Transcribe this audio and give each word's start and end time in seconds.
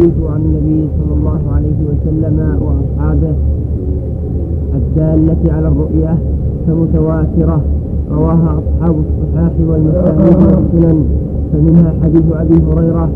الأحاديث 0.00 0.30
عن 0.30 0.40
النبي 0.40 0.88
صلى 0.98 1.14
الله 1.20 1.40
عليه 1.54 1.78
وسلم 1.90 2.58
وأصحابه 2.60 3.34
الدالة 4.74 5.52
على 5.52 5.68
الرؤية 5.68 6.18
كمتواترة 6.66 7.60
رواها 8.12 8.58
أصحاب 8.60 8.94
الصحاح 9.04 9.52
والمسانيد 9.68 10.36
والسنن 10.36 11.04
فمنها 11.52 11.94
حديث 12.02 12.22
أبي 12.32 12.54
هريرة 12.72 13.08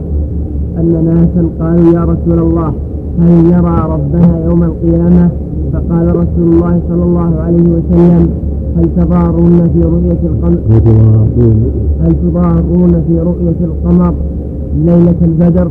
أن 0.78 1.04
ناسا 1.04 1.48
قالوا 1.60 1.94
يا 1.94 2.04
رسول 2.04 2.38
الله 2.38 2.72
هل 3.20 3.46
يرى 3.46 3.76
ربنا 3.94 4.44
يوم 4.44 4.62
القيامة؟ 4.62 5.28
فقال 5.72 6.06
رسول 6.16 6.48
الله 6.52 6.80
صلى 6.88 7.02
الله 7.02 7.34
عليه 7.40 7.62
وسلم 7.62 8.28
هل 8.76 8.84
تضارون 8.96 9.70
في 9.74 9.80
رؤية 9.82 10.22
القمر؟ 10.24 10.58
هل 12.00 12.12
تضارون 12.22 13.02
في 13.08 13.18
رؤية 13.18 13.60
القمر 13.64 14.14
ليلة 14.84 15.14
البدر؟ 15.22 15.68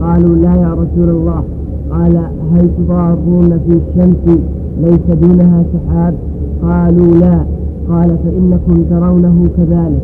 قالوا 0.00 0.36
لا 0.36 0.54
يا 0.54 0.72
رسول 0.72 1.08
الله. 1.08 1.42
قال 1.90 2.16
هل 2.54 2.68
تضارون 2.78 3.58
في 3.66 3.72
الشمس 3.72 4.38
ليس 4.82 5.16
دونها 5.22 5.64
سحاب 5.74 6.14
قالوا 6.62 7.14
لا. 7.14 7.44
قال 7.88 8.16
فإنكم 8.24 8.84
ترونه 8.90 9.48
كذلك. 9.56 10.02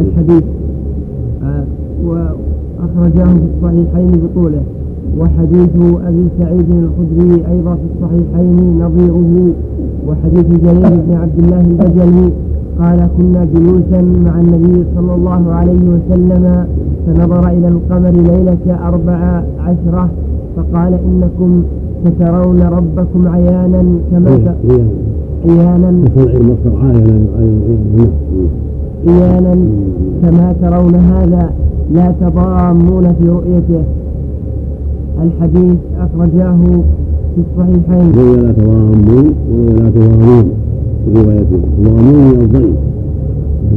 الحديث. 0.00 0.44
آه، 1.44 1.64
وأخرجاه 2.04 3.34
في 3.34 3.40
الصحيحين 3.56 4.10
بطوله. 4.10 4.62
وحديث 5.18 5.76
أبي 6.06 6.28
سعيد 6.38 6.66
الخدري 6.70 7.46
أيضا 7.50 7.74
في 7.74 7.82
الصحيحين 7.94 8.78
نظيره. 8.78 9.52
وحديث 10.08 10.46
جرير 10.46 11.00
بن 11.08 11.14
عبد 11.14 11.38
الله 11.38 11.60
البجلي 11.60 12.32
قال 12.80 13.08
كنا 13.16 13.46
جلوسا 13.54 14.02
مع 14.02 14.40
النبي 14.40 14.84
صلى 14.96 15.14
الله 15.14 15.52
عليه 15.52 15.82
وسلم 15.94 16.66
فنظر 17.06 17.48
إلى 17.48 17.68
القمر 17.68 18.10
ليلة 18.10 18.88
أربع 18.88 19.42
عشرة 19.58 20.08
فقال 20.56 20.94
إنكم 20.94 21.62
سترون 22.04 22.62
ربكم 22.62 23.28
عيانا 23.28 23.84
كما 24.10 24.30
عيانا. 25.48 25.92
عيانا. 29.08 29.54
كما 30.22 30.54
ترون 30.62 30.94
هذا. 30.94 31.50
لا 31.92 32.12
تضامون 32.20 33.12
في 33.12 33.28
رؤيته. 33.28 33.84
الحديث 35.22 35.76
أخرجاه 36.00 36.56
في 37.34 37.40
الصحيحين. 37.40 38.12
لا 38.42 38.52
تضامون 38.52 39.34
وهي 39.50 39.72
لا 39.74 39.90
تضامون 39.90 40.61
روايته 41.16 41.60
تضامون 41.78 42.24
من 42.28 42.40
الظن 42.40 42.72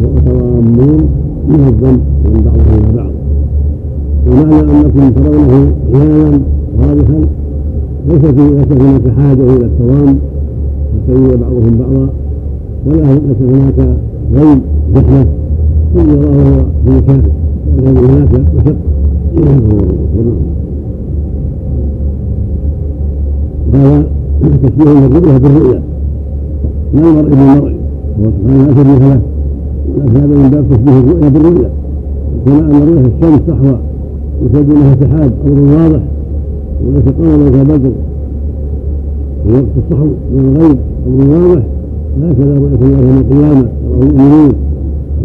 وتضامون 0.03 1.09
من 1.49 1.59
الظن 1.67 1.99
من 2.25 2.41
بعضه 2.45 2.67
إلى 2.77 2.91
بعض. 2.97 3.11
ومعنى 4.27 4.59
أنكم 4.61 5.09
ترونه 5.09 5.73
عيانا 5.93 6.39
واضحا 6.79 7.19
ليس 8.09 8.25
في 8.25 8.43
ليس 8.55 8.81
هناك 8.81 9.05
حاجة 9.17 9.43
إلى 9.43 9.65
التوام 9.65 10.17
حتى 11.07 11.37
بعضهم 11.37 11.77
بعضا. 11.79 12.09
ولا 12.85 13.13
ليس 13.13 13.41
هناك 13.41 13.79
غيب 14.33 14.59
زحمة. 14.95 15.25
كل 15.95 16.09
يراه 16.09 16.65
في 16.85 16.91
مكانه 16.91 17.29
لأن 17.77 17.97
هناك 17.97 18.31
مشقة 18.55 18.75
وهذا 23.73 24.07
تشبيه 24.63 24.91
للرؤيا 24.91 25.37
بالرؤيا 25.37 25.81
لا 26.95 27.09
المرء. 27.09 27.29
بالمرء 27.29 27.73
هو 28.19 28.31
سبحانه 28.31 28.73
شبيه 28.75 29.07
له 29.07 29.21
ولكن 29.95 30.17
هذا 30.17 30.25
من 30.25 30.49
باب 30.51 30.65
تشبيه 30.71 30.99
الرؤيا 30.99 31.29
بالرؤيا. 31.29 31.69
كما 32.45 32.59
ان 32.59 32.81
رؤيا 32.89 33.01
الشمس 33.01 33.41
صحوى 33.47 33.77
يشهد 34.43 34.69
لها 34.69 34.95
سحاب 35.01 35.31
أمر 35.47 35.61
واضح. 35.61 36.03
وليس 36.85 37.07
قمر 37.17 37.49
كبدر 37.49 37.91
في 39.43 39.53
وقت 39.53 39.73
الصحو 39.77 40.09
من 40.33 40.55
الغيب. 40.55 40.77
أمر 41.07 41.47
واضح. 41.47 41.63
هكذا 42.21 42.53
رؤية 42.53 42.81
الله 42.81 42.99
يوم 43.07 43.17
القيامة. 43.17 43.67
يراه 43.87 44.03
المؤمنون 44.03 44.53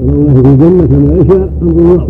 الله 0.08 0.34
في 0.34 0.40
الجنة 0.40 0.86
كما 0.86 1.18
يشاء. 1.20 1.48
أمر 1.62 1.82
واضح. 1.82 2.06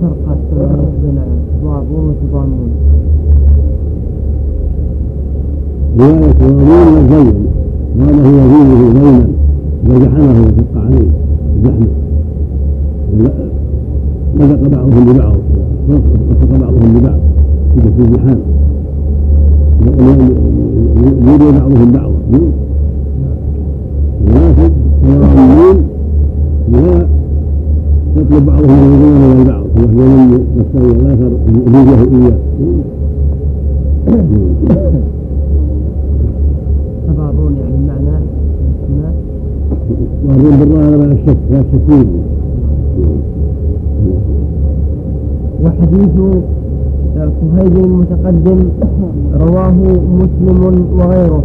فرق 0.00 0.38
بين 1.02 1.18
تضارون 1.62 2.04
وتضامون 2.08 2.70
رواية 5.98 6.32
تضامون 6.32 6.86
والزين 6.94 7.34
قال 8.00 8.16
هو 8.26 8.36
يزيده 8.44 8.80
زينا 8.94 9.26
وزحمه 9.88 10.40
وشق 10.40 10.74
عليه 10.76 11.08
زحمه 11.64 11.92
لزق 14.36 14.62
بعضهم 14.68 15.04
ببعض. 15.12 15.36
وفق 15.88 16.52
بعضهم 16.60 16.88
ببعض. 16.98 17.20
في 17.74 18.02
الزحام 18.02 18.40
يري 21.26 21.52
بعضهم 21.52 21.92
بعضا. 21.92 22.12
ولكن 24.26 24.70
تضامون 25.02 25.76
لا 26.72 27.06
يطلب 28.16 28.46
بعضهم 28.46 28.78
الرضوان 28.78 29.22
إلى 29.22 29.42
البعض. 29.42 29.64
وهو 29.76 30.08
يستوي 30.58 30.90
الآخر. 30.92 31.30
يؤذيه 31.48 32.00
إياه. 32.16 32.38
وهذول 40.26 40.56
بالظاهر 40.56 41.02
على 41.02 41.12
الشك 41.12 41.36
لا 41.50 41.62
الشك 41.72 42.06
وحديث 45.64 46.14
صهيب 47.16 47.76
المتقدم 47.84 48.58
رواه 49.40 49.74
مسلم 50.20 50.86
وغيره. 50.98 51.42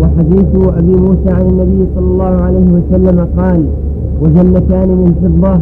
وحديث 0.00 0.68
أبي 0.78 0.96
موسى 0.96 1.30
عن 1.30 1.46
النبي 1.50 1.84
صلى 1.94 2.06
الله 2.06 2.24
عليه 2.24 2.66
وسلم 2.76 3.26
قال 3.38 3.64
وجنتان 4.22 4.88
من 4.88 5.12
فضة 5.22 5.54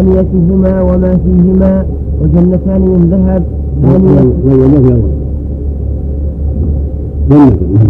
آنيتهما 0.00 0.82
وما 0.82 1.16
فيهما 1.24 1.84
وجنتان 2.22 2.80
من 2.80 3.08
ذهب 3.10 3.42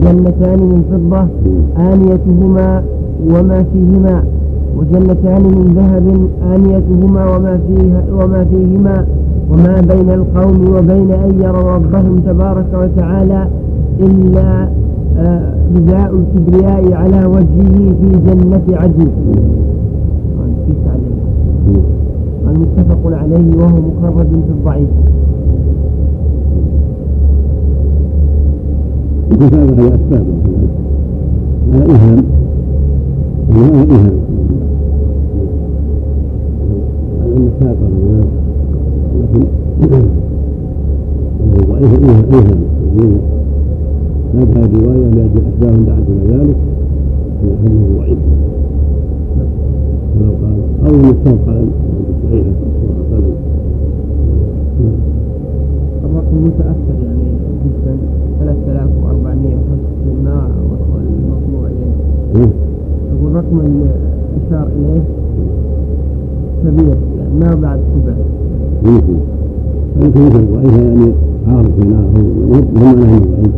جنتان 0.03 0.59
من 0.59 0.81
فضة 0.91 1.27
آنيتهما 1.93 2.83
وما 3.29 3.65
فيهما 3.73 4.23
وجنتان 4.77 5.43
من 5.43 5.73
ذهب 5.77 6.29
آنيتهما 6.55 7.37
وما 7.37 7.59
فيها 7.69 8.03
وما 8.13 8.45
فيهما 8.45 9.07
وما 9.51 9.81
بين 9.81 10.11
القوم 10.11 10.75
وبين 10.77 11.11
أن 11.13 11.41
يروا 11.41 11.71
ربهم 11.75 12.21
تبارك 12.27 12.67
وتعالى 12.75 13.49
إلا 14.01 14.69
آه 15.19 15.55
الكبرياء 15.87 16.93
على 16.93 17.27
وجهه 17.27 17.95
في 18.01 18.11
جنة 18.27 18.63
عدن. 18.79 19.09
المتفق 22.55 22.99
عليه 23.07 23.57
وهو 23.57 23.79
مخرج 23.81 24.27
في 24.27 24.51
الضعيف 24.51 24.89
المتابعة 29.33 29.85
هي 29.85 29.95
أسباب 29.95 30.27
هذا 31.73 31.85
إيهام 31.93 32.25
أن 37.37 37.51
ساقه 37.61 37.89
لكن 39.21 39.45
ضعيف 41.69 41.93
إيهام 42.03 42.55
هذه 44.35 44.65
الرواية 44.65 45.09
لأجل 45.09 45.43
أسباب 45.49 45.87
دعت 45.87 46.03
إلى 46.09 46.37
ذلك 46.37 46.57
ولكنه 47.43 47.99
ضعيف 47.99 48.19
ولو 50.21 50.33
قال 50.43 50.57
أو 50.87 50.91
المستوى 50.95 51.39
قال 51.47 51.67
صحيحة 52.25 52.51
الرقم 56.05 56.37
متأثر 56.47 56.97
يعني. 57.05 57.29
جدا 57.65 57.95
3465 58.41 60.25
ما 60.25 60.49
والمطلوع 60.93 61.67
إليه 61.67 61.95
أقول 62.35 62.64
الرقم 63.35 63.61
اللي 63.61 63.91
أشار 64.47 64.69
إليه. 64.77 65.03
كبير 66.65 66.97
يعني 67.19 67.35
ما 67.41 67.55
بعد 67.55 67.79
كبر 67.79 68.15
يمكن 68.85 69.17
يمكن 70.03 70.21
يمكن 70.21 70.55
ضعيفة 70.55 70.83
يعني 70.83 71.13
عارض 71.49 71.71
هو 71.81 71.85
معناه 71.85 72.95
انه 72.95 73.21
ضعيف 73.37 73.55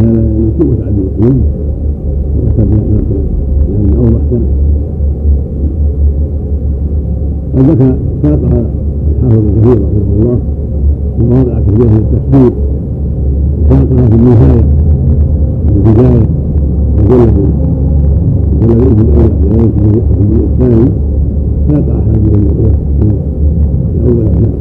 هذا 0.00 0.20
يكون 0.20 0.66
متعدد 0.70 1.08
لأن 3.68 3.94
أوضح 3.96 4.20
كان 4.30 4.44
قد 7.56 7.70
ذكر 7.70 7.96
ساقها 8.22 8.64
الحافظ 9.10 9.42
كثير 9.60 9.82
رحمه 9.82 10.14
الله 10.18 10.38
مواضع 11.20 11.60
كثيرة 11.60 11.90
من 11.90 12.06
التفسير 12.12 12.52
ساقها 13.68 14.08
في 14.08 14.14
النهاية 14.14 14.64
في 15.66 15.72
البداية 15.76 16.34
وجل 17.04 17.32
جل 18.60 18.74
بإذن 18.74 19.00
الله 19.00 19.24
الجزء 20.20 20.44
الثاني 20.52 20.90
ساق 21.68 21.84
أحاديث 21.88 22.34
الرؤيا 22.34 22.72
في 23.00 23.08
أول 24.06 24.26
أثناء 24.26 24.54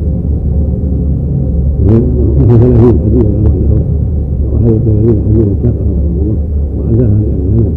وفي 2.37 2.57
ثلاثين 2.57 2.99
حديثا 3.05 3.37
أو 3.71 4.57
أحد 4.57 4.71
وثلاثين 4.71 5.21
حديثا 5.25 5.55
ساقها 5.63 5.93
رحمه 5.97 6.21
الله 6.21 6.37
وعزاها 6.77 7.19
لأهل 7.19 7.71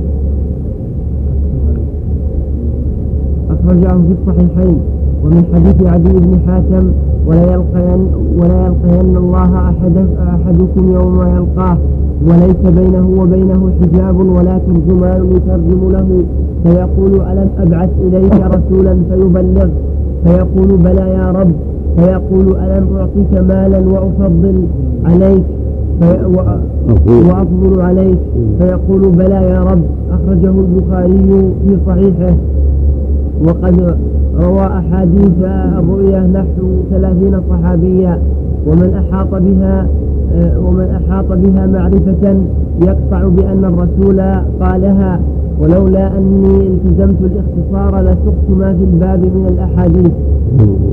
أخرجه 3.51 3.89
في 3.89 4.15
الصحيحين 4.21 4.79
حديث 5.77 5.89
عدي 5.89 6.13
بن 6.13 6.39
حاتم 6.47 6.91
ولا 7.27 7.53
يلقين 7.53 8.07
ولا 8.39 8.67
يلقين 8.67 9.17
الله 9.17 9.57
أحد 9.57 9.97
أحدكم 10.29 10.93
يوم 10.93 11.21
يلقاه. 11.37 11.79
وليس 12.27 12.79
بينه 12.79 13.09
وبينه 13.21 13.71
حجاب 13.81 14.17
ولا 14.17 14.59
ترجمان 14.59 15.31
يترجم 15.37 15.91
له. 15.91 16.23
فيقول 16.65 17.21
ألم 17.21 17.49
أبعث 17.59 17.89
إليك 18.07 18.33
رسولا 18.33 18.97
فيبلغ؟ 19.11 19.69
فيقول 20.25 20.77
بلى 20.77 21.11
يا 21.11 21.31
رب. 21.31 21.53
فيقول 21.97 22.57
ألم 22.57 22.87
أعطيك 22.97 23.33
مالا 23.49 23.79
وأفضل 23.79 24.67
عليك؟ 25.05 25.45
وأفضل 27.09 27.81
عليك. 27.81 28.19
فيقول 28.59 29.01
بلى 29.11 29.35
يا 29.35 29.61
رب. 29.61 29.83
أخرجه 30.11 30.55
البخاري 30.61 31.51
في 31.67 31.77
صحيحه. 31.87 32.37
وقد 33.45 33.97
روى 34.41 34.67
أحاديث 34.67 35.31
الرؤيا 35.79 36.21
نحو 36.21 36.67
ثلاثين 36.91 37.41
صحابيا 37.51 38.19
ومن 38.67 38.95
أحاط 38.95 39.31
بها 39.31 39.87
ومن 40.67 41.01
أحاط 41.01 41.25
بها 41.33 41.67
معرفة 41.67 42.37
يقطع 42.83 43.29
بأن 43.29 43.65
الرسول 43.65 44.21
قالها 44.61 45.21
ولولا 45.61 46.19
أني 46.19 46.67
التزمت 46.67 47.17
الاختصار 47.21 48.01
لسقت 48.03 48.51
ما 48.59 48.75
في 48.75 48.85
الباب 48.85 49.21
من 49.21 49.47
الأحاديث. 49.49 50.13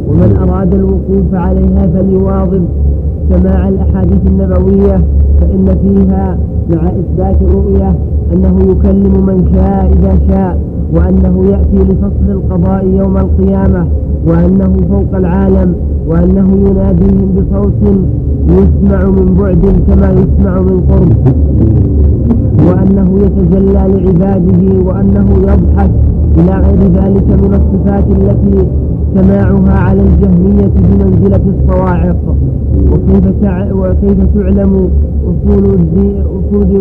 ومن 0.07 0.37
أراد 0.49 0.73
الوقوف 0.73 1.33
عليها 1.33 1.87
فليواظب 1.87 2.65
سماع 3.29 3.69
الأحاديث 3.69 4.27
النبوية 4.27 4.97
فإن 5.41 5.65
فيها 5.81 6.37
مع 6.75 6.87
إثبات 6.87 7.41
الرؤية 7.41 7.95
أنه 8.33 8.71
يكلم 8.71 9.25
من 9.25 9.49
شاء 9.53 9.91
إذا 9.93 10.15
شاء. 10.27 10.57
وأنه 10.93 11.45
يأتي 11.45 11.91
لفصل 11.91 12.27
القضاء 12.31 12.85
يوم 12.87 13.17
القيامة 13.17 13.87
وأنه 14.27 14.73
فوق 14.89 15.15
العالم 15.15 15.75
وأنه 16.07 16.69
يناديهم 16.69 17.27
بصوت 17.35 17.73
يسمع 18.49 19.09
من 19.09 19.37
بعد 19.39 19.61
كما 19.87 20.09
يسمع 20.11 20.59
من 20.61 20.81
قرب. 20.89 21.13
وأنه 22.67 23.19
يتجلى 23.25 23.73
لعباده 23.73 24.83
وأنه 24.85 25.25
يضحك 25.37 25.91
إلى 26.37 26.53
غير 26.65 26.79
ذلك 26.91 27.27
من 27.27 27.53
الصفات 27.53 28.03
التي 28.11 28.67
سماعها 29.15 29.79
على 29.79 30.01
الجهمية 30.01 30.71
بمنزلة 30.75 31.41
الصواعق. 31.53 32.35
وكيف 32.91 33.25
وكيف 33.81 34.17
تعلم 34.35 34.89
أصول 35.31 35.65
الدين 35.79 36.15
أصول 36.21 36.71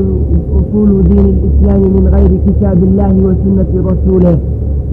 أصول 0.60 0.90
دين 1.08 1.26
الإسلام 1.34 1.80
من 1.80 2.04
غير 2.14 2.30
كتاب 2.46 2.78
الله 2.88 3.14
وسنة 3.26 3.72
رسوله؟ 3.90 4.38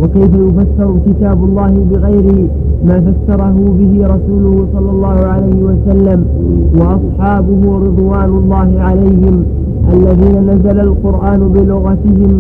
وكيف 0.02 0.34
يفسر 0.36 0.90
كتاب 1.08 1.44
الله 1.44 1.74
بغير 1.92 2.48
ما 2.86 2.96
فسره 3.06 3.56
به 3.80 3.94
رسوله 4.14 4.56
صلى 4.74 4.90
الله 4.92 5.18
عليه 5.34 5.60
وسلم؟ 5.70 6.26
وأصحابه 6.80 7.62
رضوان 7.86 8.30
الله 8.30 8.70
عليهم 8.88 9.36
الذين 9.94 10.36
نزل 10.50 10.80
القرآن 10.80 11.40
بلغتهم. 11.56 12.34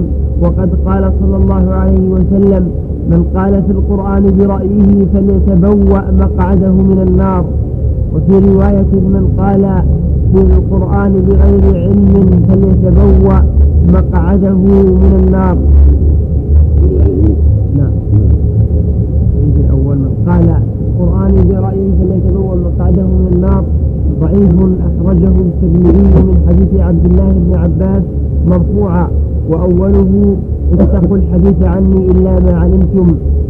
وقد 0.43 0.69
قال 0.85 1.11
صلى 1.21 1.37
الله 1.37 1.63
عليه 1.71 2.09
وسلم 2.09 2.63
من 3.11 3.21
قال 3.35 3.63
في 3.63 3.71
القرآن 3.71 4.23
برأيه 4.37 4.88
فليتبوأ 5.13 6.11
مقعده 6.11 6.71
من 6.71 7.05
النار. 7.07 7.45
وفي 8.13 8.33
رواية 8.49 8.91
من 9.15 9.23
قال 9.37 9.63
في 10.33 10.41
القرآن 10.41 11.13
بغير 11.27 11.63
علم 11.83 12.43
فليتبوأ 12.47 13.39
مقعده 13.93 14.53
من 14.53 15.13
النار. 15.19 15.57
نعم. 17.77 17.91
الأول 19.59 19.97
من 19.97 20.13
قال 20.27 20.47
القرآن 20.89 21.33
برأيه 21.49 21.89
فليتبوأ 21.99 22.55
مقعده 22.55 23.03
من 23.03 23.29
النار. 23.33 23.63
ضعيف 24.21 24.55
أخرجه 24.89 25.35
الترمذي 25.47 26.21
من 26.27 26.37
حديث 26.47 26.81
عبد 26.81 27.05
الله 27.05 27.31
بن 27.31 27.55
عباس 27.55 28.03
مرفوعا. 28.47 29.07
وأوله 29.49 30.35
اتقوا 30.73 31.17
الحديث 31.17 31.63
عني 31.63 32.05
إلا 32.11 32.39
ما 32.39 32.53
علمتم 32.59 33.07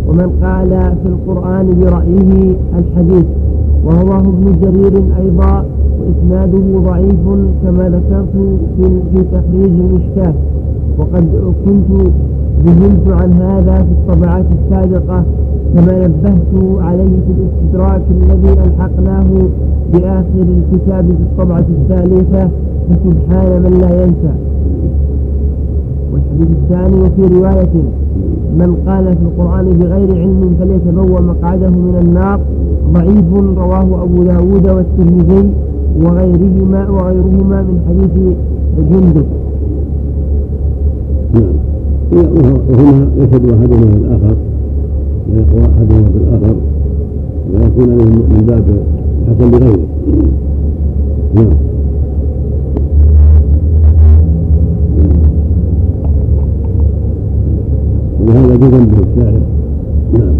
ومن 0.07 0.30
قال 0.44 0.69
في 1.04 1.10
القرآن 1.10 1.68
برأيه 1.80 2.56
الحديث 2.80 3.25
ورواه 3.86 4.19
ابن 4.19 4.56
جرير 4.62 4.94
أيضا 5.22 5.66
وإسناده 6.00 6.80
ضعيف 6.90 7.24
كما 7.63 7.90
ذكرت 7.90 8.34
في, 8.78 8.90
في 9.12 9.24
تخريج 9.24 9.72
المشكاة. 9.80 10.34
وقد 10.98 11.28
كنت 11.66 12.10
ذهلت 12.66 13.22
عن 13.22 13.34
هذا 13.34 13.75
في 13.75 13.92
الطبعات 13.92 14.46
السابقة 14.60 15.24
كما 15.75 16.07
نبهت 16.07 16.81
عليه 16.81 17.04
في 17.28 17.31
الاستدراك 17.38 18.01
الذي 18.12 18.54
ألحقناه 18.54 19.25
بآخر 19.94 20.46
الكتاب 20.57 21.06
في 21.06 21.24
الطبعة 21.24 21.66
الثالثة 21.69 22.50
فسبحان 22.90 23.62
من 23.63 23.78
لا 23.81 24.04
ينسى. 24.04 24.34
والحديث 26.14 26.58
الثاني 26.64 27.02
وفي 27.02 27.36
رواية 27.36 27.74
من 28.60 28.76
قال 28.88 29.06
في 29.06 29.22
القرآن 29.22 29.66
بغير 29.66 30.22
علم 30.22 30.56
فليتبوأ 30.60 31.22
مقعده 31.22 31.70
من 31.70 32.00
النار 32.02 32.40
ضعيف 32.94 33.34
رواه 33.58 34.04
أبو 34.04 34.24
داود 34.24 34.70
والترمذي 34.70 35.50
وغيرهما 36.04 36.90
وغيرهما 36.90 37.62
من 37.62 37.80
حديث 37.88 38.36
جندب. 38.90 39.26
نعم. 41.34 41.54
وهنا 42.12 43.08
يشهد 43.18 43.50
أحدهما 43.50 43.98
الآخر 43.98 44.36
ويقوى 45.30 45.62
أحدهما 45.62 46.10
بالآخر 46.14 46.56
ويكون 47.54 47.90
من 47.90 48.44
باب 48.48 48.64
حسن 49.28 49.52
لغيره. 49.52 49.88
نعم. 51.36 51.69
وهذا 58.50 58.68
جزم 58.68 58.86
به 58.86 58.98
الشارع 58.98 59.39
نعم 60.13 60.36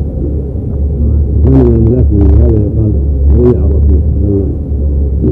لكن 1.86 2.22
هذا 2.42 2.60
يقال 2.60 2.92
روي 3.38 3.58
عن 3.58 3.64
رسول 3.64 4.46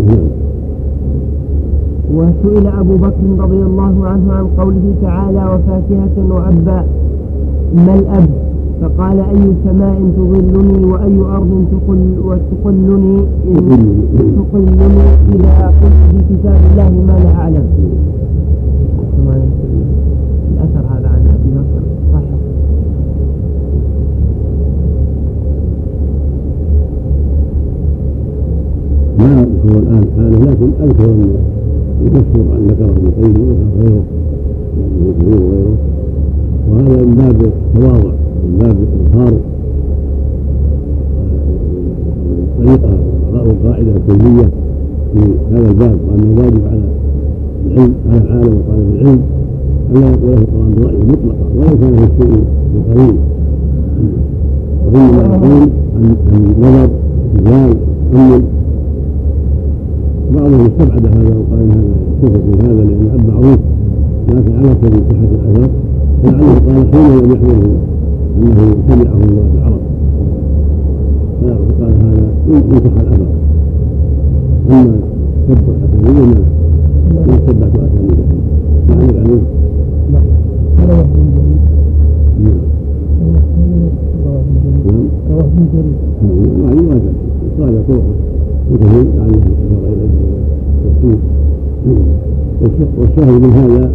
نعم. 0.07 0.27
وسئل 2.13 2.67
أبو 2.67 2.95
بكر 2.95 3.23
رضي 3.39 3.63
الله 3.63 4.07
عنه 4.07 4.33
عن 4.33 4.47
قوله 4.57 4.93
تعالى 5.01 5.45
وفاكهة 5.45 6.33
وأبا. 6.35 6.85
ما 7.75 7.95
الأب؟ 7.95 8.29
فقال 8.81 9.19
أي 9.19 9.53
سماء 9.65 10.01
تظلني 10.17 10.85
وأي 10.85 11.19
أرض 11.19 11.65
تقل 11.71 12.15
وتقلني 12.25 13.17
تقلني 14.37 14.85
إذا 15.35 15.67
قلت 15.67 15.97
في 16.11 16.35
كتاب 16.35 16.59
الله 16.71 16.89
ما 17.07 17.19
لا 17.23 17.31
أعلم. 17.35 17.63
لكن 30.61 30.71
أذكر 30.83 31.05
أن 31.05 31.35
المشهور 32.01 32.53
عن 32.55 32.67
ذكره 32.67 32.85
ابن 32.85 33.07
القيم 33.07 33.33
وغيره 33.77 34.03
وغيره 35.01 35.75
وهذا 36.71 37.05
من 37.05 37.15
باب 37.15 37.41
التواضع 37.41 38.11
من 38.43 38.57
باب 38.59 38.75
إظهار 39.05 39.33
طريقة 42.57 42.97
رأوا 43.33 43.51
القاعدة 43.51 43.91
الكلية 43.91 44.49
في 45.13 45.19
هذا 45.51 45.69
الباب 45.69 45.97
وأنه 46.09 46.41
واجب 46.41 46.61
على 46.67 46.81
العلم 47.67 47.93
على 48.09 48.21
العالم 48.21 48.53
وطالب 48.57 48.95
العلم 48.95 49.21
أن 49.91 50.01
لا 50.01 50.09
يقول 50.09 50.31
له 50.31 50.37
القرآن 50.37 50.71
برأيه 50.77 50.97
مطلقا 50.97 51.45
ولو 51.57 51.77
كان 51.79 51.95
في 51.97 52.03
الشيء 52.03 52.43
القليل 52.75 53.15
وإنما 54.85 55.21
يقول 55.21 55.69
عن 56.33 56.55
نظر 56.61 56.89
استدلال 57.35 57.73
تأمل 58.13 58.41
بعضهم 60.35 60.65
استبعد 60.65 61.05
هذا 61.05 61.35
وقال 61.35 61.61
ان 61.61 61.71
هذا 61.71 61.93
كفر 62.23 62.39
في 62.39 62.63
هذا 62.63 62.83
لأن 62.83 63.01
الاب 63.01 63.27
معروف 63.27 63.59
لكن 64.29 64.55
على 64.55 64.75
سبيل 64.81 65.01
صحه 65.09 65.23
الاثر 65.23 65.69
فلعله 66.23 66.59
قال 66.67 66.87
حين 66.93 67.17
لم 67.17 67.31
يحضره 67.31 67.75
انه 68.37 68.75
سمعه 68.87 69.17
الله 69.29 69.49
بالعرب 69.53 69.79
فقال 71.41 71.93
هذا 72.01 72.27
ينصح 72.47 72.99
الاثر 73.01 73.27
اما 74.71 74.99
سب 75.47 75.57
الحسنين 75.69 76.35
ما 77.15 77.33
يتبع 77.33 77.67
اسانيدهم 77.67 78.39
ما 78.89 78.95
عليك 78.95 79.15
عليه 79.17 79.41
لا 80.13 80.19
هذا 80.77 81.07
نعم 82.43 82.77
الكريم 85.57 85.95
ما 86.61 86.71
يواجه 86.71 87.13
راجع 87.59 87.81
طرقه 87.87 88.13
وكثير 88.71 89.05
لعله 89.17 89.41
غير 89.83 89.93
التفسير 89.93 90.06
والشاهد 92.97 93.41
من 93.41 93.51
هذا 93.51 93.91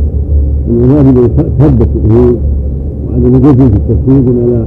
أن 0.71 0.85
الواجب 0.85 1.16
يتثبت 1.25 1.88
به 2.04 2.37
وعدم 3.09 3.35
الجزم 3.35 3.71
في 3.71 3.76
التفسير 3.76 4.21
بما 4.21 4.50
لا 4.50 4.66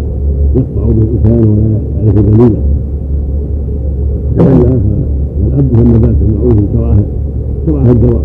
يقطع 0.56 0.86
به 0.92 1.02
الإنسان 1.02 1.50
ولا 1.50 1.68
يعرف 2.06 2.16
دليله 2.16 2.62
والا 4.38 4.80
فالعبد 5.50 5.80
النبات 5.80 6.16
المعروف 6.30 6.60
كراهه 6.74 7.04
كراهه 7.66 7.92
الدواء. 7.92 8.24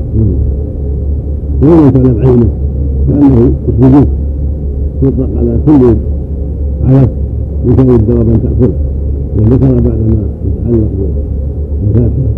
وإن 1.62 1.90
كان 1.90 2.14
بعينه 2.14 2.48
كأنه 3.08 3.50
يخرجوه 3.68 4.06
يطلق 5.02 5.28
على 5.38 5.58
كل 5.66 5.96
علف 6.84 7.10
كان 7.76 7.90
الدواب 7.90 8.28
أن 8.28 8.40
تأكله 8.42 8.74
وذكر 9.38 9.74
بعدما 9.88 10.22
يتعلق 10.46 10.90
بالفاكهة 11.82 12.30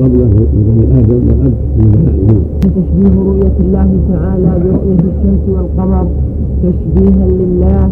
قبله 0.00 0.32
من 0.54 0.62
بني 0.66 0.84
آدم 0.98 1.14
والأب 1.28 1.54
من 1.78 1.88
بني 1.94 2.38
تشبيه 2.76 3.14
رؤية 3.30 3.56
الله 3.60 3.88
تعالى 4.12 4.50
برؤية 4.64 5.04
الشمس 5.12 5.44
والقمر 5.48 6.06
تشبيها 6.62 7.26
لله 7.40 7.90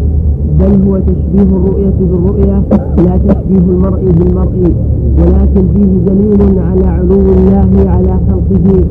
بل 0.59 0.87
هو 0.87 0.99
تشبيه 0.99 1.49
الرؤية 1.57 1.93
بالرؤية 1.99 2.57
لا 3.05 3.17
تشبيه 3.17 3.65
المرء 3.73 4.03
بالمرء 4.17 4.73
ولكن 5.17 5.63
فيه 5.73 5.91
دليل 6.07 6.59
على 6.59 6.85
علو 6.85 7.19
الله 7.19 7.89
على 7.89 8.19
خلقه. 8.27 8.83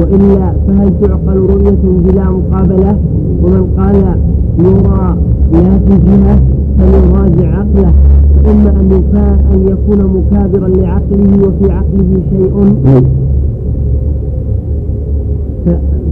وإلا 0.00 0.52
فهل 0.68 0.92
تعقل 1.00 1.36
رؤية 1.36 1.82
بلا 2.04 2.30
مقابلة؟ 2.30 2.96
ومن 3.42 3.66
قال 3.78 3.96
يرى 4.58 5.16
لا 5.52 5.78
في 5.78 5.94
جهة 6.06 6.38
فليراجع 6.78 7.58
عقله. 7.58 7.92
فإما 8.46 8.70
أن 8.70 9.02
أن 9.52 9.68
يكون 9.68 10.00
مكابرا 10.16 10.68
لعقله 10.68 11.48
وفي 11.48 11.72
عقله 11.72 12.20
شيء. 12.30 12.74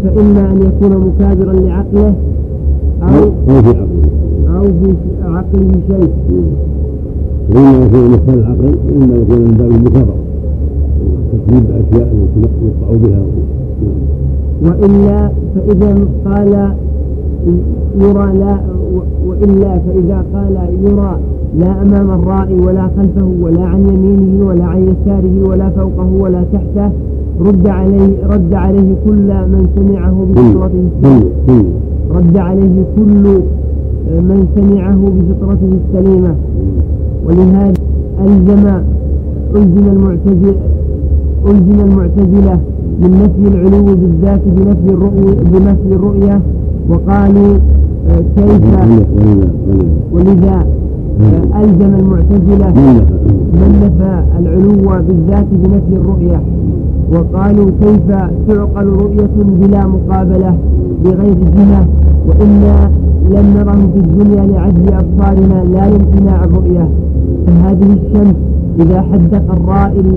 فإما 0.04 0.50
أن 0.50 0.62
يكون 0.62 0.92
مكابرا 1.06 1.52
لعقله 1.52 2.14
أو 3.02 3.30
في 3.46 3.68
عقله. 3.68 3.86
أو 4.56 4.62
في 4.62 4.94
عقله 5.22 5.72
شيء. 5.88 6.12
وإما 7.54 7.84
يكون 7.86 8.10
مختل 8.10 8.38
العقل 8.38 8.74
وإما 8.88 9.14
يكون 9.14 9.38
من 9.38 9.54
باب 9.58 9.70
المكابرة. 9.70 10.16
تكذيب 11.32 11.64
التي 11.70 11.98
يقطع 12.40 12.96
بها. 13.02 13.22
وإلا 14.62 15.30
فإذا 15.54 15.90
قال 16.24 16.72
يرى 18.00 18.38
لا 18.38 18.58
وإلا 19.28 19.78
فإذا 19.78 20.24
قال 20.34 20.56
يرى 20.84 21.18
لا 21.58 21.82
أمام 21.82 22.10
الرائي 22.10 22.54
ولا 22.66 22.88
خلفه 22.96 23.28
ولا 23.42 23.64
عن 23.64 23.80
يمينه 23.88 24.46
ولا 24.48 24.64
عن 24.64 24.82
يساره 24.82 25.48
ولا 25.48 25.70
فوقه 25.70 26.08
ولا 26.20 26.44
تحته 26.52 26.90
رد 27.40 27.68
عليه 27.68 28.10
رد 28.30 28.54
عليه 28.54 28.94
كل 29.06 29.28
من 29.52 29.66
سمعه 29.76 30.26
بفطرته. 30.30 30.84
رد 32.14 32.36
عليه 32.36 32.84
كل 32.96 33.24
من 34.28 34.46
سمعه 34.56 35.00
بفطرته 35.16 35.70
السليمة. 35.84 36.34
ولهذا 37.26 37.72
ألزم 38.24 38.66
ألزم 39.56 39.86
المعتزلة 39.92 40.54
ألزم 41.46 41.80
المعتزلة 41.80 42.58
من 43.00 43.10
نفي 43.22 43.54
العلو 43.54 43.84
بالذات 43.84 44.40
بنفي 44.46 44.88
الرؤية 44.94 45.34
بنفي 45.52 45.92
الرؤية 45.94 46.40
وقالوا 46.88 47.54
آه، 48.08 48.22
كيف؟ 48.36 48.62
ولذا؟ 50.12 50.66
ألزم 51.20 51.94
المعتزلة 51.94 52.72
من 53.52 53.70
نفى 53.82 54.24
العلو 54.38 55.02
بالذات 55.08 55.46
بنفي 55.52 55.96
الرؤية. 56.00 56.40
وقالوا 57.12 57.70
كيف 57.80 58.00
تعقل 58.48 58.86
رؤية 58.86 59.30
بلا 59.36 59.86
مقابلة 59.86 60.58
بغير 61.04 61.34
جهة 61.56 61.86
وإنا 62.28 62.90
لم 63.30 63.54
نره 63.56 63.88
في 63.92 63.98
الدنيا 63.98 64.46
لعجز 64.46 64.92
أبصارنا 64.92 65.64
لا 65.64 65.90
لامتناع 65.90 66.44
الرؤية. 66.44 66.88
فهذه 67.46 67.92
الشمس 67.92 68.34
إذا 68.80 69.02
حدق 69.02 69.52
الرائي 69.52 70.12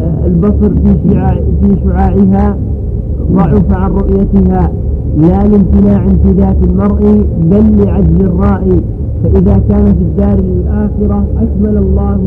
آه، 0.00 0.26
البصر 0.26 0.70
في 0.70 1.10
شعاع 1.10 1.34
في 1.34 1.76
شعاعها 1.84 2.56
ضعف 3.32 3.72
عن 3.72 3.90
رؤيتها. 3.90 4.70
لا 5.18 5.48
لامتناع 5.48 6.04
امتداد 6.04 6.56
المرء 6.62 7.24
بل 7.50 7.84
لعجز 7.84 8.20
الرائي. 8.20 8.80
فإذا 9.22 9.60
كان 9.68 9.84
في 9.84 10.02
الدار 10.02 10.38
الآخرة 10.38 11.24
أكمل 11.38 11.76
الله 11.78 12.20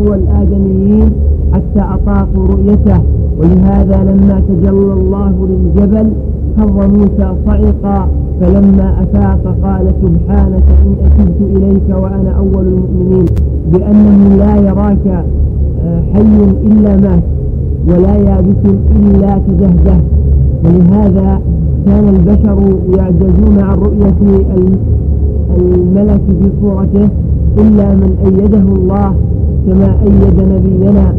هو 0.00 0.14
الآدميين 0.14 1.10
حتى 1.52 1.80
أطاقوا 1.94 2.46
رؤيته. 2.46 3.00
ولهذا 3.38 4.04
لما 4.04 4.42
تجلى 4.48 4.92
الله 4.92 5.32
للجبل 5.50 6.10
خر 6.58 6.88
موسى 6.88 7.32
صعقا 7.46 8.08
فلما 8.40 9.02
أفاق 9.02 9.56
قال 9.62 9.92
سبحانك 10.02 10.62
إن 10.82 10.94
أتبت 11.04 11.40
إليك 11.56 11.88
وأنا 12.02 12.30
أول 12.38 12.66
المؤمنين. 12.66 13.24
بأنه 13.72 14.36
لا 14.38 14.56
يراك 14.56 15.24
آه، 15.84 16.02
حي 16.14 16.44
إلا 16.66 16.96
مات 16.96 17.22
ولا 17.88 18.16
يابس 18.16 18.62
إلا 18.96 19.38
تدهده 19.48 20.00
ولهذا 20.64 21.40
كان 21.86 22.08
البشر 22.08 22.58
يعجزون 22.98 23.58
عن 23.58 23.74
رؤية 23.78 24.44
الملك 25.58 26.20
في 26.40 26.50
صورته 26.60 27.08
إلا 27.58 27.94
من 27.94 28.10
أيده 28.24 28.64
الله 28.76 29.14
كما 29.66 29.96
أيد 30.02 30.38
نبينا. 30.54 31.14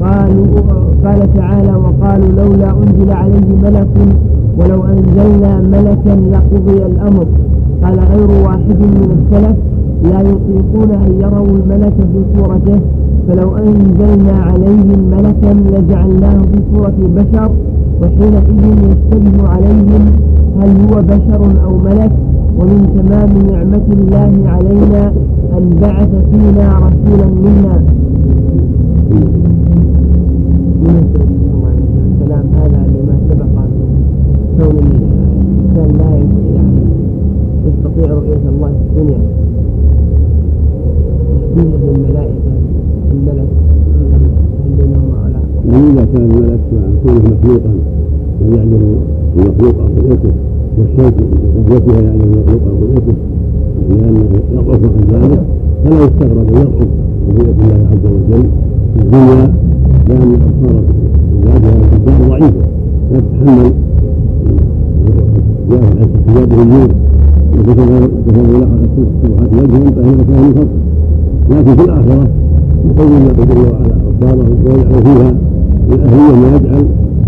قالوا 0.00 0.46
قال 1.04 1.34
تعالى 1.34 1.74
وقالوا 1.74 2.28
لولا 2.28 2.70
أنزل 2.70 3.10
عليه 3.10 3.48
ملك 3.62 3.88
ولو 4.58 4.82
أنزلنا 4.84 5.60
ملكا 5.60 6.20
لقضي 6.32 6.86
الأمر. 6.86 7.26
قال 7.84 7.98
غير 7.98 8.30
واحد 8.46 8.78
من 8.80 9.10
السلف. 9.18 9.56
لا 10.10 10.20
يطيقون 10.20 10.90
أن 10.90 11.20
يروا 11.20 11.46
الملك 11.46 11.94
في 12.12 12.20
صورته 12.36 12.80
فلو 13.28 13.56
أنزلنا 13.56 14.32
عليهم 14.32 15.10
ملكا 15.10 15.52
لجعلناه 15.70 16.38
في 16.52 16.58
صورة 16.74 16.94
البشر 16.98 17.50
وحينئذ 18.02 18.90
يشتبه 18.90 19.48
عليهم 19.48 20.04
هل 20.60 20.68
هو 20.68 21.02
بشر 21.02 21.64
أو 21.64 21.76
ملك 21.78 22.12
ومن 22.58 22.80
تمام 22.96 23.30
نعمة 23.52 23.86
الله 23.92 24.50
علينا 24.50 25.12
أن 25.58 25.70
بعث 25.82 26.10
فينا 26.30 26.66
رسولا 26.78 27.26
منا. 27.26 27.82
الكلام 32.12 32.46
هذا 32.54 32.86
لما 32.86 33.16
سبق 33.28 33.54
كون 34.58 34.78
الإنسان 34.78 35.96
لا 35.98 36.10
يعني 36.54 36.84
يستطيع 37.66 38.14
رؤية 38.14 38.48
الله 38.48 38.68
في 38.68 39.00
الدنيا. 39.00 39.33
كان 46.14 46.22
الملك 46.30 46.60
مع 46.72 46.80
كونه 47.02 47.20
مخلوقا 47.20 47.74
لم 48.40 48.54
يعلم 48.56 48.98
المخلوق 49.36 49.74
عن 49.84 49.90
رؤيته 49.98 50.32
والشمس 50.78 51.14
بقوتها 51.68 52.00
يعلم 52.02 52.20
المخلوق 52.22 52.62
عن 52.66 52.76
رؤيته 52.82 53.14
لأنه 53.90 54.24
يضعف 54.52 54.80
عن 54.84 55.04
ذلك 55.12 55.40
فلا 55.84 56.04
يستغرب 56.04 56.48
أن 56.48 56.54
يضعف 56.54 56.88
رؤية 57.38 57.54
الله 57.62 57.88
عز 57.90 58.06
وجل 58.06 58.44
في 58.96 59.02
الدنيا 59.02 59.52
لأن 60.08 60.32
أبصار 60.34 60.82
في 61.42 61.96
الدار 61.96 62.28
ضعيفة. 62.28 62.64
لا 63.12 63.20
تتحمل 63.20 63.72
جاء 65.70 66.08
حجابه 66.28 66.62
النور 66.62 66.88
وكتب 67.58 67.78
له 67.78 68.08
سبحات 68.26 69.52
وجهه 69.52 69.90
طاهرة 69.90 70.24
من 70.28 70.54
خلقه 70.54 70.66
لكن 71.50 71.76
في 71.76 71.84
الآخرة 71.84 72.28
يقوم 72.90 73.12
الله 73.16 73.32
جل 73.32 73.58
وعلا 73.60 73.96
أبصاره 74.08 74.48
ويجعل 74.64 75.02
فيها 75.04 75.34
الأهلية 75.92 76.34
ما 76.34 76.56
يجعل 76.56 76.84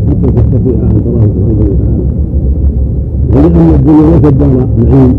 حتى 0.08 0.26
تستطيع 0.26 0.78
أن 0.82 1.00
تراه 1.04 1.26
سبحانه 1.34 1.60
وتعالى. 1.60 2.06
ولأن 3.32 3.68
الدنيا 3.74 4.10
ليست 4.10 4.34
دار 4.34 4.66
نعيم 4.84 5.14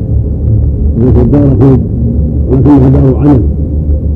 وليست 0.97 1.25
دار 1.33 1.47
خير 1.59 1.79
ولكنها 2.51 2.89
دار 2.89 3.15
عمل. 3.17 3.41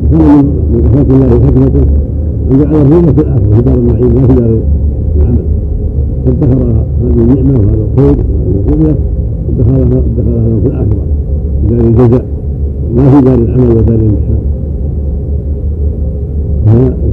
وكان 0.03 0.45
من 0.71 0.81
صفات 0.83 1.09
الله 1.09 1.29
وحكمته 1.35 1.85
أن 2.51 2.57
جعل 2.59 2.75
الرؤية 2.75 3.11
في 3.11 3.21
الآخرة 3.21 3.55
في 3.55 3.61
دار 3.61 3.75
النعيم 3.75 4.11
لا 4.15 4.27
في 4.27 4.33
دار 4.33 4.57
العمل. 5.17 5.45
فادخر 6.25 6.59
هذه 7.03 7.21
النعمة 7.21 7.53
وهذا 7.59 7.83
الخير 7.91 8.15
وهذه 8.45 8.61
الرؤية 8.67 8.95
ادخرها 9.49 9.81
ادخرها 9.83 10.59
في 10.63 10.67
الآخرة. 10.67 11.03
في 11.61 11.75
دار 11.75 11.79
الجزاء 11.87 12.25
لا 12.95 13.09
في 13.09 13.21
دار 13.25 13.35
العمل 13.35 13.77
ودار 13.77 13.95
الامتحان 13.95 14.41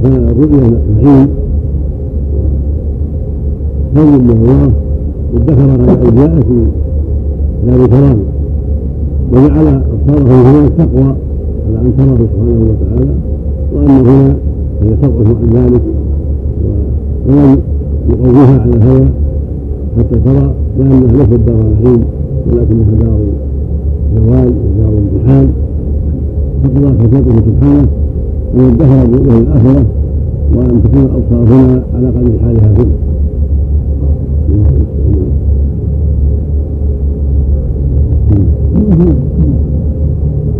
فالرؤيا 0.03 0.79
نعيم. 1.01 1.27
خير 3.95 4.05
من 4.05 4.29
الله 4.29 4.71
وادخرها 5.33 5.75
الأولياء 5.75 6.41
في 6.41 6.65
لا 7.67 7.77
بكرامه 7.77 8.23
وجعل 9.31 9.67
ابصارهم 9.67 10.45
هنا 10.45 10.67
التقوى 10.67 11.15
على 11.67 11.77
أن 11.81 11.93
تراه 11.97 12.17
سبحانه 12.17 12.61
وتعالى 12.69 13.13
وأن 13.73 14.07
هنا 14.07 14.35
هي 14.81 14.95
تضعف 15.01 15.27
عن 15.27 15.49
ذلك 15.53 15.81
ولم 17.27 17.57
يقويها 18.09 18.61
على 18.61 18.73
الهوى 18.75 19.07
حتى 19.97 20.19
ترى 20.25 20.53
لانها 20.79 21.11
ليست 21.11 21.33
دار 21.47 21.63
نعيم 21.83 22.03
ولكنها 22.47 22.91
دار 23.01 23.19
زوال 24.15 24.53
ودار 24.63 24.93
امتحان. 24.97 25.49
فقضى 26.63 26.87
خشيته 26.99 27.41
سبحانه 27.47 27.87
ان 28.55 28.59
يدخر 28.59 29.07
له 29.07 29.37
الآخرة 29.37 29.85
وأن 30.55 30.81
تكون 30.83 31.01
الابصار 31.01 31.55
هنا 31.55 31.83
على 31.95 32.07
قدر 32.07 32.39
حالها 32.43 32.71
هنا. 32.77 33.08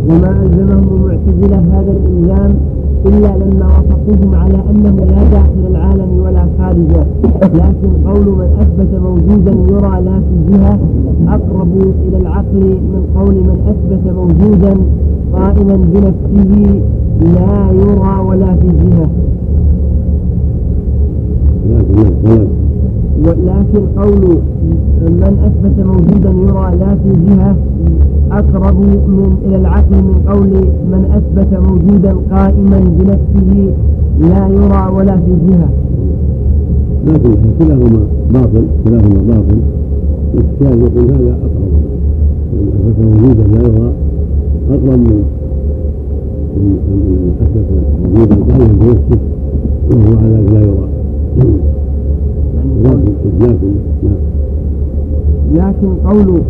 وما 0.10 0.41
ألزمهم 0.43 0.88
المعتزلة 0.96 1.58
هذا 1.58 1.91
الإلزام 1.91 2.55
إلا 3.05 3.38
لما 3.38 3.65
وصفوهم 3.65 4.36
على 4.36 4.58
أنه 4.69 4.96
لا 5.05 5.24
داخل 5.31 5.63
العالم 5.69 6.10
ولا 6.25 6.46
خارجه. 6.60 7.05
لكن 7.41 7.89
قول 8.08 8.25
من 8.27 8.50
أثبت 8.60 9.00
موجودا 9.01 9.51
يرى 9.51 10.01
لا 10.05 10.19
في 10.19 10.36
جهة 10.51 10.79
أقرب 11.27 11.67
إلى 12.08 12.17
العقل 12.17 12.60
من 12.60 13.03
قول 13.15 13.34
من 13.34 13.58
أثبت 13.67 14.13
موجودا 14.13 14.74
قائما 15.34 15.75
بنفسه 15.75 16.81
لا 17.22 17.72
يرى 17.72 18.19
ولا 18.27 18.55
في 18.55 18.67
جهة. 18.67 19.10
لكن 23.25 23.85
قول 23.97 24.38
من 25.01 25.38
أثبت 25.45 25.85
موجودا 25.85 26.29
يرى 26.29 26.75
لا 26.79 26.95
في 26.95 27.25
جهة 27.27 27.55
أقرب 28.31 28.79
من 29.07 29.38
إلى 29.45 29.55
العقل 29.55 29.95
من 29.95 30.21
قول 30.27 30.49
من 30.91 31.05
أثبت 31.17 31.59
موجودا 31.59 32.15
قائما 32.31 32.79
بنفسه 32.79 33.71
لا 34.19 34.47
يرى 34.47 34.91
ولا 34.95 35.15
في 35.15 35.31
جهة. 35.47 35.69
لكن 37.07 37.35
كلاهما 37.59 37.99
باطل 38.33 38.63
كلاهما 38.85 39.21
باطل. 39.27 39.59
الإشكال 40.33 40.81
يقول 40.81 41.11
هذا 41.11 41.38
أقرب. 41.45 41.73
من 42.53 42.67
أثبت 42.75 43.05
موجودا 43.05 43.43
لا 43.47 43.61
يرى 43.67 43.91
أقرب 44.69 44.99
من 44.99 45.23
من 46.59 47.33
أثبت 47.41 47.65
موجودا 48.03 48.35
قائما 48.35 48.73
بنفسه 48.73 49.19
وهو 49.91 50.17
على 50.19 50.53
لا 50.53 50.61
يرى. 50.61 50.89
لكن 52.83 53.29
لكن 53.39 53.73
لكن 55.53 55.93
قول 56.09 56.41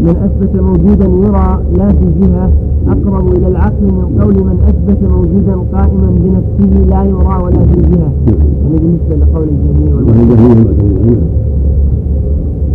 من 0.00 0.14
أثبت 0.24 0.60
موجودا 0.62 1.04
يرى 1.04 1.60
لا 1.76 1.88
في 1.88 2.04
جهة 2.20 2.50
أقرب 2.88 3.28
إلى 3.36 3.46
العقل 3.48 3.82
من 3.84 4.20
قول 4.22 4.34
من 4.34 4.58
أثبت 4.68 5.10
موجودا 5.10 5.54
قائما 5.72 6.10
بنفسه 6.10 6.86
لا 6.88 7.04
يرى 7.04 7.42
ولا 7.44 7.62
في 7.62 7.80
جهة 7.90 8.12
يعني 8.26 8.78
بالنسبة 8.78 9.16
لقول 9.26 9.48
الجميع 9.48 9.94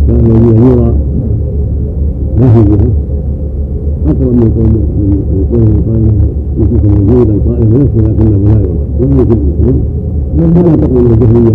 كان 0.08 0.26
الذي 0.26 0.66
يرى 0.66 0.94
لا 2.40 2.46
في 2.52 2.62
جهة 2.64 2.90
أقرب 4.06 4.32
من 4.34 4.50
قول 4.56 4.72
من 4.98 5.44
قول 5.52 5.68
قائما 5.86 6.12
موجودا 6.58 7.32
قائما 7.46 7.64
بنفسه 7.64 8.10
لكنه 8.10 8.38
لا 8.48 8.60
يرى 8.60 8.78
ولا 9.00 10.03
يكون 10.38 10.52
كما 10.52 10.76
تقول 10.76 11.06
الجهمية 11.06 11.54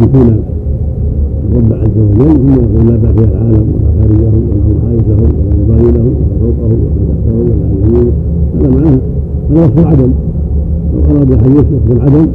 يثبتون 0.00 0.44
الرب 1.52 1.72
عز 1.72 1.96
وجل 1.98 2.36
ثم 2.36 2.52
يقول 2.52 2.86
لا 2.88 2.96
باقي 2.96 3.24
العالم 3.24 3.66
ولا 3.74 3.90
خارجه 3.98 4.30
ولا 4.34 4.56
محايده 4.74 5.16
ولا 5.22 5.54
مباينه 5.62 6.04
ولا 6.04 6.26
فوقه 6.40 6.66
ولا 6.66 6.88
تحته 7.06 7.32
ولا 7.38 7.54
عن 7.64 7.74
يمينه 7.84 8.12
هذا 8.54 8.68
معناه 8.68 8.98
هذا 9.50 9.62
وصف 9.62 9.78
العدم 9.78 10.10
لو 10.94 11.16
اراد 11.16 11.30
الحديث 11.32 11.64
وصف 11.72 11.90
العدم 11.96 12.26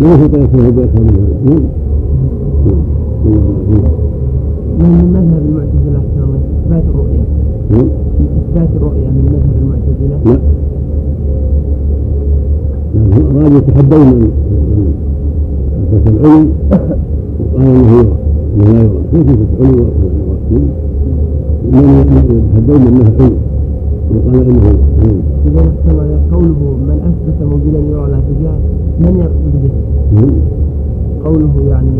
لا 0.00 0.14
يستطيع 0.14 0.42
يصفه 0.42 0.70
باكثر 0.70 1.00
من 1.00 1.14
هذا 1.46 1.62
نعم 4.78 4.92
من 4.94 5.12
مذهب 5.12 5.42
المعتزلة 5.48 5.98
أحسن 5.98 6.22
إثبات 6.64 6.84
الرؤية 6.94 7.22
من 7.70 7.90
إثبات 8.48 8.68
الرؤية. 8.76 9.08
من 9.08 9.24
مذهب 9.32 9.56
المعتزلة. 9.62 10.16
لا. 10.32 10.38
أرادوا 12.96 13.58
يتحدون 13.58 14.06
من 14.06 14.30
أثبت 15.92 16.08
العلم 16.08 16.52
وقال 17.40 17.66
أنه 17.66 17.92
يرى 17.98 18.12
أنه 18.56 18.72
لا 18.72 18.80
يرى 18.80 19.00
كيف 19.12 19.26
يثبت 19.28 19.48
علم 19.60 19.86
من 21.72 21.84
يتحدون 22.00 22.86
أنه 22.86 23.12
علم 23.20 23.36
وقال 24.10 24.48
إنه 24.48 24.78
علم 25.02 25.22
إذا 25.46 25.60
احتمل 25.60 26.18
قوله 26.32 26.76
من 26.88 26.98
أثبت 27.08 27.48
موجودا 27.50 27.78
يرى 27.78 28.10
لا 28.10 28.20
تجاه 28.20 28.56
من 29.00 29.18
يقصد 29.20 29.54
به؟ 29.62 30.32
قوله 31.24 31.68
يعني 31.68 31.90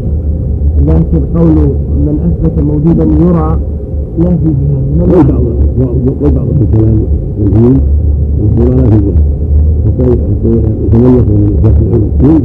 لكن 0.87 1.21
قول 1.39 1.69
من 2.07 2.19
أثبت 2.25 2.65
موجودا 2.65 3.05
يرى 3.05 3.59
لا 4.19 4.37
في 4.37 4.45
جهه 4.45 4.81
من 4.97 5.09
والبعض 6.23 6.47
في 6.47 6.77
كلام 6.79 6.99
العلم 7.47 7.81
يقول 8.39 8.77
لا 8.77 8.91
في 8.91 8.97
جهه 8.97 9.32
حتى 9.83 10.07
من 10.09 11.19
العلم 12.23 12.43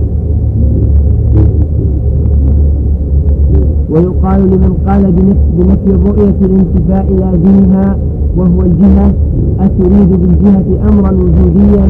ويقال 3.90 4.42
لمن 4.42 4.74
قال 4.88 5.12
بنفي 5.58 5.90
الرؤية 5.96 6.36
الانتفاء 6.42 7.06
لازمها 7.20 7.98
وهو 8.38 8.62
الجهة 8.62 9.14
أتريد 9.60 10.10
بالجهة 10.22 10.90
أمرا 10.90 11.12
وجوديا 11.12 11.88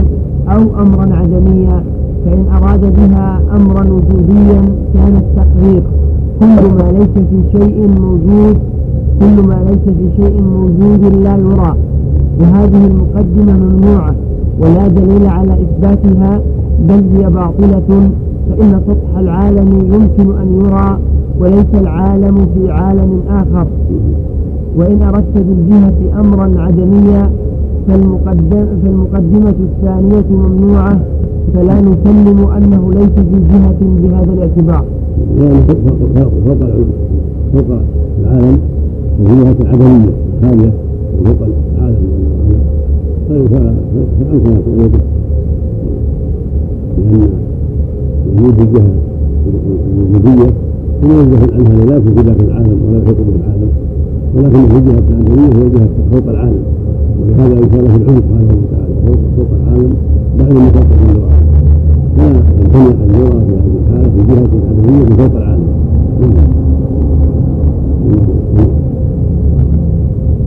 أو 0.48 0.62
أمرا 0.82 1.16
عدميا 1.16 1.84
فإن 2.26 2.46
أراد 2.58 2.82
بها 2.82 3.42
أمرا 3.56 3.82
وجوديا 3.82 4.62
كان 4.94 5.16
التقرير. 5.16 5.84
كل 6.40 6.64
ما 6.78 6.92
ليس 6.92 7.16
في 7.30 7.58
شيء 7.58 7.88
موجود 8.02 8.58
كل 9.20 9.48
ما 9.48 9.58
ليس 9.70 9.96
في 9.98 10.24
شيء 10.24 10.42
موجود 10.42 11.02
لا 11.24 11.38
يرى. 11.38 11.76
وهذه 12.40 12.88
المقدمة 12.88 13.54
ممنوعة. 13.60 14.16
ولا 14.60 14.88
دليل 14.88 15.28
على 15.28 15.54
إثباتها 15.54 16.42
بل 16.90 17.04
هي 17.18 17.30
باطلة 17.30 18.10
فإن 18.50 18.82
سطح 18.88 19.18
العالم 19.18 19.68
يمكن 19.94 20.38
أن 20.42 20.62
يرى 20.66 20.98
وليس 21.40 21.82
العالم 21.82 22.36
في 22.56 22.72
عالم 22.72 23.20
آخر 23.30 23.68
وإن 24.78 25.02
أردت 25.02 25.36
بالجهة 25.36 26.20
أمرا 26.20 26.62
عدميا 26.62 27.30
فالمقدمة 27.88 29.56
الثانية 29.60 30.26
ممنوعة 30.32 31.00
فلا 31.54 31.82
نسلم 31.82 32.48
أنه 32.58 32.92
ليس 32.94 33.10
في 33.16 33.40
جهة 33.52 33.76
بهذا 33.82 34.34
الاعتبار. 34.34 34.86
يعني 35.38 35.62
فوق 35.62 36.58
فوق 37.54 37.80
العالم 38.22 38.58
وهي 39.20 39.44
جهة 39.44 39.70
عدمية 39.70 40.12
خالية 40.42 40.74
وفوق 41.22 41.48
العالم 41.78 42.27
أن 43.30 43.48
تقول 43.50 44.92
لأن 47.00 47.30
وجود 48.38 48.60
الجهة 48.60 48.94
الوجودية 49.98 50.50
منزه 51.04 51.54
عنها 51.54 51.86
لا 51.86 51.96
يكون 51.96 52.16
في 52.16 52.22
ذاك 52.22 52.40
العالم 52.42 52.80
ولا 52.88 52.98
يحيط 53.04 53.16
به 53.18 53.36
العالم 53.36 53.70
ولكن 54.36 54.68
في 54.68 54.80
جهة 54.90 55.04
العالمية 55.10 55.64
هي 55.64 55.70
جهة 55.70 55.90
فوق 56.12 56.30
العالم 56.30 56.64
ولهذا 57.22 57.54
يشار 57.54 57.70
في 57.70 57.76
العلم 57.78 58.22
سبحانه 58.22 58.58
وتعالى 58.64 58.94
فوق 59.06 59.20
فوق 59.38 59.48
العالم 59.64 59.94
بعد 60.40 60.52
المخاطب 60.52 60.88
من 61.08 61.22
فلا 62.18 62.40
يمتنع 62.60 63.04
أن 63.04 63.10
يرى 63.16 63.40
في 63.48 63.54
هذه 63.54 63.78
الحالة 63.88 64.10
في 64.16 64.22
جهة 64.28 64.50
عالمية 64.68 65.16
فوق 65.16 65.36
العالم 65.38 65.68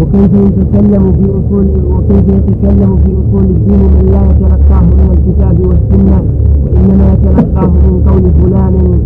وكيف 0.00 0.32
يتكلم 0.34 1.12
في 1.12 1.24
أصول 1.38 1.66
وكيف 1.92 2.28
يتكلم 2.28 2.96
في 2.96 3.10
أصول 3.20 3.44
الدين 3.44 3.82
من 3.94 4.08
لا 4.12 4.22
يتلقاه 4.30 4.82
من 4.82 5.08
الكتاب 5.14 5.56
والسنة 5.68 6.22
وإنما 6.64 7.12
يتلقاه 7.12 7.66
من 7.66 8.02
قول 8.08 8.22
فلان. 8.40 9.00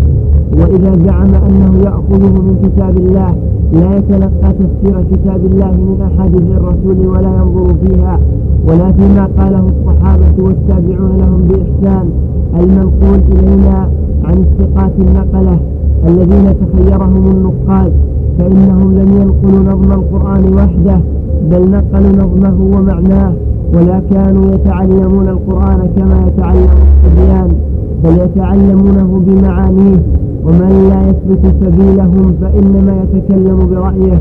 وإذا 0.58 0.92
زعم 1.06 1.34
أنه 1.34 1.72
يأخذه 1.84 2.32
من 2.46 2.56
كتاب 2.64 2.96
الله 2.96 3.34
لا 3.72 3.96
يتلقى 3.96 4.52
تفسير 4.60 5.04
كتاب 5.12 5.40
الله 5.46 5.70
من 5.70 6.08
أحاديث 6.08 6.46
الرسول 6.58 7.06
ولا 7.06 7.32
ينظر 7.38 7.74
فيها. 7.84 8.18
ولا 8.68 8.92
فيما 8.92 9.28
قاله 9.38 9.64
الصحابة 9.74 10.44
والتابعون 10.44 11.12
لهم 11.18 11.40
بإحسان 11.48 12.08
المنقول 12.60 13.20
إلينا 13.32 13.88
عن 14.24 14.34
الثقات 14.34 14.92
النقلة 14.98 15.58
الذين 16.06 16.54
تخيرهم 16.60 17.24
النقاد. 17.26 17.92
فإنهم 18.38 18.94
لم 18.98 19.08
ينقلوا 19.20 19.64
نظم 19.70 19.92
القرآن 19.92 20.54
وحده 20.54 21.00
بل 21.50 21.70
نقلوا 21.70 22.12
نظمه 22.12 22.76
ومعناه. 22.76 23.32
ولا 23.74 24.00
كانوا 24.10 24.54
يتعلمون 24.54 25.28
القرآن 25.28 25.80
كما 25.96 26.26
يتعلم 26.26 26.68
الصبيان 26.84 27.48
بل 28.04 28.18
يتعلمونه 28.24 29.22
بمعانيه. 29.26 30.00
ومن 30.46 30.72
لا 30.90 31.00
يسلك 31.08 31.54
سبيلهم 31.62 32.34
فإنما 32.40 32.94
يتكلم 33.02 33.58
برأيه. 33.70 34.20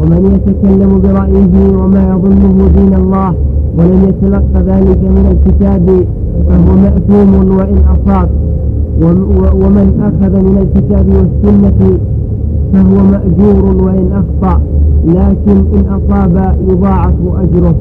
ومن 0.00 0.20
يتكلم 0.34 1.00
برأيه 1.04 1.54
وما 1.76 2.02
يظنه 2.12 2.68
دين 2.76 2.94
الله 2.94 3.34
ولم 3.78 4.00
يتلق 4.08 4.50
ذلك 4.70 5.00
من 5.16 5.26
الكتاب 5.34 5.86
فهو 6.48 6.76
مأثوم 6.84 7.56
وإن 7.58 7.78
أصاب. 7.94 8.28
ومن 9.62 9.88
أخذ 10.08 10.32
من 10.46 10.56
الكتاب 10.62 11.06
والسنة 11.08 11.98
فهو 12.74 13.04
مأجور 13.04 13.84
وإن 13.84 14.10
أخطأ 14.12 14.60
لكن 15.06 15.56
إن 15.74 15.84
أصاب 15.88 16.56
يضاعف 16.68 17.14
أجره. 17.42 17.74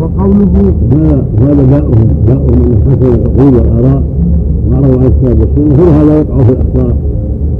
وقوله 0.00 0.72
هذا 0.92 1.24
هذا 1.40 1.62
داؤهم 1.62 2.08
داؤهم 2.26 2.58
من 2.58 2.78
حسن 2.86 3.06
العقول 3.14 3.54
والآراء 3.54 4.02
وعرضوا 4.70 5.00
عن 5.00 5.06
الكتاب 5.06 5.38
والسنة 5.40 5.76
كل 5.76 5.82
هذا 5.82 6.18
يقع 6.18 6.38
في 6.38 6.52
الأخطاء 6.52 6.96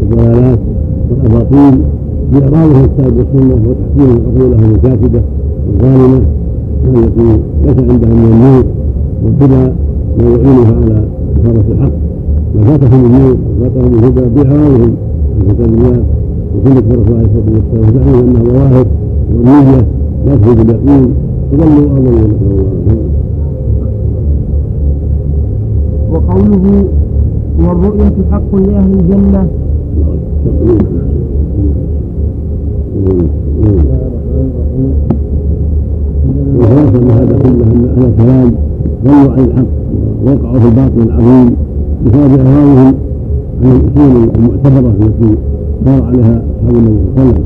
والضلالات 0.01 0.59
والأباطيل 1.11 1.81
بإعراضهم 2.33 2.85
الكتاب 2.85 3.17
والسنة 3.17 3.55
وتحكيم 3.69 4.19
عقولهم 4.27 4.75
الكاتبة 4.75 5.21
الظالمة 5.69 6.21
التي 6.85 7.41
ليس 7.65 7.79
عندها 7.91 8.15
من 8.15 8.33
النور 8.33 8.65
والهدى 9.25 9.73
ما 10.19 10.25
يعينها 10.25 10.75
على 10.77 11.05
إثارة 11.41 11.65
الحق. 11.73 11.93
ما 12.57 12.65
فاتهم 12.65 13.05
النور 13.05 13.37
وفاتهم 13.61 13.99
الهدى 13.99 14.21
بإعراضهم 14.35 14.95
الله 15.41 16.03
وسنة 16.55 16.79
الرسول 16.91 17.17
عليه 17.17 17.27
الصلاة 17.27 17.51
والسلام. 17.55 17.85
وزعموا 17.89 18.21
أنها 18.21 18.43
ظواهر 18.43 18.87
ونية 19.35 19.87
لا 20.27 20.37
تفيد 20.37 20.59
اليقين 20.61 21.15
وضلوا 21.53 21.97
أضلوا 21.97 22.29
نسأل 22.29 22.51
الله 22.51 22.97
وقوله 26.13 26.85
والرؤية 27.59 28.15
حق 28.33 28.55
لأهل 28.55 28.93
الجنة. 29.01 29.47
وخلاصة 36.59 37.01
من 37.01 37.11
هذا 37.11 37.39
كله 37.39 37.65
أن 37.65 37.89
أهل 37.97 38.05
الكلام 38.05 38.53
ضلوا 39.05 39.33
عن 39.33 39.45
الحق 39.45 39.67
ووقعوا 40.27 40.59
في 40.59 40.69
الباطل 40.69 41.03
العظيم 41.03 41.57
بسبب 42.07 42.41
إعراضهم 42.47 42.95
عن 43.63 43.71
الأصول 43.71 44.29
المعتبرة 44.37 44.95
التي 45.01 45.35
صار 45.85 46.03
عليها 46.03 46.43
أصحاب 46.61 46.77
النبي 46.77 46.99
صلى 47.17 47.23
الله 47.23 47.25
عليه 47.25 47.31
وسلم 47.31 47.45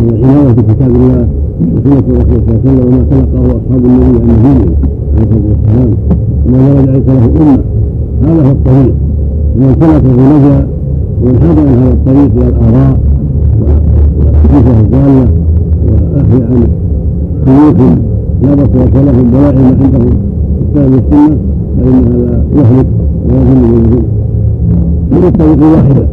من 0.00 0.08
العناية 0.08 0.52
بكتاب 0.52 0.90
الله 0.90 1.26
وسنة 1.74 1.98
الرسول 1.98 2.42
صلى 2.46 2.60
الله 2.60 2.60
عليه 2.60 2.70
وسلم 2.70 2.86
وما 2.86 3.04
تلقاه 3.10 3.46
أصحاب 3.56 3.84
النبي 3.84 4.04
عن 4.04 4.24
نبيه 4.30 4.70
عليه 5.16 5.22
الصلاة 5.22 5.46
والسلام. 5.48 5.90
وما 6.46 6.68
ورد 6.74 6.88
ليس 6.88 7.06
له 7.08 7.24
أمة. 7.42 7.62
هذا 8.22 8.42
هو 8.46 8.50
الطريق. 8.50 8.94
ومن 9.56 9.74
سلكه 9.80 10.12
نجا 10.12 10.66
ومن 11.22 11.38
حاد 11.40 11.58
عن 11.58 11.68
هذا 11.68 11.92
الطريق 11.92 12.30
إلى 12.36 12.48
الآراء 12.48 12.98
والأحاديث 14.20 14.80
الضالة 14.80 15.28
وأخذ 15.86 16.42
عن 16.42 16.66
شيوخ 17.44 17.76
لا 18.42 18.54
بصر 18.54 19.00
لهم 19.02 19.34
ولا 19.34 19.46
علم 19.48 19.76
عندهم 19.82 20.08
الكتاب 20.60 20.92
والسنة 20.92 21.36
فإن 21.76 22.04
هذا 22.04 22.44
يهلك 22.56 22.86
ويظن 23.28 23.62
من 23.72 24.02
من 25.10 25.24
الطريق 25.24 25.58
الواحدة 25.62 26.06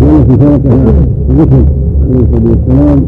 والتي 0.00 0.32
سلكها 0.44 0.74
الرسل 1.30 1.64
عليه 2.02 2.20
الصلاة 2.22 2.50
والسلام 2.50 3.04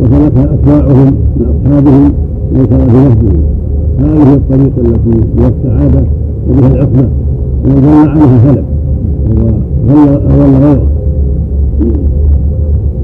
وسلكها 0.00 0.44
أتباعهم 0.54 1.14
من 1.36 1.46
أصحابهم 1.54 2.12
من 2.52 2.66
سلف 2.70 2.94
نفسهم 2.94 3.42
هذه 3.98 4.34
الطريقة 4.34 4.80
التي 4.80 5.20
هي 5.38 5.46
السعادة 5.48 6.04
وبها 6.50 6.68
العصمة 6.68 7.08
ومن 7.64 7.80
ضل 7.80 8.08
عنها 8.08 8.50
هلك. 8.50 8.64
وضل 9.88 10.20
غيره. 10.28 10.82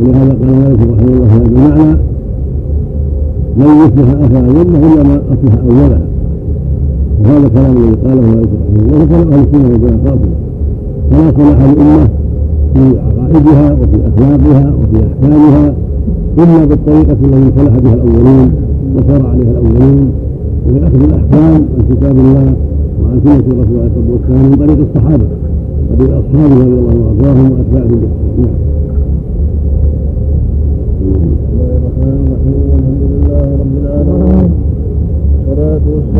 ولهذا 0.00 0.36
قال 0.42 0.56
مالك 0.56 0.80
رحمه 0.80 1.12
الله 1.12 1.26
هذا 1.36 1.46
المعنى 1.46 1.96
لن 3.56 3.76
يصلح 3.76 4.10
اخر 4.20 4.38
الجنه 4.38 4.92
الا 4.94 5.02
ما 5.02 5.22
أصلح 5.32 5.54
أولها. 5.70 6.00
وهذا 7.24 7.48
كلام 7.48 7.76
الذي 7.76 7.94
قاله 8.04 8.20
مالك 8.20 8.48
رحمه 8.60 8.82
الله 8.82 9.04
وكلام 9.04 9.32
أهل 9.32 9.40
السنة 9.42 9.68
والجماعة 9.68 10.18
فلا 11.12 11.32
صلاح 11.36 11.58
الامه 11.60 12.08
في 12.74 12.98
عقائدها 12.98 13.72
وفي 13.72 13.96
اخلاقها 14.08 14.72
وفي 14.74 15.06
احكامها 15.06 15.74
الا 16.38 16.64
بالطريقة 16.64 17.12
التي 17.12 17.52
صلح 17.60 17.78
بها 17.78 17.94
الاولون 17.94 18.52
وسار 18.96 19.26
عليها 19.26 19.50
الاولون 19.50 20.12
وفي 20.66 20.84
اخذ 20.86 21.02
الاحكام 21.04 21.54
عن 21.54 21.84
كتاب 21.90 22.16
الله 22.18 22.54
وعن 23.02 23.20
سنه 23.24 23.34
الرسول 23.34 23.78
عليه 23.78 23.86
الصلاه 23.86 24.12
والسلام 24.12 24.50
من 24.50 24.56
طريق 24.56 24.78
الصحابه 24.88 25.24
وطريق 25.90 26.16
اصحابه 26.16 26.54
رضي 26.54 26.80
الله 26.80 26.92
عنهم 27.10 27.52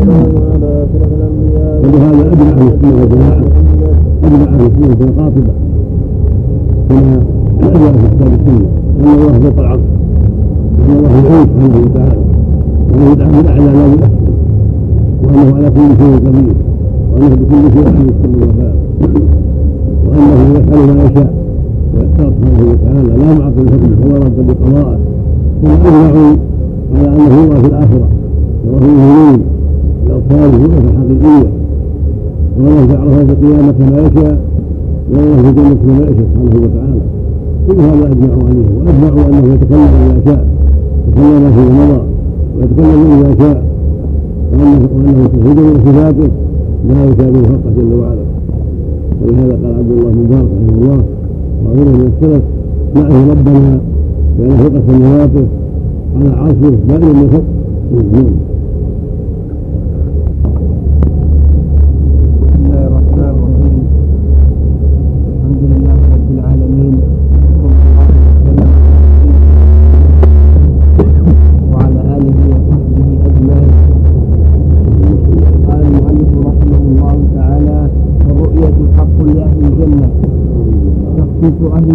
نعم 0.07 0.23
على 0.53 0.85
أشرف 0.85 1.11
الأنبياء 1.13 1.81
ولهذا 1.83 2.31
أجمع 2.31 2.49
أهل 2.49 2.67
السنة 2.73 2.95
والجماعة 3.01 3.41
أجمع 4.25 4.43
أهل 4.43 4.65
السنة 4.65 4.97
والقاطبة 4.99 5.53
كما 6.89 7.79
جاء 7.79 7.91
في 7.93 8.07
كتاب 8.15 8.31
السنة 8.33 8.67
أن 8.99 9.07
الله 9.13 9.39
فوق 9.39 9.59
العرش. 9.59 9.79
وأن 10.79 10.97
الله 10.97 11.09
يعين 11.09 11.45
سبحانه 11.45 11.77
وتعالى. 11.85 12.21
وأنه 12.89 13.11
يدعى 13.11 13.29
بالأعلى 13.31 13.65
لا 13.65 13.85
بالأسفل 13.87 14.33
وأنه 15.23 15.55
على 15.55 15.69
كل 15.69 15.89
شيء 15.99 16.15
قدير. 16.15 16.55
وأنه 17.13 17.35
بكل 17.35 17.63
شيء 17.73 17.87
عليم 17.87 18.07
سبحانه 18.07 18.37
وتعالى 18.47 18.79
وأنه 20.07 20.59
يفعل 20.59 20.97
ما 20.97 21.03
يشاء. 21.03 21.33
ويختار 21.93 22.31
سبحانه 22.41 22.71
وتعالى 22.71 23.09
لا 23.21 23.39
معقل 23.39 23.65
لحكمه 23.65 24.05
ولا 24.05 24.25
رد 24.25 24.39
لقضائه 24.49 24.97
ثم 25.61 25.69
أجمعوا 25.71 26.35
على 26.95 27.07
أنه 27.07 27.43
الله 27.43 27.61
في 27.61 27.67
الآخرة. 27.67 28.07
وهو 28.67 28.85
يؤمنون 28.85 29.39
بأبصاره 30.07 30.51
رؤية 30.63 30.89
حقيقية 30.99 31.49
والله 32.57 32.85
جعله 32.85 33.25
في 33.25 33.31
القيامة 33.31 33.71
كما 33.71 33.97
يشاء 33.99 34.37
والله 35.11 35.41
في 35.41 35.49
الجنة 35.49 35.73
كما 35.73 35.93
يشاء 35.93 36.25
سبحانه 36.33 36.65
وتعالى. 36.65 37.01
كل 37.67 37.79
هذا 37.79 38.11
أجمعوا 38.11 38.43
عليه 38.49 38.67
وأجمعوا 38.77 39.29
أنه 39.29 39.53
يتكلم 39.53 39.79
إذا 39.79 40.21
شاء 40.25 40.45
تكلم 41.11 41.51
فيما 41.55 41.85
مضى 41.85 42.01
ويتكلم 42.57 43.11
إذا 43.21 43.35
شاء 43.39 43.63
وأنه 44.53 44.89
وأنه 44.95 45.27
توحيد 45.33 45.57
من 45.59 45.79
صفاته 45.85 46.29
لا 46.87 47.03
يشابه 47.05 47.39
الحق 47.39 47.65
جل 47.77 47.93
وعلا. 47.99 48.25
ولهذا 49.21 49.53
قال 49.63 49.73
عبد 49.79 49.91
الله 49.91 50.11
بن 50.11 50.19
مبارك 50.25 50.49
رحمه 50.57 50.81
الله 50.81 51.03
وغيره 51.65 51.97
من 51.97 52.11
السلف 52.13 52.43
نعه 52.95 53.31
ربنا 53.31 53.79
بأن 54.39 54.57
فوق 54.57 54.73
سماواته 54.87 55.45
على 56.15 56.29
عرشه 56.29 56.75
بائن 56.87 57.15
من 57.15 57.27
فوق 57.31 57.43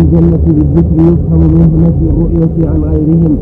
الجنة 0.02 0.44
بالذكر 0.46 0.96
يفهم 1.12 1.42
نفي 1.84 2.04
الرؤية 2.10 2.68
عن 2.70 2.80
غيرهم. 2.90 3.36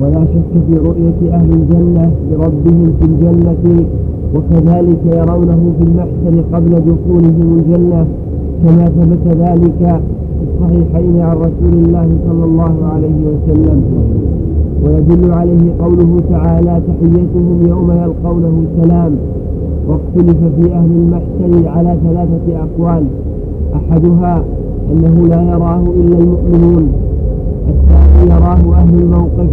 ولا 0.00 0.24
شك 0.24 0.52
في 0.68 0.74
رؤية 0.88 1.34
أهل 1.36 1.50
الجنة 1.52 2.10
لربهم 2.32 2.92
في 3.00 3.04
الجنة 3.10 3.84
وكذلك 4.34 5.02
يرونه 5.06 5.72
في 5.78 5.84
المحشر 5.88 6.44
قبل 6.52 6.70
دخولهم 6.70 7.48
الجنة 7.58 8.06
كما 8.64 8.84
ثبت 8.84 9.36
ذلك 9.36 10.00
في 10.38 10.44
الصحيحين 10.48 11.20
عن 11.20 11.36
رسول 11.36 11.72
الله 11.84 12.08
صلى 12.28 12.44
الله 12.44 12.74
عليه 12.92 13.18
وسلم. 13.30 13.82
ويدل 14.84 15.30
عليه 15.32 15.72
قوله 15.80 16.20
تعالى 16.30 16.80
تحيتهم 16.88 17.66
يوم 17.68 17.90
يلقونه 17.90 18.62
سلام 18.82 19.12
واختلف 19.88 20.36
في 20.60 20.72
أهل 20.72 20.90
المحشر 20.90 21.68
على 21.68 21.96
ثلاثة 22.04 22.66
أقوال. 22.66 23.04
أحدها 23.74 24.44
أنه 24.92 25.26
لا 25.28 25.42
يراه 25.42 25.82
إلا 26.00 26.18
المؤمنون. 26.18 26.88
الثاني 27.68 28.30
يراه 28.30 28.74
أهل 28.74 28.94
الموقف 29.02 29.48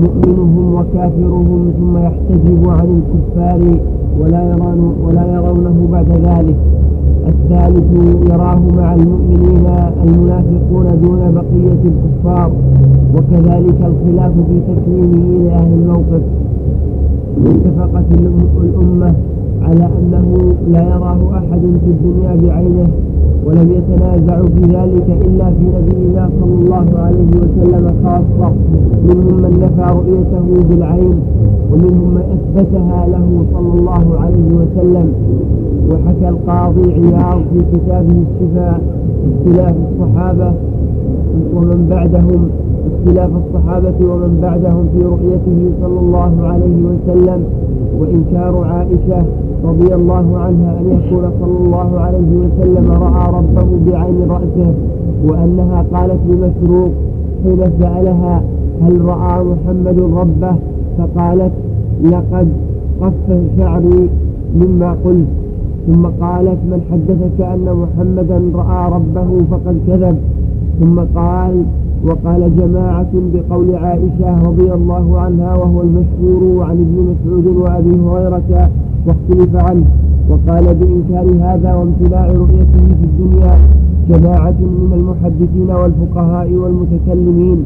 مؤمنهم 0.00 0.74
وكافرهم 0.74 1.72
ثم 1.78 1.96
يحتجب 1.96 2.68
عن 2.68 3.00
الكفار 3.00 3.60
ولا 4.20 4.42
يرون 4.50 4.94
ولا 5.06 5.34
يرونه 5.34 5.88
بعد 5.92 6.10
ذلك. 6.10 6.56
الثالث 7.28 7.88
يراه 8.30 8.60
مع 8.76 8.94
المؤمنين 8.94 9.66
المنافقون 10.04 10.86
دون 11.02 11.20
بقية 11.34 11.82
الكفار 11.92 12.50
وكذلك 13.16 13.78
الخلاف 13.90 14.32
في 14.32 14.60
تكريمه 14.68 15.44
لأهل 15.44 15.72
الموقف. 15.72 16.22
واتفقت 17.44 18.04
الأمة 18.62 19.14
على 19.62 19.88
أنه 19.98 20.54
لا 20.72 20.82
يراه 20.82 21.18
أحد 21.38 21.60
في 21.60 21.90
الدنيا 21.90 22.36
بعينه. 22.42 22.88
ولم 23.46 23.68
يتنازعوا 23.78 24.46
في 24.46 24.62
ذلك 24.76 25.08
إلا 25.26 25.46
في 25.50 25.64
نبينا 25.76 26.30
صلى 26.40 26.54
الله 26.62 26.86
عليه 26.98 27.30
وسلم 27.42 27.84
خاصة. 28.04 28.52
منهم 29.08 29.36
من 29.44 29.52
نفى 29.62 29.86
رؤيته 29.98 30.46
بالعين 30.68 31.18
ومنهم 31.72 32.08
من 32.16 32.24
أثبتها 32.36 33.06
له 33.14 33.28
صلى 33.54 33.80
الله 33.80 34.04
عليه 34.20 34.48
وسلم. 34.60 35.06
وحكى 35.90 36.28
القاضي 36.28 36.92
عياض 36.92 37.38
في 37.52 37.58
كتابه 37.72 38.16
الشفاء 38.26 38.80
اختلاف 39.30 39.74
الصحابة 39.86 40.52
ومن 41.56 41.86
بعدهم 41.90 42.48
اختلاف 42.92 43.30
الصحابة 43.42 43.98
ومن 44.00 44.38
بعدهم 44.42 44.84
في 44.94 45.04
رؤيته 45.04 45.58
صلى 45.82 46.00
الله 46.00 46.32
عليه 46.42 46.76
وسلم. 46.88 47.40
وإنكار 48.00 48.64
عائشة 48.64 49.24
رضي 49.64 49.94
الله 49.94 50.26
عنها 50.44 50.70
أن 50.80 50.86
يكون 50.86 51.24
صلى 51.40 51.58
الله 51.64 52.00
عليه 52.00 52.30
وسلم 52.42 52.86
رأى 52.90 53.15
ربه 53.16 53.68
بعين 53.86 54.28
رأسه 54.28 54.74
وأنها 55.28 55.84
قالت 55.94 56.20
لمسروق 56.28 56.92
حين 57.42 57.58
سألها 57.80 58.42
هل 58.82 59.04
رأى 59.04 59.44
محمد 59.44 60.00
ربه؟ 60.00 60.56
فقالت 60.98 61.52
لقد 62.04 62.48
قف 63.00 63.28
شعري 63.58 64.08
مما 64.60 64.96
قلت. 65.04 65.26
ثم 65.86 66.06
قالت 66.06 66.58
من 66.70 66.80
حدثك 66.90 67.40
أن 67.40 67.66
محمدا 67.82 68.38
رأى 68.54 68.92
ربه 68.92 69.44
فقد 69.50 69.76
كذب؟ 69.86 70.16
ثم 70.80 71.00
قال 71.20 71.62
وقال 72.06 72.56
جماعة 72.56 73.12
بقول 73.34 73.74
عائشة 73.74 74.48
رضي 74.48 74.72
الله 74.72 75.18
عنها 75.18 75.54
وهو 75.54 75.82
المشهور 75.82 76.64
عن 76.64 76.76
ابن 76.86 76.96
مسعود 77.10 77.56
وأبي 77.56 77.90
هريرة 77.90 78.70
واختلف 79.06 79.56
عنه. 79.56 79.84
وقال 80.30 80.74
بإنكار 80.74 81.26
هذا 81.40 81.74
وامتناع 81.74 82.26
رؤيته 82.26 82.84
في 83.00 83.04
الدنيا 83.04 83.58
جماعة 84.08 84.58
من 84.60 84.92
المحدثين 84.98 85.70
والفقهاء 85.70 86.52
والمتكلمين. 86.52 87.64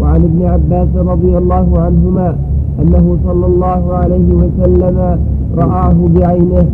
وعن 0.00 0.24
ابن 0.24 0.42
عباس 0.42 0.88
رضي 0.96 1.38
الله 1.38 1.78
عنهما 1.78 2.36
أنه 2.80 3.16
صلى 3.24 3.46
الله 3.46 3.92
عليه 3.92 4.34
وسلم 4.34 5.18
رآه 5.56 5.96
بعينه. 6.14 6.66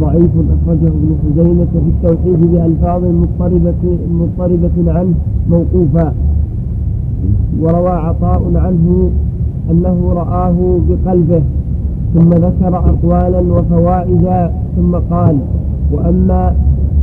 ضعيف 0.00 0.30
أخرجه 0.54 0.86
ابن 0.86 1.16
خزيمة 1.22 1.66
في 1.72 1.90
التوحيد 1.94 2.40
بألفاظ 2.52 3.02
مضطربة 3.04 3.82
مضطربة 4.20 4.92
عنه 4.92 5.14
موقوفا. 5.50 6.12
وروى 7.60 7.90
عطاء 7.90 8.42
عنه 8.54 9.10
أنه 9.70 10.12
رآه 10.12 10.78
بقلبه. 10.88 11.42
ثم 12.14 12.28
ذكر 12.30 12.76
أقوالا 12.76 13.40
وفوائد 13.40 14.50
ثم 14.76 14.94
قال 15.10 15.38
وأما 15.92 16.54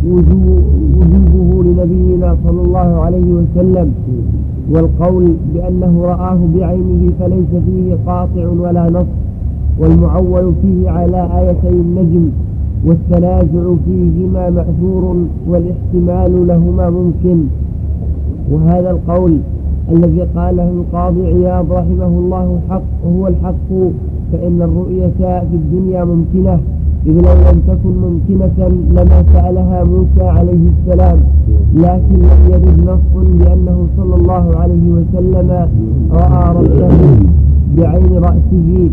وجوبه 0.08 1.64
لنبينا 1.64 2.36
صلى 2.48 2.62
الله 2.62 3.02
عليه 3.02 3.34
وسلم 3.34 3.94
والقول 4.72 5.34
بأنه 5.54 6.02
رآه 6.04 6.38
بعينه 6.56 7.12
فليس 7.20 7.64
فيه 7.66 7.96
قاطع 8.08 8.48
ولا 8.60 8.90
نص 8.90 9.06
والمعول 9.80 10.54
فيه 10.62 10.90
على 10.90 11.30
آيتي 11.40 11.70
النجم 11.70 12.30
والتنازع 12.86 13.74
فيهما 13.86 14.50
مأثور 14.50 15.16
والاحتمال 15.48 16.48
لهما 16.48 16.90
ممكن. 16.90 17.44
وهذا 18.52 18.92
القول 18.92 19.38
الذي 19.92 20.22
قاله 20.36 20.70
القاضي 20.70 21.26
عياض 21.28 21.72
رحمه 21.72 22.08
الله 22.08 22.60
حق 22.70 22.84
هو 23.16 23.28
الحق 23.28 23.70
فإن 24.32 24.62
الرؤية 24.62 25.12
في 25.50 25.56
الدنيا 25.56 26.04
ممكنة 26.04 26.60
إذ 27.06 27.12
لو 27.14 27.34
لم 27.52 27.62
تكن 27.68 27.94
ممكنة 28.08 28.68
لما 28.92 29.24
سألها 29.34 29.84
موسى 29.84 30.24
عليه 30.30 30.60
السلام 30.74 31.18
لكن 31.76 32.16
لم 32.16 32.40
يرد 32.52 32.80
نص 32.90 33.24
بأنه 33.40 33.86
صلى 33.98 34.16
الله 34.16 34.58
عليه 34.58 34.86
وسلم 34.92 35.68
رأى 36.12 36.56
ربه 36.56 36.98
بعين 37.78 38.14
رأسه 38.14 38.90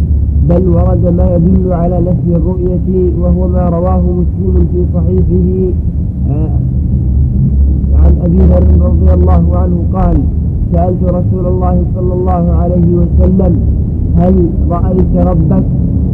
بل 0.48 0.68
ورد 0.68 1.14
ما 1.16 1.34
يدل 1.36 1.72
على 1.72 2.00
نفي 2.00 2.36
الرؤية 2.36 3.12
وهو 3.20 3.48
ما 3.48 3.68
رواه 3.68 4.00
مسلم 4.00 4.66
في 4.72 4.84
صحيحه 4.94 5.72
آه، 6.30 6.50
عن 7.94 8.12
أبي 8.24 8.38
ذر 8.38 8.84
رضي 8.86 9.14
الله 9.14 9.56
عنه 9.56 9.82
قال 9.92 10.18
سألت 10.72 11.02
رسول 11.04 11.46
الله 11.46 11.82
صلى 11.94 12.12
الله 12.12 12.52
عليه 12.52 12.88
وسلم 13.00 13.52
هل 14.16 14.34
رأيت 14.70 15.12
ربك؟ 15.16 15.64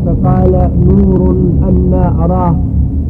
فقال 0.07 0.71
نور 0.87 1.37
أنا 1.69 2.25
أراه. 2.25 2.57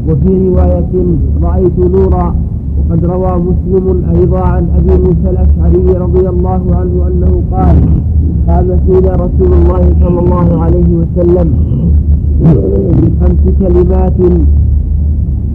وفي 0.09 0.49
رواية 0.49 0.95
رأيت 1.43 1.79
نورا. 1.79 2.35
وقد 2.79 3.05
روى 3.05 3.33
مسلم 3.49 4.05
أيضا 4.15 4.41
عن 4.41 4.67
أبي 4.79 5.03
موسى 5.03 5.31
الأشعري 5.31 5.99
رضي 5.99 6.29
الله 6.29 6.63
عنه 6.79 7.07
أنه 7.09 7.43
قال 7.53 7.77
قام 8.49 8.69
فينا 8.87 9.13
رسول 9.13 9.53
الله 9.59 9.83
صلى 10.01 10.21
الله 10.21 10.63
عليه 10.63 10.91
وسلم 11.01 11.49
بخمس 13.01 13.45
كلمات. 13.61 14.19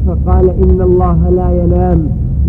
فقال 0.08 0.49
إن 0.49 0.82
الله 0.82 1.30
لا 1.30 1.63
ينام. 1.63 1.99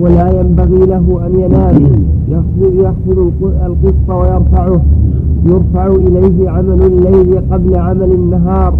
ولا 0.01 0.41
ينبغي 0.41 0.87
له 0.87 1.27
أن 1.27 1.41
ينام 1.41 2.05
يأخذ 2.29 3.19
القسط 3.67 4.09
ويرفعه. 4.11 4.81
يرفع 5.47 5.87
إليه 5.87 6.51
عمل 6.51 6.83
الليل 6.83 7.41
قبل 7.51 7.77
عمل 7.77 8.13
النهار 8.13 8.75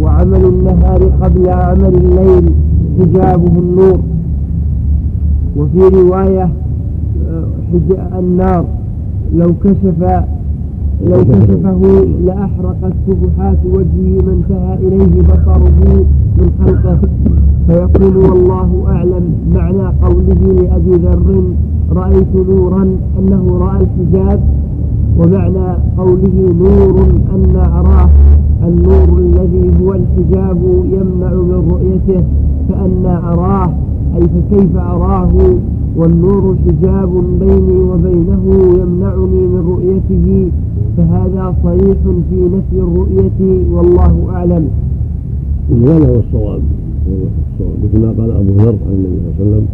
وعمل 0.00 0.44
النهار 0.44 1.02
قبل 1.22 1.48
عمل 1.48 1.94
الليل. 1.94 2.52
حجابه 3.00 3.58
النور. 3.58 3.98
وفي 5.56 5.78
رواية 5.78 6.48
آه، 7.30 8.18
النار. 8.18 8.64
لو 9.34 9.52
كشف 9.64 10.22
لو 11.06 11.16
كشفه 11.24 11.80
لأحرقت 12.26 12.92
سبحات 13.06 13.58
وجهه 13.74 14.22
ما 14.26 14.32
انتهى 14.32 14.74
إليه 14.86 15.22
بصره 15.22 16.04
من 16.38 16.50
خلقه. 16.64 16.98
فيقول 17.66 18.16
والله 18.16 18.84
أعلم 18.88 19.24
معنى 19.54 19.86
قوله 20.02 20.62
لأبي 20.62 20.90
ذر 20.90 21.42
رأيت 21.92 22.36
نورا 22.48 22.82
أنه 23.18 23.58
رأى 23.60 23.80
الحجاب 23.80 24.40
ومعنى 25.18 25.76
قوله 25.98 26.54
نور 26.58 27.00
أن 27.34 27.56
أراه 27.56 28.08
النور 28.68 29.18
الذي 29.18 29.70
هو 29.82 29.92
الحجاب 29.94 30.56
يمنع 30.92 31.32
من 31.32 31.68
رؤيته 31.70 32.24
فأن 32.68 33.06
أراه 33.24 33.72
أي 34.16 34.20
فكيف 34.20 34.76
أراه؟ 34.76 35.28
والنور 35.96 36.56
حجاب 36.66 37.12
بيني 37.40 37.78
وبينه 37.90 38.44
يمنعني 38.80 39.40
من 39.52 39.62
رؤيته 39.72 40.50
فهذا 40.96 41.54
صريح 41.64 41.98
في 42.30 42.38
نفي 42.56 42.78
الرؤية 42.86 43.40
والله 43.72 44.14
أعلم. 44.30 44.64
هذا 45.84 46.08
هو 46.08 46.18
الصواب. 46.18 46.62
مثل 47.84 47.98
ما 48.02 48.10
قال 48.18 48.30
أبو 48.30 48.52
ذر 48.52 48.76
عن 48.86 48.94
النبي 48.94 49.18
صلى 49.38 49.44
الله 49.46 49.54
عليه 49.54 49.56
وسلم 49.56 49.66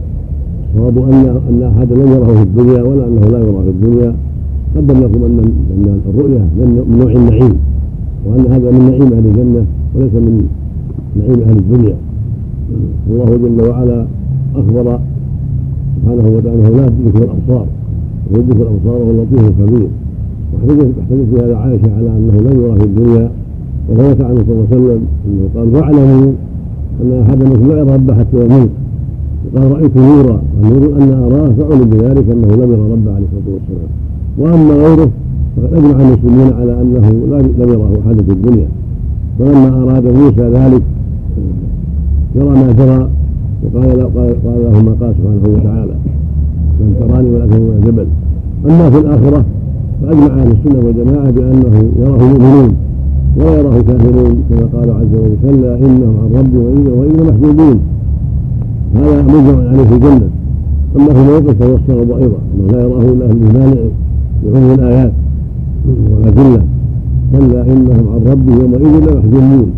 الصواب 0.69 0.99
أن 0.99 1.41
أن 1.49 1.63
أحد 1.63 1.93
لم 1.93 2.09
يره 2.09 2.35
في 2.35 2.43
الدنيا 2.43 2.83
ولا 2.83 3.07
أنه 3.07 3.21
لا 3.21 3.39
يرى 3.39 3.63
في 3.65 3.71
الدنيا. 3.71 4.15
قدم 4.77 4.97
لكم 5.01 5.25
أن 5.25 5.39
أن 5.75 6.01
الرؤية 6.11 6.39
من 6.39 6.97
نوع 6.99 7.13
النعيم 7.13 7.55
وأن 8.27 8.45
هذا 8.53 8.71
من 8.71 8.83
نعيم 8.91 9.13
أهل 9.13 9.27
الجنة 9.27 9.65
وليس 9.95 10.15
من 10.15 10.49
نعيم 11.17 11.41
أهل 11.49 11.59
الدنيا. 11.59 11.97
الله 13.11 13.37
جل 13.37 13.69
وعلا 13.69 14.07
أخبر 14.57 14.99
سبحانه 16.09 16.37
وتعالى 16.37 16.63
لا 16.63 16.87
تدركه 16.89 17.25
الأبصار. 17.25 17.67
ويدرك 18.33 18.57
الأبصار 18.57 19.03
وهو 19.03 19.11
اللطيف 19.11 19.41
الخبير 19.41 19.89
واحتجت 20.53 20.95
في 21.09 21.45
هذا 21.45 21.57
عائشة 21.57 21.97
على 21.97 22.11
أنه 22.11 22.37
لم 22.41 22.61
يرى 22.61 22.79
في 22.79 22.85
الدنيا 22.85 23.31
وثبت 23.89 24.25
عنه 24.25 24.45
صلى 24.47 24.53
الله 24.53 24.67
عليه 24.71 24.77
وسلم 24.77 25.03
أنه 25.27 25.49
قال 25.57 25.75
واعلموا 25.75 26.33
أن 27.03 27.23
أحد 27.23 27.43
لا 27.43 27.77
يرى 27.79 27.95
ربه 27.95 28.15
حتى 28.15 28.45
يموت 28.45 28.69
وقال 29.55 29.73
رأيت 29.73 29.97
نورا 29.97 30.43
النور 30.63 31.03
أن 31.03 31.13
أراه 31.13 31.49
فعلم 31.49 31.85
بذلك 31.91 32.25
أنه 32.33 32.57
لم 32.57 32.73
يرى 32.73 32.93
ربه 32.93 33.15
عليه 33.15 33.27
الصلاة 33.27 33.55
والسلام 33.55 33.91
وأما 34.39 34.75
غيره 34.75 35.11
فقد 35.57 35.75
أجمع 35.75 36.09
المسلمين 36.09 36.53
على 36.53 36.83
أنه 36.83 37.11
لم 37.59 37.69
يراه 37.69 37.93
أحد 38.07 38.21
في 38.21 38.33
الدنيا. 38.33 38.69
ولما 39.41 39.83
أراد 39.83 40.05
موسى 40.07 40.43
ذلك 40.43 40.83
يرى 42.37 42.49
ما 42.49 42.73
جرى 42.73 43.09
وقال 43.63 44.01
قال 44.17 44.35
له 44.65 44.83
ما 44.83 44.95
قال 45.01 45.15
سبحانه 45.19 45.59
وتعالى 45.59 45.95
لن 46.81 46.95
تراني 47.01 47.29
ولكن 47.31 47.63
هو 47.63 47.73
الجبل 47.79 48.07
أما 48.67 48.91
في 48.91 48.99
الآخرة 48.99 49.45
فأجمع 50.03 50.27
أهل 50.27 50.51
السنة 50.51 50.87
والجماعة 50.87 51.31
بأنه 51.31 51.91
يراه 52.01 52.17
المؤمنون 52.17 52.75
ولا 53.37 53.59
يراه 53.59 53.77
الكافرون 53.77 54.43
كما 54.51 54.81
قال 54.81 54.91
عز 54.91 55.15
وجل 55.15 55.37
كلا 55.43 55.75
إنهم 55.75 56.17
عن 56.23 56.31
ربهم 56.39 56.99
واذا 56.99 57.31
محجوبون. 57.31 57.79
هذا 58.95 59.23
مجمع 59.23 59.69
عليه 59.69 59.85
في 59.85 59.95
الجنة. 59.95 60.29
أما 60.97 61.15
في 61.15 61.31
موقف 61.31 61.59
فهو 61.59 61.75
الصواب 61.77 62.11
أيضا 62.11 62.37
أنه 62.55 62.73
لا 62.73 62.83
يراه 62.83 63.01
إلا 63.01 63.25
أهل 63.25 63.33
المانع 63.33 63.81
بعموم 64.45 64.75
الآيات 64.75 65.13
والأدلة. 66.11 66.63
كلا 67.33 67.63
إنهم 67.63 68.07
عن 68.15 68.21
ربهم 68.33 68.61
يومئذ 68.61 69.13
لمحجوبون 69.13 69.71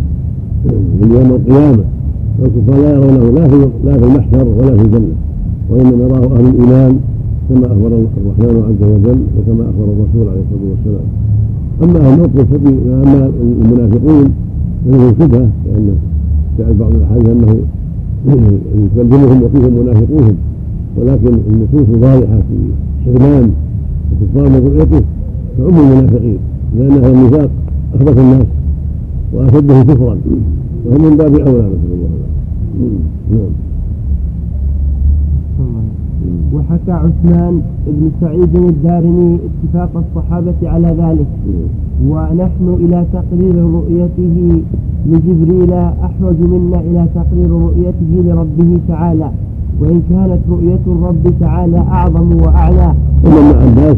يوم 1.03 1.31
القيامة. 1.31 1.85
والكفار 2.41 2.81
لا 2.83 2.91
يرونه 2.95 3.31
لا 3.31 3.49
في 3.49 3.69
لا 3.85 3.99
في 3.99 4.05
المحشر 4.05 4.49
ولا 4.59 4.77
في 4.77 4.83
الجنة. 4.83 5.15
وإنما 5.71 6.05
يراه 6.05 6.37
أهل 6.37 6.47
الإيمان 6.47 6.99
كما 7.49 7.67
أخبر 7.67 7.87
الرحمن 7.87 8.63
عز 8.69 8.83
وجل 8.89 9.21
وكما 9.37 9.65
أخبر 9.71 9.85
الرسول 9.85 10.29
عليه 10.29 10.43
الصلاة 10.47 10.71
والسلام. 10.71 11.07
أما 11.83 11.99
أهل 12.01 12.15
الموقف 12.15 12.47
أما 13.05 13.31
المنافقون 13.63 14.29
فلهم 14.85 15.15
شبهة 15.21 15.49
لأن 15.67 15.97
جاء 16.59 16.73
بعض 16.81 16.95
الأحاديث 16.95 17.29
أنه 17.29 18.59
يكلمهم 18.97 19.43
وفيهم 19.43 19.73
منافقوهم. 19.83 20.35
ولكن 20.99 21.35
النصوص 21.51 21.89
واضحة 22.03 22.39
في 22.49 22.57
حرمان 23.05 23.51
من 24.35 24.63
رؤيته 24.67 25.05
تعم 25.59 25.79
المنافقين. 25.79 26.39
لأن 26.79 26.93
هذا 26.93 27.11
النفاق 27.11 27.51
أخبث 27.95 28.19
الناس 28.19 28.47
وأشده 29.35 29.83
كفرا. 29.83 30.17
وهم 30.87 31.05
من 31.05 31.17
باب 31.17 31.35
أولى 31.35 31.69
نسأل 31.69 31.93
الله. 31.93 32.10
نعم. 33.31 33.53
وحكى 36.55 36.93
عثمان 36.93 37.61
بن 37.87 38.11
سعيد 38.21 38.57
الدارمي 38.57 39.39
اتفاق 39.47 39.91
الصحابة 39.97 40.55
على 40.63 40.89
ذلك. 40.89 41.27
ونحن 42.09 42.67
إلى 42.81 43.05
تقرير 43.13 43.57
رؤيته 43.57 44.63
لجبريل 45.07 45.73
أحوج 46.09 46.39
منا 46.41 46.81
إلى 46.81 47.07
تقرير 47.15 47.51
رؤيته 47.51 48.13
لربه 48.27 48.79
تعالى. 48.89 49.31
وإن 49.81 50.03
كانت 50.11 50.41
رؤية 50.51 50.85
الرب 50.87 51.25
تعالى 51.41 51.79
أعظم 51.79 52.29
وأعلى. 52.43 52.95
ثم 53.23 53.33
ابن 53.33 53.59
عباس 53.63 53.97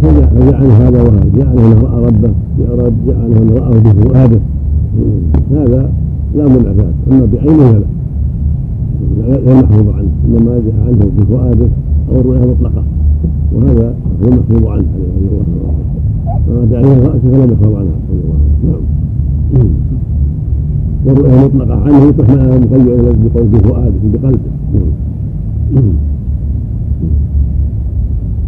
جعل 0.50 0.66
هذا 0.66 1.02
وهذا 1.02 1.24
جعل 1.36 1.58
أنه 1.58 1.80
رأى 1.82 2.06
ربه 2.06 2.32
جعل 3.06 3.32
أنه 3.32 3.54
رآه 3.54 3.70
بفؤاده 3.70 4.40
هذا 5.50 5.90
لا 6.36 6.44
منع 6.48 6.70
أما 7.10 7.28
بعينه 7.32 7.72
لا. 7.72 7.84
غير 9.26 9.62
محفوظ 9.62 9.88
عنه 9.88 10.10
إنما 10.24 10.60
جاء 10.64 10.74
عنه 10.86 11.10
بفؤاده 11.18 11.68
أو 12.08 12.20
الرؤيا 12.20 12.46
مطلقة 12.46 12.84
وهذا 13.54 13.94
هو 14.22 14.28
المحفوظ 14.28 14.66
عنه 14.66 14.68
عليه 14.68 15.28
الصلاة 15.40 15.72
والسلام 16.48 16.68
بعين 16.70 16.98
الرأس 16.98 17.20
فلا 17.22 17.46
محفوظ 17.46 17.74
عنه 17.74 17.90
صلى 18.08 18.20
الله 18.20 18.34
عليه 18.34 18.60
وسلم 18.62 18.82
نعم. 19.54 19.66
والرؤيا 21.06 21.44
مطلقة 21.44 21.82
عنه 21.84 22.10
تحمل 22.10 22.60
مقيدة 22.60 23.12
بقول 23.34 23.46
بفؤاده 23.46 23.92
بقلبه 24.12 24.52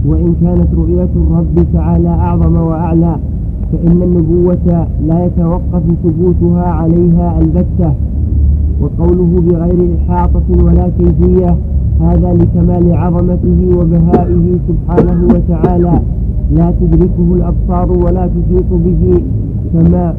وإن 0.07 0.35
كانت 0.43 0.69
رؤية 0.77 1.09
الرب 1.17 1.67
تعالى 1.73 2.09
أعظم 2.09 2.57
وأعلى 2.57 3.17
فإن 3.73 4.03
النبوة 4.03 4.87
لا 5.07 5.27
يتوقف 5.27 5.83
ثبوتها 6.05 6.63
عليها 6.63 7.39
البتة. 7.41 7.95
وقوله 8.85 9.43
بغير 9.47 9.89
إحاطة 9.99 10.65
ولا 10.65 10.89
كيفية 10.99 11.57
هذا 12.01 12.33
لكمال 12.33 12.97
عظمته 12.97 13.79
وبهائه 13.79 14.59
سبحانه 14.69 15.29
وتعالى. 15.35 16.01
لا 16.53 16.73
تدركه 16.81 17.29
الأبصار 17.37 17.93
ولا 17.93 18.27
تحيط 18.27 18.71
به 18.71 19.23
كما 19.73 20.15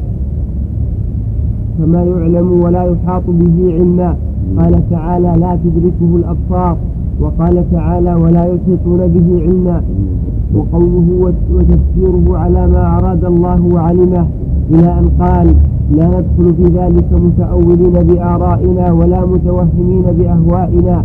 كما 1.77 2.03
يعلم 2.03 2.51
ولا 2.63 2.83
يحاط 2.83 3.23
به 3.27 3.73
علما. 3.73 4.15
قال 4.57 4.89
تعالى 4.89 5.33
لا 5.39 5.57
تدركه 5.63 6.15
الأبصار. 6.15 6.77
وقال 7.19 7.63
تعالى 7.71 8.13
ولا 8.13 8.45
يحيطون 8.45 9.07
به 9.07 9.41
علما. 9.41 9.81
وقوله 10.55 11.33
وتفسيره 11.53 12.37
على 12.37 12.67
ما 12.67 12.97
أراد 12.97 13.25
الله 13.25 13.61
وعلمه 13.73 14.27
إلى 14.71 14.99
أن 14.99 15.09
قال 15.19 15.55
لا 15.91 16.07
ندخل 16.07 16.53
في 16.57 16.63
ذلك 16.63 17.05
متأولين 17.13 17.93
بآرائنا 18.07 18.91
ولا 18.91 19.25
متوهمين 19.25 20.03
بأهوائنا 20.17 21.03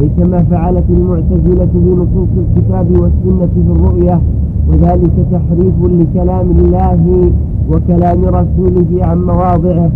أي 0.00 0.08
كما 0.18 0.42
فعلت 0.42 0.84
المعتزلة 0.90 1.68
بنصوص 1.74 2.28
الكتاب 2.38 2.86
والسنة 2.90 3.48
في 3.54 3.72
الرؤية 3.76 4.20
وذلك 4.68 5.12
تحريف 5.32 5.74
لكلام 5.82 6.50
الله 6.50 7.30
وكلام 7.72 8.24
رسوله 8.24 9.06
عن 9.06 9.24
مواضعه 9.24 9.90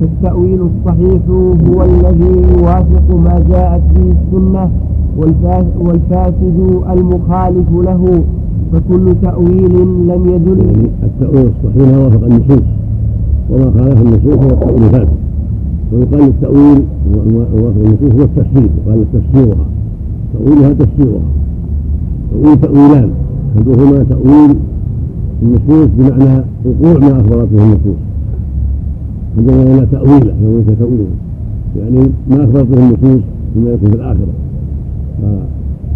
فالتأويل 0.00 0.60
الصحيح 0.60 1.20
هو 1.68 1.82
الذي 1.82 2.42
يوافق 2.58 3.14
ما 3.24 3.44
جاءت 3.50 3.82
به 3.94 4.12
السنة 4.12 4.70
والفاسد 5.80 6.80
المخالف 6.92 7.68
له 7.72 8.22
فكل 8.72 9.14
تأويل 9.22 9.72
لم 10.08 10.22
يدل 10.28 10.88
التأويل 11.02 11.50
الصحيح 11.64 11.98
وافق 11.98 12.24
النصوص. 12.24 12.62
وما 13.52 13.72
خالف 13.76 14.02
النصوص 14.02 14.44
هو 14.44 14.50
التأويل 14.50 14.82
الفاسد. 14.82 15.08
ويقال 15.92 16.22
التأويل 16.22 16.82
النصوص 17.06 18.12
هو 18.14 18.22
التفسير. 18.22 18.68
يقال 18.86 19.04
تفسيرها. 19.12 19.66
تأويلها 20.32 20.72
تفسيرها. 20.72 21.20
تأويل 22.32 22.60
تأويلان. 22.60 23.10
أحدهما 23.56 24.04
تأويل 24.10 24.56
النصوص 25.42 25.88
بمعنى 25.98 26.44
وقوع 26.64 26.98
ما 26.98 27.20
أخبرت 27.20 27.48
به 27.52 27.62
النصوص. 27.62 28.00
عندما 29.38 29.64
لا 29.64 29.84
تأويله 29.84 30.34
ليس 30.42 30.78
تأويله 30.78 31.06
يعني 31.78 32.08
ما 32.30 32.44
أخبرت 32.44 32.66
به 32.66 32.78
النصوص 32.78 33.22
فيما 33.54 33.70
يكون 33.70 33.90
في 33.90 33.96
الآخرة. 33.96 34.34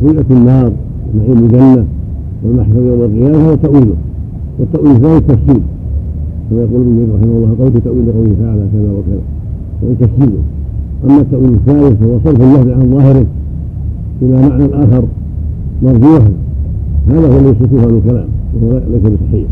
فرؤية 0.02 0.24
النار 0.30 0.72
نعيم 1.18 1.38
الجنة 1.38 1.84
والمحشر 2.44 2.76
يوم 2.76 3.02
القيامة 3.02 3.50
هو 3.50 3.54
تأويله. 3.54 3.94
والتأويل 4.58 4.90
الثاني 4.90 5.16
التفسير 5.16 5.60
كما 6.50 6.61
يقول 6.61 6.80
ابن 6.80 7.09
رحمه 7.14 7.37
الله 7.37 7.54
قول 7.59 7.72
تأويل 7.85 8.12
قوله 8.12 8.35
تعالى 8.40 8.64
كذا 8.72 8.90
وكذا 8.98 9.20
تفسيره 10.00 10.42
أما 11.04 11.20
التأويل 11.20 11.54
الثالث 11.54 12.00
فهو 12.00 12.18
صرف 12.24 12.40
اللفظ 12.40 12.68
عن 12.70 12.90
ظاهره 12.90 13.26
إلى 14.22 14.48
معنى 14.48 14.64
آخر 14.85 15.04
مرجوحا 15.82 16.30
هذا 17.09 17.26
هو 17.28 17.38
الذي 17.38 17.48
يصفه 17.48 17.96
الكلام 17.96 18.28
وهو 18.54 18.80
ليس 18.90 19.02
بصحيح. 19.02 19.48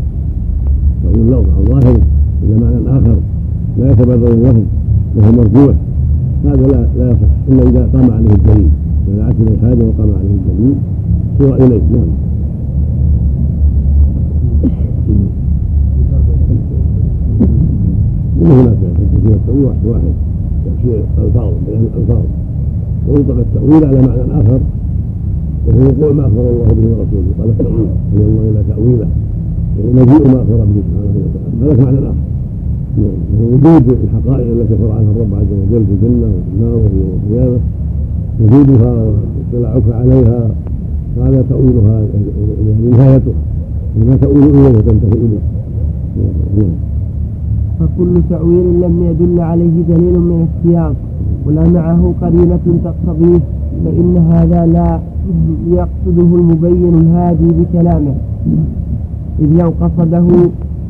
تأويل 1.03 1.19
اللفظ 1.19 1.49
عن 1.57 1.65
ظاهره 1.65 2.01
إلى 2.43 2.55
معنى 2.61 2.99
آخر 2.99 3.15
لا 3.79 3.91
يتبادر 3.91 4.33
اللفظ 4.33 4.63
وهو 5.15 5.31
مرجوح. 5.31 5.75
هذا 6.45 6.67
لا 6.67 6.87
لا 6.97 7.11
يصح 7.11 7.31
إلا 7.49 7.69
إذا 7.69 7.89
قام 7.93 8.11
عليه 8.11 8.33
الدليل 8.33 8.69
إذا 9.13 9.23
عاد 9.23 9.35
إليه 9.41 9.57
حاجة 9.61 9.83
وقام 9.83 10.09
عليه 10.19 10.35
الدليل. 10.39 10.75
سوى 11.39 11.55
إليه 11.55 11.81
نعم. 11.91 12.07
من 18.45 18.51
هناك 18.51 18.77
في 19.23 19.33
التأويل 19.33 19.65
واحد 19.85 20.13
تفسير 20.65 20.99
الفاظ 21.25 21.51
بيان 21.67 21.83
الألفاظ. 21.93 22.23
ويطلق 23.09 23.37
التأويل 23.37 23.85
على 23.85 23.99
معنى 24.07 24.41
آخر 24.41 24.59
وهو 25.67 25.81
وقوع 25.87 26.11
ما 26.11 26.25
أخبر 26.27 26.45
الله 26.49 26.67
به 26.77 26.85
ورسوله. 26.91 27.31
قال 27.39 27.49
التأويل 27.49 27.89
من 28.13 28.21
الله 28.27 28.43
إلى 28.51 28.61
تأويله. 28.69 29.07
ومجيء 29.85 30.23
ما 30.33 30.39
أخبر 30.41 30.59
به 30.71 30.81
سبحانه 30.87 31.15
وتعالى. 31.25 31.73
هذا 31.73 31.83
معنى 31.85 31.99
آخر. 31.99 32.23
ووجود 33.39 33.97
الحقائق 34.03 34.47
التي 34.55 34.73
أخبر 34.73 34.91
عنها 34.91 35.11
الرب 35.15 35.33
عز 35.39 35.51
وجل 35.61 35.83
في 35.85 35.93
الجنة 35.95 36.27
وفي 36.27 36.51
النار 36.55 36.75
وفي 36.75 36.97
يوم 37.01 37.19
القيامة. 37.23 37.59
وجودها 38.41 38.93
واطلاعك 39.53 39.87
عليها. 40.01 40.49
هذا 41.17 41.43
تأويلها 41.49 41.97
يعني 42.67 42.89
نهايتها. 42.91 43.33
ما 44.07 44.15
تؤول 44.15 44.43
إليه 44.43 44.69
وتنتهي 44.77 45.19
إليه. 45.25 45.43
فكل 47.79 48.21
تأويل 48.29 48.81
لم 48.81 49.03
يدل 49.09 49.41
عليه 49.41 49.83
دليل 49.89 50.19
من 50.19 50.47
السياق 50.47 50.95
ولا 51.45 51.69
معه 51.69 52.13
قرينة 52.21 52.59
تقتضيه 52.83 53.39
فإن 53.85 54.17
هذا 54.31 54.65
لا 54.65 54.99
يقصده 55.71 56.35
المبين 56.35 56.93
الهادي 56.93 57.47
بكلامه. 57.47 58.15
إذ 59.39 59.61
لو 59.61 59.73
قصده 59.81 60.27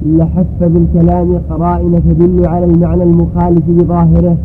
لحف 0.06 0.60
بالكلام 0.62 1.40
قرائن 1.50 2.02
تدل 2.10 2.48
على 2.48 2.66
المعنى 2.66 3.04
المخالف 3.04 3.64
بظاهره 3.70 4.38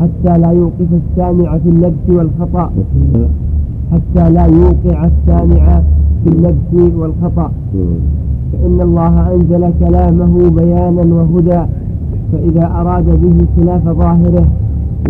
حتى 0.00 0.38
لا 0.38 0.50
يوقف 0.50 0.88
السامع 0.92 1.58
في 1.58 1.68
اللبس 1.68 2.08
والخطأ. 2.08 2.70
حتى 3.92 4.30
لا 4.30 4.46
يوقع 4.46 5.08
السامع 5.08 5.82
في 6.24 6.30
اللبس 6.30 6.94
والخطأ. 6.96 7.50
فإن 8.64 8.80
الله 8.80 9.34
أنزل 9.34 9.70
كلامه 9.80 10.50
بيانا 10.50 11.14
وهدى 11.14 11.62
فإذا 12.32 12.66
أراد 12.80 13.04
به 13.04 13.46
خلاف 13.56 13.88
ظاهره 13.88 14.46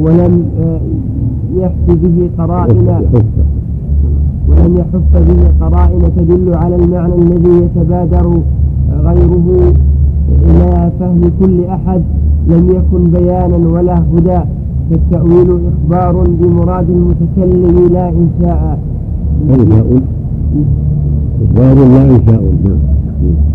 ولم 0.00 0.44
آه، 0.60 0.80
يحف 1.56 1.86
به 1.88 2.30
قرائن 2.38 2.88
ولم 4.48 4.76
يحف 4.76 5.12
به 5.28 5.66
قرائن 5.66 6.02
تدل 6.16 6.54
على 6.54 6.76
المعنى 6.76 7.14
الذي 7.14 7.64
يتبادر 7.64 8.38
غيره 9.04 9.72
إلى 10.42 10.90
فهم 11.00 11.20
كل 11.40 11.64
أحد 11.64 12.02
لم 12.48 12.68
يكن 12.68 13.10
بيانا 13.10 13.68
ولا 13.68 13.94
هدى 14.14 14.40
فالتأويل 14.90 15.58
إخبار 15.72 16.24
بمراد 16.40 16.86
المتكلم 16.90 17.88
لا 17.92 18.08
إنشاء. 18.08 18.78
إنشاء. 19.50 20.00
إخبار 21.44 21.74
لا 21.74 22.02
إنشاء. 22.04 22.42
نعم 22.64 22.93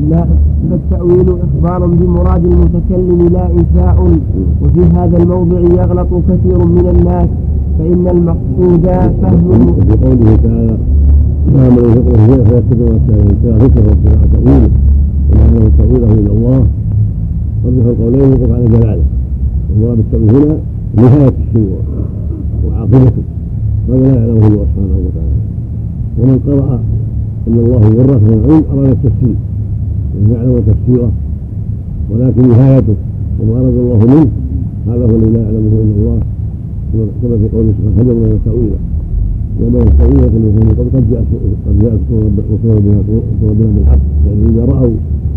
لا 0.10 0.26
فالتأويل 0.70 1.26
إخبار 1.30 1.86
بمراد 1.88 2.46
المتكلم 2.46 3.28
لا 3.32 3.52
إنشاء 3.52 4.20
وفي 4.62 4.82
هذا 4.96 5.18
الموضع 5.24 5.60
يغلط 5.60 6.08
كثير 6.30 6.66
من 6.66 6.86
الناس 6.96 7.30
فإن 7.80 8.08
المقصود 8.08 8.88
فهم 9.22 9.76
وفي 9.78 10.06
قوله 10.06 10.36
تعالى 10.36 10.78
فهم 11.54 11.76
من 11.76 11.86
يفقه 11.90 12.26
فيه 12.26 12.44
فيتبع 12.44 12.98
كان 13.08 13.26
يشاهده 13.32 13.82
وابتغاء 13.88 14.28
تأويله 14.34 14.70
ومعنى 15.32 15.70
تأويله 15.78 16.14
إلى 16.14 16.32
الله. 16.32 16.66
في 17.64 17.70
القولين 17.70 18.32
يوقف 18.32 18.52
على 18.52 18.66
جلاله 18.66 19.04
والمراد 19.70 19.98
بالتأويل 19.98 20.46
هنا 20.46 20.58
نهاية 20.96 21.34
الشيء 21.48 21.70
وعاقبته 22.68 23.24
هذا 23.90 23.98
لا 23.98 24.08
يعلمه 24.16 24.48
الله 24.48 24.66
سبحانه 24.76 24.98
وتعالى. 25.06 25.40
ومن 26.20 26.40
قرأ 26.48 26.80
أن 27.48 27.54
الله 27.54 27.84
ورث 27.98 28.24
من 28.24 28.34
العلم 28.46 28.64
أراد 28.74 28.90
التفسير. 28.92 29.36
لم 30.20 30.34
يعلم 30.34 30.62
تفسيره 30.68 31.12
ولكن 32.12 32.48
نهايته 32.50 32.96
وما 33.40 33.54
أراد 33.60 33.74
الله 33.74 33.98
منه 33.98 34.28
هذا 34.88 35.04
هو 35.06 35.16
الذي 35.16 35.32
لا 35.32 35.42
يعلمه 35.42 35.74
إلا 35.84 35.94
الله 36.00 36.20
كما 37.22 37.38
في 37.38 37.48
قوله 37.56 37.72
سبحانه 37.78 38.00
هدى 38.02 38.14
من 38.14 38.40
تأويله 38.46 38.80
وما 39.62 39.80
التأويل 39.84 40.20
يكون 40.24 40.70
قد 40.70 40.88
قد 40.96 41.12
جاءت 41.12 41.26
قد 41.68 41.80
جاءت 41.80 42.00
بها 42.10 43.72
بالحق 43.76 44.00
يعني 44.28 44.50
إذا 44.50 44.66
رأوا 44.66 44.96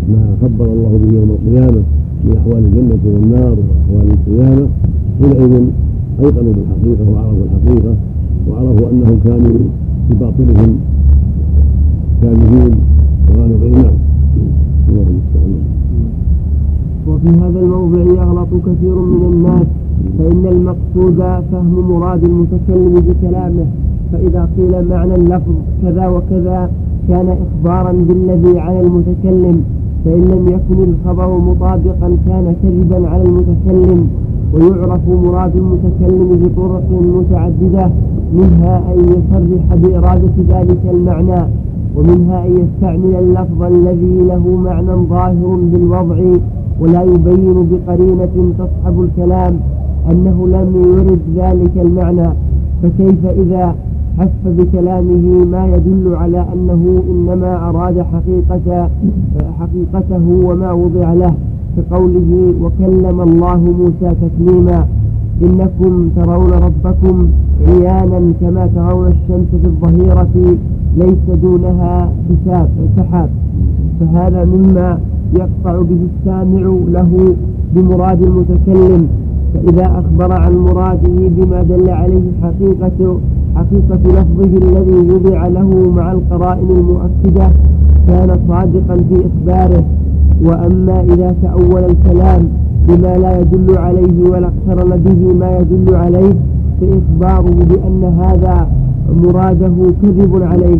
ما 0.09 0.35
خبر 0.41 0.65
الله 0.65 0.99
به 1.03 1.17
يوم 1.17 1.29
القيامة 1.37 1.81
من 2.25 2.37
أحوال 2.37 2.57
الجنة 2.65 2.99
والنار 3.05 3.55
وأحوال 3.59 4.07
القيامة 4.13 4.67
حينئذ 5.19 5.63
أيقنوا 6.19 6.53
بالحقيقة 6.53 7.09
وعرفوا 7.13 7.43
الحقيقة 7.45 7.95
وعرفوا 8.49 8.89
أنهم 8.91 9.19
كانوا 9.25 9.57
في 10.09 10.15
باطلهم 10.19 10.75
كاذبين 12.21 12.71
وقالوا 13.29 13.57
غير 13.61 13.91
وفي 17.07 17.29
هذا 17.29 17.59
الموضع 17.59 18.01
يغلط 18.01 18.47
كثير 18.65 18.95
من 18.95 19.33
الناس 19.33 19.67
فإن 20.17 20.45
المقصود 20.51 21.17
فهم 21.51 21.91
مراد 21.91 22.23
المتكلم 22.23 22.93
بكلامه. 23.07 23.65
فإذا 24.11 24.49
قيل 24.57 24.89
معنى 24.89 25.15
اللفظ 25.15 25.53
كذا 25.81 26.07
وكذا 26.07 26.69
كان 27.07 27.35
إخبارا 27.45 27.91
بالذي 27.91 28.59
على 28.59 28.81
المتكلم 28.81 29.63
فإن 30.05 30.21
لم 30.21 30.47
يكن 30.47 30.83
الخبر 30.83 31.37
مطابقا 31.37 32.17
كان 32.27 32.55
كذبا 32.63 33.09
على 33.09 33.23
المتكلم. 33.23 34.07
ويعرف 34.53 35.01
مراد 35.09 35.55
المتكلم 35.55 36.39
بطرق 36.43 36.89
متعددة 36.91 37.91
منها 38.33 38.93
أن 38.93 38.99
يصرح 38.99 39.75
بإرادة 39.75 40.33
ذلك 40.49 40.81
المعنى. 40.93 41.47
ومنها 41.95 42.45
أن 42.45 42.51
يستعمل 42.57 43.15
اللفظ 43.15 43.63
الذي 43.63 44.21
له 44.27 44.57
معنى 44.63 45.07
ظاهر 45.09 45.59
بالوضع 45.73 46.17
ولا 46.79 47.03
يبين 47.03 47.69
بقرينة 47.71 48.53
تصحب 48.59 49.01
الكلام 49.03 49.59
أنه 50.11 50.47
لم 50.47 50.69
يرد 50.75 51.19
ذلك 51.35 51.77
المعنى. 51.77 52.29
فكيف 52.83 53.25
إذا 53.25 53.75
حف 54.19 54.41
بكلامه 54.45 55.45
ما 55.51 55.65
يدل 55.75 56.15
على 56.15 56.45
أنه 56.53 57.03
إنما 57.09 57.69
أراد 57.69 58.01
حقيقة 58.01 58.89
حقيقته 59.59 60.41
وما 60.45 60.71
وضع 60.71 61.13
له؟ 61.13 61.33
كقوله 61.77 62.53
وكلم 62.61 63.21
الله 63.21 63.57
موسى 63.57 64.15
تكليما 64.21 64.87
إنكم 65.41 66.09
ترون 66.15 66.51
ربكم 66.51 67.27
عيانا 67.67 68.33
كما 68.41 68.69
ترون 68.75 69.07
الشمس 69.07 69.47
في 69.61 69.67
الظهيرة 69.67 70.55
ليس 70.97 71.39
دونها 71.41 72.11
حساب 72.29 72.69
سحاب. 72.97 73.29
فهذا 73.99 74.45
مما 74.45 74.99
يقطع 75.33 75.81
به 75.81 75.97
السامع 76.09 76.73
له 76.91 77.35
بمراد 77.75 78.21
المتكلم. 78.21 79.07
فإذا 79.53 79.85
أخبر 79.99 80.31
عن 80.31 80.57
مراده 80.57 81.29
بما 81.37 81.63
دل 81.63 81.89
عليه 81.89 82.23
حقيقة 82.43 83.17
حقيقة 83.55 83.99
لفظه 84.05 84.57
الذي 84.57 85.13
وضع 85.13 85.47
له 85.47 85.91
مع 85.95 86.11
القرائن 86.11 86.69
المؤكدة 86.71 87.49
كان 88.07 88.39
صادقا 88.47 88.95
في 89.09 89.25
إخباره. 89.27 89.83
وأما 90.43 91.01
إذا 91.01 91.35
تأول 91.41 91.83
الكلام 91.83 92.41
بما 92.87 93.17
لا 93.17 93.39
يدل 93.39 93.77
عليه 93.77 94.29
ولا 94.29 94.47
اقترن 94.47 94.97
به 94.97 95.33
ما 95.33 95.57
يدل 95.57 95.95
عليه 95.95 96.33
فإخباره 96.81 97.55
بأن 97.69 98.03
هذا 98.19 98.67
مراده 99.23 99.75
كذب 100.01 100.43
عليه. 100.43 100.79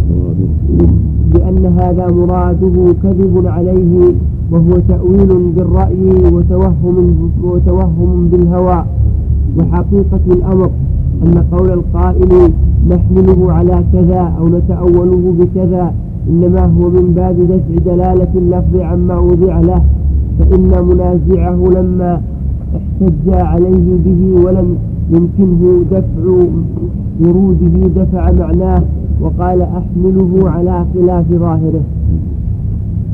بأن 1.33 1.65
هذا 1.79 2.11
مراده 2.11 2.93
كذب 3.03 3.47
عليه 3.47 4.13
وهو 4.51 4.77
تأويل 4.87 5.51
بالرأي 5.55 6.33
وتوهم 6.33 7.29
وتوهم 7.43 8.27
بالهوى. 8.31 8.85
وحقيقة 9.59 10.19
الأمر 10.27 10.69
أن 11.25 11.43
قول 11.51 11.71
القائل 11.71 12.51
نحمله 12.89 13.51
على 13.51 13.83
كذا 13.93 14.33
أو 14.39 14.47
نتأوله 14.47 15.33
بكذا 15.39 15.93
إنما 16.29 16.61
هو 16.65 16.89
من 16.89 17.13
باب 17.15 17.35
دفع 17.47 17.93
دلالة 17.93 18.27
اللفظ 18.35 18.75
عما 18.75 19.17
وضع 19.19 19.59
له 19.59 19.81
فإن 20.39 20.85
منازعه 20.89 21.69
لما 21.75 22.21
احتج 22.75 23.29
عليه 23.29 23.97
به 24.05 24.45
ولم 24.45 24.75
يمكنه 25.11 25.83
دفع 25.91 26.23
وروده 27.21 27.87
دفع 28.03 28.31
معناه 28.31 28.83
وقال 29.21 29.61
أحمله 29.61 30.49
على 30.49 30.85
خلاف 30.93 31.25
ظاهره. 31.31 31.83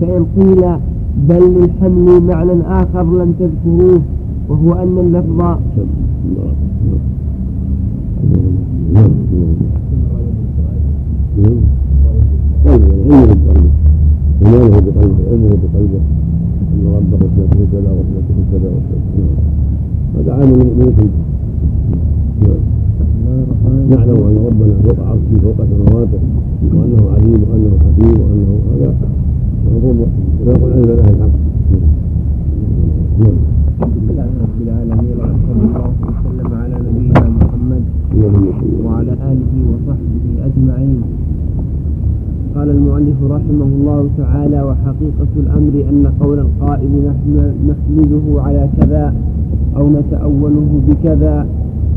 فإن 0.01 0.25
قيل 0.37 0.61
بل 1.29 1.41
للحمل 1.59 2.23
معنى 2.23 2.61
آخر 2.67 3.03
لم 3.03 3.33
تذكروه 3.39 4.01
وهو 4.49 4.73
أن 4.73 4.97
اللفظ 4.97 5.57
إيمانه 14.45 14.79
بقلبه 14.79 15.23
علمه 15.31 15.57
بقلبه 15.63 16.01
أن 16.73 16.83
ربه 16.95 17.25
سيكون 17.35 17.67
كذا 17.71 17.91
وسيكون 17.91 18.45
كذا 18.51 18.69
وسيكون 18.69 19.29
هذا 20.15 20.33
عام 20.33 20.49
المؤمنين 20.53 21.09
نعلم 23.89 24.17
أن 24.29 24.35
ربنا 24.47 24.73
فوق 24.83 24.99
عرشه 25.07 25.41
فوق 25.43 25.57
سماواته 25.65 26.19
وأنه 26.73 27.03
عليم 27.13 27.41
وأنه 27.49 27.71
حكيم 27.85 28.15
وأنه 28.21 28.51
هذا. 28.71 28.93
يقول 30.47 30.73
علم 30.73 30.89
أهل 30.89 30.89
الحق 30.91 31.29
الحمد 33.79 33.97
لله 34.09 34.27
رب 34.43 34.59
العالمين 34.61 35.17
وصلى 35.19 35.53
الله 35.63 35.91
وسلم 36.25 36.53
على 36.63 36.75
نبينا 36.85 37.29
محمد 37.29 37.83
وعلى 38.85 39.11
آله 39.31 39.53
وصحبه 39.71 40.25
أجمعين 40.47 41.01
قال 42.55 42.69
المؤلف 42.69 43.17
رحمه 43.23 43.65
الله 43.65 44.09
تعالى 44.17 44.61
وحقيقة 44.61 45.31
الأمر 45.37 45.73
أن 45.89 46.11
قول 46.21 46.39
القائل 46.39 47.13
نحمله 47.69 48.41
على 48.41 48.69
كذا 48.81 49.13
أو 49.77 49.89
نتأوله 49.89 50.69
بكذا 50.89 51.45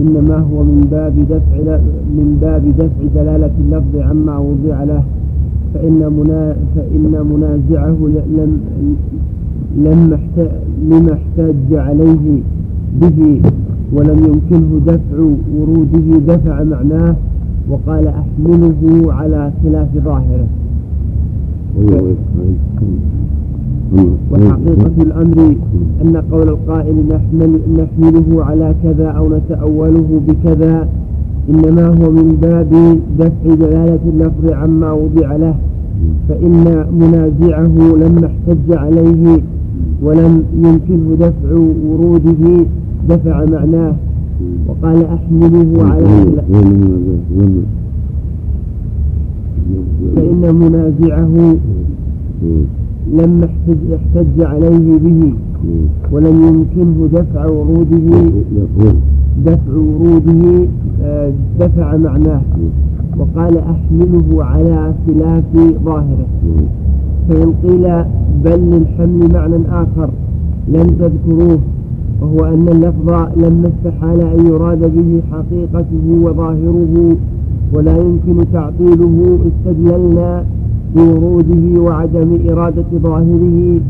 إنما 0.01 0.37
هو 0.37 0.63
من 0.63 0.89
باب 0.91 1.15
دفع 1.31 1.79
من 2.17 2.39
باب 2.41 2.63
دفع 2.79 3.23
دلالة 3.23 3.51
اللفظ 3.61 3.97
عما 3.97 4.39
وضع 4.39 4.85
له 4.85 5.03
فإن 5.75 6.13
منا 6.19 6.57
فإن 6.77 7.27
منازعه 7.33 7.97
لم 8.37 8.61
لم 9.77 10.19
لما 10.91 11.13
احتج 11.13 11.75
عليه 11.75 12.41
به 13.01 13.41
ولم 13.93 14.19
يمكنه 14.25 14.81
دفع 14.87 15.17
وروده 15.59 16.35
دفع 16.35 16.63
معناه 16.63 17.17
وقال 17.71 18.09
أحمله 18.09 19.13
على 19.13 19.53
خلاف 19.63 19.89
ظاهره. 20.05 20.47
وحقيقة 24.31 25.03
الأمر 25.03 25.55
أن 26.03 26.17
قول 26.33 26.49
القائل 26.49 26.95
نحمل 27.09 27.61
نحمله 27.79 28.45
على 28.45 28.75
كذا 28.83 29.07
أو 29.09 29.29
نتأوله 29.37 30.21
بكذا 30.29 30.89
إنما 31.51 31.87
هو 31.87 32.11
من 32.11 32.39
باب 32.43 32.99
دفع 33.19 33.55
دلالة 33.55 34.01
اللفظ 34.07 34.53
عما 34.53 34.93
وضع 34.93 35.37
له 35.37 35.55
فإن 36.29 36.85
منازعه 37.01 37.95
لما 37.97 38.27
احتج 38.27 38.77
عليه 38.79 39.43
ولم 40.03 40.43
يمكنه 40.57 41.17
دفع 41.21 41.55
وروده 41.89 42.65
دفع 43.09 43.45
معناه. 43.45 43.95
وقال 44.69 45.05
أحمله 45.05 45.85
على 45.85 46.07
فإن 50.17 50.55
منازعه 50.55 51.57
لما 53.11 53.45
احتج, 53.45 53.93
احتج 53.93 54.41
عليه 54.41 54.99
به 54.99 55.33
ولم 56.13 56.43
يمكنه 56.43 57.09
دفع 57.13 57.47
وروده. 57.47 58.31
دفع 59.47 59.73
وروده 59.77 60.67
آه، 61.03 61.33
دفع 61.61 61.97
معناه. 61.97 62.43
وقال 63.19 63.59
أحمله 63.59 64.45
على 64.45 64.95
خلاف 65.07 65.45
ظاهره. 65.85 66.27
فإن 67.29 67.53
قيل 67.63 68.05
بل 68.45 68.61
للحمل 68.61 69.33
معنى 69.35 69.57
آخر 69.71 70.11
لم 70.69 70.87
تذكروه 70.87 71.59
وهو 72.23 72.45
أن 72.45 72.69
اللفظ 72.69 73.11
لما 73.37 73.69
استحال 73.69 74.21
أن 74.21 74.47
يراد 74.47 74.95
به 74.97 75.21
حقيقته 75.33 76.21
وظاهره 76.23 77.17
ولا 77.75 77.97
يمكن 77.97 78.45
تعطيله 78.53 79.39
استدللنا 79.49 80.45
بوروده 80.97 81.81
وعدم 81.81 82.39
إرادة 82.51 82.91
ظاهره 83.03 83.81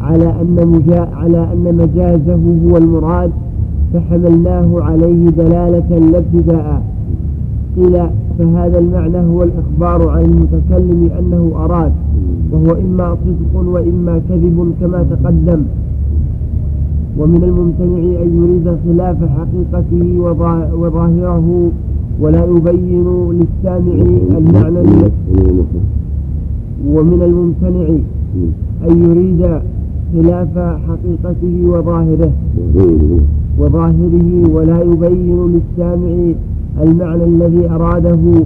على 0.00 0.28
أن 0.40 0.56
مجا 0.72 1.00
على 1.00 1.52
أن 1.52 1.76
مجازه 1.76 2.70
هو 2.70 2.76
المراد 2.76 3.30
فحملناه 3.94 4.68
عليه 4.82 5.28
دلالة 5.30 5.98
لا 5.98 6.18
ابتداء. 6.18 6.82
قيل 7.76 7.96
فهذا 8.38 8.78
المعنى 8.78 9.18
هو 9.18 9.42
الإخبار 9.42 10.08
عن 10.08 10.24
المتكلم 10.24 11.10
أنه 11.18 11.52
أراد 11.64 11.92
وهو 12.52 12.76
إما 12.80 13.16
صدق 13.24 13.68
وإما 13.68 14.20
كذب 14.28 14.72
كما 14.80 15.02
تقدم. 15.10 15.62
ومن 17.18 17.44
الممتنع 17.44 18.22
أن 18.22 18.30
يريد 18.40 18.76
خلاف 18.84 19.16
حقيقته 19.16 20.20
وظاهره 20.78 21.70
ولا 22.20 22.44
يبين 22.44 23.06
للسامع 23.30 23.94
المعنى 24.38 25.10
ومن 26.86 27.22
الممتنع 27.22 27.88
أن 28.90 29.10
يريد 29.10 29.60
خلاف 30.12 30.58
حقيقته 30.58 31.68
وظاهره. 31.68 32.32
وظاهره 33.58 34.50
ولا 34.54 34.80
يبين 34.82 35.38
للسامع 35.52 36.32
المعنى 36.82 37.24
الذي 37.24 37.70
أراده 37.70 38.44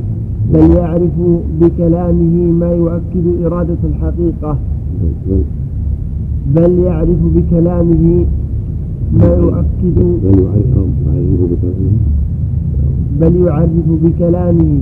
بل 0.55 0.71
يعرف 0.77 1.17
بكلامه 1.61 2.53
ما 2.61 2.73
يؤكد 2.73 3.45
إرادة 3.45 3.77
الحقيقة. 3.85 4.57
بل 6.57 6.79
يعرف 6.79 7.19
بكلامه 7.37 8.27
ما 9.13 9.27
يؤكد 9.27 9.99
بل 13.21 13.37
يعرف 13.37 13.87
بكلامه 14.05 14.79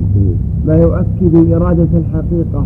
ما 0.67 0.75
يؤكد 0.75 1.53
إرادة 1.53 1.87
الحقيقة. 1.93 2.65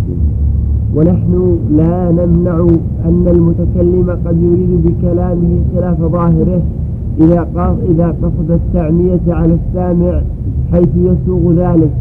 ونحن 0.95 1.57
لا 1.77 2.11
نمنع 2.11 2.59
أن 3.05 3.25
المتكلم 3.27 4.17
قد 4.25 4.37
يريد 4.41 4.85
بكلامه 4.85 5.59
خلاف 5.75 6.01
ظاهره 6.01 6.61
إذا 7.19 7.47
إذا 7.89 8.15
قصد 8.23 8.51
التعمية 8.51 9.19
على 9.27 9.57
السامع 9.59 10.21
حيث 10.71 10.89
يسوغ 10.95 11.53
ذلك. 11.53 11.91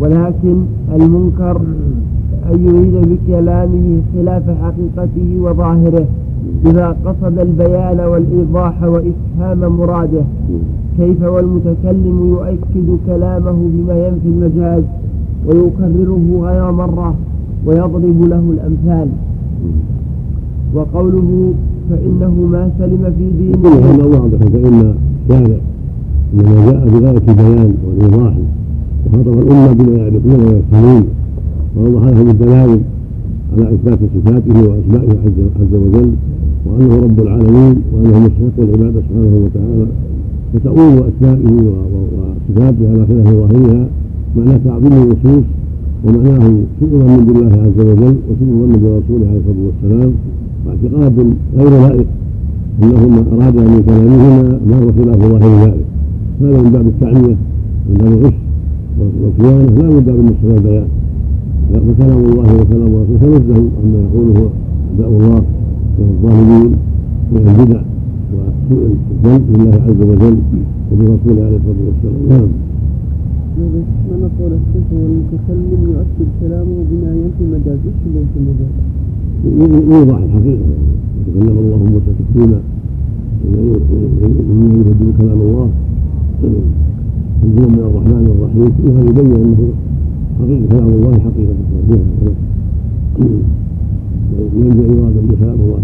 ولكن 0.00 0.56
المنكر 0.94 1.60
أن 2.52 2.64
يريد 2.68 2.94
بكلامه 3.08 4.00
خلاف 4.14 4.42
حقيقته 4.62 5.38
وظاهره 5.40 6.06
إذا 6.66 6.96
قصد 7.06 7.38
البيان 7.38 8.00
والإيضاح 8.00 8.82
وإفهام 8.82 9.76
مراده. 9.78 10.24
كيف 10.98 11.22
والمتكلم 11.22 12.28
يؤكد 12.28 12.98
كلامه 13.06 13.52
بما 13.52 14.06
ينفي 14.06 14.28
المجاز 14.28 14.82
ويكرره 15.46 16.40
غير 16.42 16.72
مرة. 16.72 17.14
ويضرب 17.66 18.28
له 18.28 18.44
الأمثال. 18.50 19.08
وقوله 20.74 21.52
فإنه 21.90 22.34
ما 22.52 22.70
سلم 22.78 23.12
في 23.18 23.26
دينه. 23.38 23.68
هذا 23.68 24.04
واضح 24.04 24.38
فإن 24.38 24.94
الشارع 25.30 25.58
إنما 26.34 26.70
جاء 26.70 26.88
بغاية 26.88 27.22
البيان 27.28 27.74
والإيضاح. 27.86 28.34
وخاطب 29.06 29.38
الأمة 29.38 29.72
بما 29.72 29.98
يعرفون 29.98 30.40
ويفهمون. 30.40 31.04
وأوضح 31.76 32.08
لهم 32.08 32.28
الدلائل 32.28 32.80
على 33.52 33.74
إثبات 33.74 33.98
صفاته 34.14 34.56
وأسمائه 34.68 35.16
عز 35.60 35.74
وجل. 35.74 36.10
وأنه 36.66 36.96
رب 37.02 37.20
العالمين 37.20 37.82
وأنه 37.92 38.18
مستحق 38.18 38.58
العبادة 38.58 39.00
سبحانه 39.00 39.36
وتعالى. 39.44 39.86
فتؤول 40.54 41.10
أسمائه 41.10 41.52
وصفاته 41.52 42.90
على 42.90 43.06
خلاف 43.06 43.28
ظاهرها 43.28 43.86
معناه 44.36 44.60
تعظيم 44.64 44.92
النصوص 44.92 45.44
ومعناه 46.04 46.54
سوء 46.80 46.90
ظن 46.90 47.24
بالله 47.24 47.52
عز 47.64 47.78
وجل 47.78 48.14
وسوء 48.28 48.50
ظن 48.60 48.72
برسوله 48.82 49.26
عليه 49.30 49.40
الصلاة 49.40 49.64
والسلام 49.66 50.12
واعتقاد 50.66 51.16
غير 51.56 51.70
لائق 51.70 52.06
أنه 52.82 53.08
ما 53.08 53.22
أراد 53.32 53.56
من 53.56 53.82
كلامهما 53.86 54.58
مر 54.70 54.92
خلاف 54.96 55.18
ظاهر 55.32 55.64
ذلك. 55.64 55.84
هذا 56.40 56.62
من 56.62 56.70
باب 56.70 56.86
التعنيه 56.86 57.36
من 57.88 57.94
باب 58.00 58.12
الغش 58.12 58.34
والخيانه 58.98 59.64
لا 59.78 59.88
من 59.94 60.02
باب 60.06 60.16
النصح 60.16 60.44
والبيان. 60.44 60.88
فكلام 61.72 62.18
الله 62.24 62.48
وكلام 62.60 62.90
الرسول 62.94 63.18
فنزه 63.20 63.62
عما 63.78 63.98
يقوله 64.04 64.50
أعداء 64.90 65.08
الله 65.08 65.42
والظالمين 65.98 66.72
من 67.32 67.42
البدع 67.48 67.80
وسوء 68.34 68.96
الظن 69.10 69.42
بالله 69.52 69.74
عز 69.86 70.00
وجل 70.10 70.36
وبرسوله 70.92 71.42
عليه 71.46 71.56
الصلاة 71.56 71.82
والسلام. 71.88 72.28
نعم. 72.28 72.48
من 73.58 74.30
قول 74.38 74.52
الشيخ 74.52 74.86
والمتكلم 74.92 75.82
يؤكد 75.92 76.28
كلامه 76.40 76.76
بما 76.90 77.10
ينفي 77.14 77.40
المجاز 77.40 77.78
إيش 77.86 77.98
اللي 78.06 78.18
ينفي 78.20 78.38
المجاز؟ 78.42 78.72
يوضح 79.92 80.18
الحقيقة 80.18 80.64
يتكلم 81.28 81.58
الله 81.58 81.76
موسى 81.76 82.10
تكليما 82.18 82.60
مما 83.44 84.74
يهدم 84.74 85.12
كلام 85.18 85.40
الله 85.40 85.68
تنزيل 87.42 87.68
من 87.68 87.78
الرحمن 87.90 88.24
الرحيم 88.34 88.70
كل 88.82 89.08
يبين 89.08 89.32
انه 89.42 89.72
حقيقه 90.40 90.66
كلام 90.70 90.88
الله 90.88 91.12
حقيقه 91.18 91.54
ينزل 94.56 94.98
اراده 94.98 95.20
بكلام 95.28 95.58
الله 95.60 95.78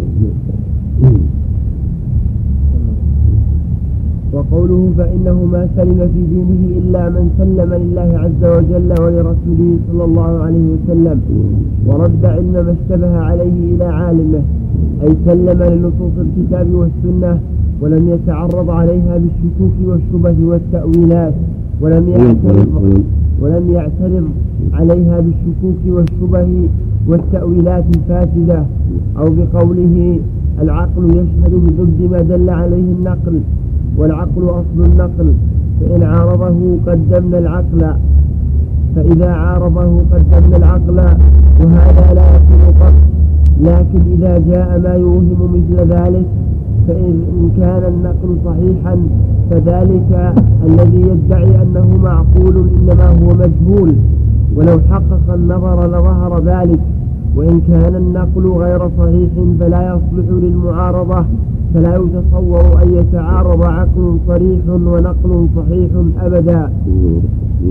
وقوله 4.32 4.90
فإنه 4.98 5.44
ما 5.52 5.68
سلم 5.76 6.00
في 6.14 6.20
دينه 6.34 6.62
إلا 6.78 7.08
من 7.08 7.24
سلم 7.38 7.70
لله 7.82 8.10
عز 8.24 8.42
وجل 8.56 8.90
ولرسوله 9.02 9.70
صلى 9.92 10.04
الله 10.04 10.42
عليه 10.44 10.66
وسلم 10.74 11.18
ورد 11.86 12.24
علم 12.24 12.52
ما 12.52 12.74
اشتبه 12.78 13.16
عليه 13.18 13.74
إلى 13.74 13.84
عالمه 13.84 14.42
أي 15.02 15.12
سلم 15.26 15.62
لنصوص 15.72 16.14
الكتاب 16.26 16.66
والسنة 16.74 17.38
ولم 17.80 18.08
يتعرض 18.08 18.70
عليها 18.70 19.14
بالشكوك 19.22 19.76
والشبه 19.88 20.36
والتأويلات 20.50 21.34
ولم 21.80 22.08
يعترض 22.08 22.68
ولم 23.42 23.64
يعترض 23.72 24.24
عليها 24.72 25.20
بالشكوك 25.20 25.80
والشبه 25.96 26.48
والتأويلات 27.08 27.84
الفاسدة 27.96 28.64
أو 29.18 29.24
بقوله 29.38 30.18
العقل 30.62 31.04
يشهد 31.10 31.52
بضد 31.54 32.10
ما 32.12 32.18
دل 32.18 32.50
عليه 32.50 32.86
النقل 32.98 33.40
والعقل 34.00 34.44
أصل 34.50 34.84
النقل 34.84 35.34
فإن 35.80 36.02
عارضه 36.02 36.76
قدمنا 36.86 37.38
العقل. 37.38 37.94
فإذا 38.96 39.30
عارضه 39.30 40.02
قدمنا 40.12 40.56
العقل 40.56 40.98
وهذا 41.60 42.14
لا 42.14 42.26
يكون 42.36 42.62
قط. 42.80 42.92
لكن 43.60 44.00
إذا 44.12 44.38
جاء 44.38 44.80
ما 44.84 44.94
يوهم 44.94 45.50
مثل 45.54 45.88
ذلك 45.88 46.26
فإن 46.88 47.50
كان 47.56 47.82
النقل 47.92 48.36
صحيحا 48.44 48.96
فذلك 49.50 50.34
الذي 50.66 51.00
يدعي 51.00 51.62
أنه 51.62 51.98
معقول 52.02 52.68
إنما 52.76 53.06
هو 53.08 53.34
مجهول. 53.34 53.94
ولو 54.56 54.78
حقق 54.90 55.34
النظر 55.34 55.86
لظهر 55.86 56.42
ذلك. 56.44 56.80
وإن 57.36 57.60
كان 57.68 57.94
النقل 57.94 58.48
غير 58.62 58.80
صحيح 58.98 59.30
فلا 59.60 59.82
يصلح 59.94 60.26
للمعارضة 60.42 61.24
فلا 61.74 61.96
يتصور 61.96 62.82
أن 62.82 62.94
يتعارض 62.94 63.62
عقل 63.62 64.16
صريح 64.28 64.60
ونقل 64.68 65.46
صحيح 65.56 65.90
أبدا. 66.20 66.72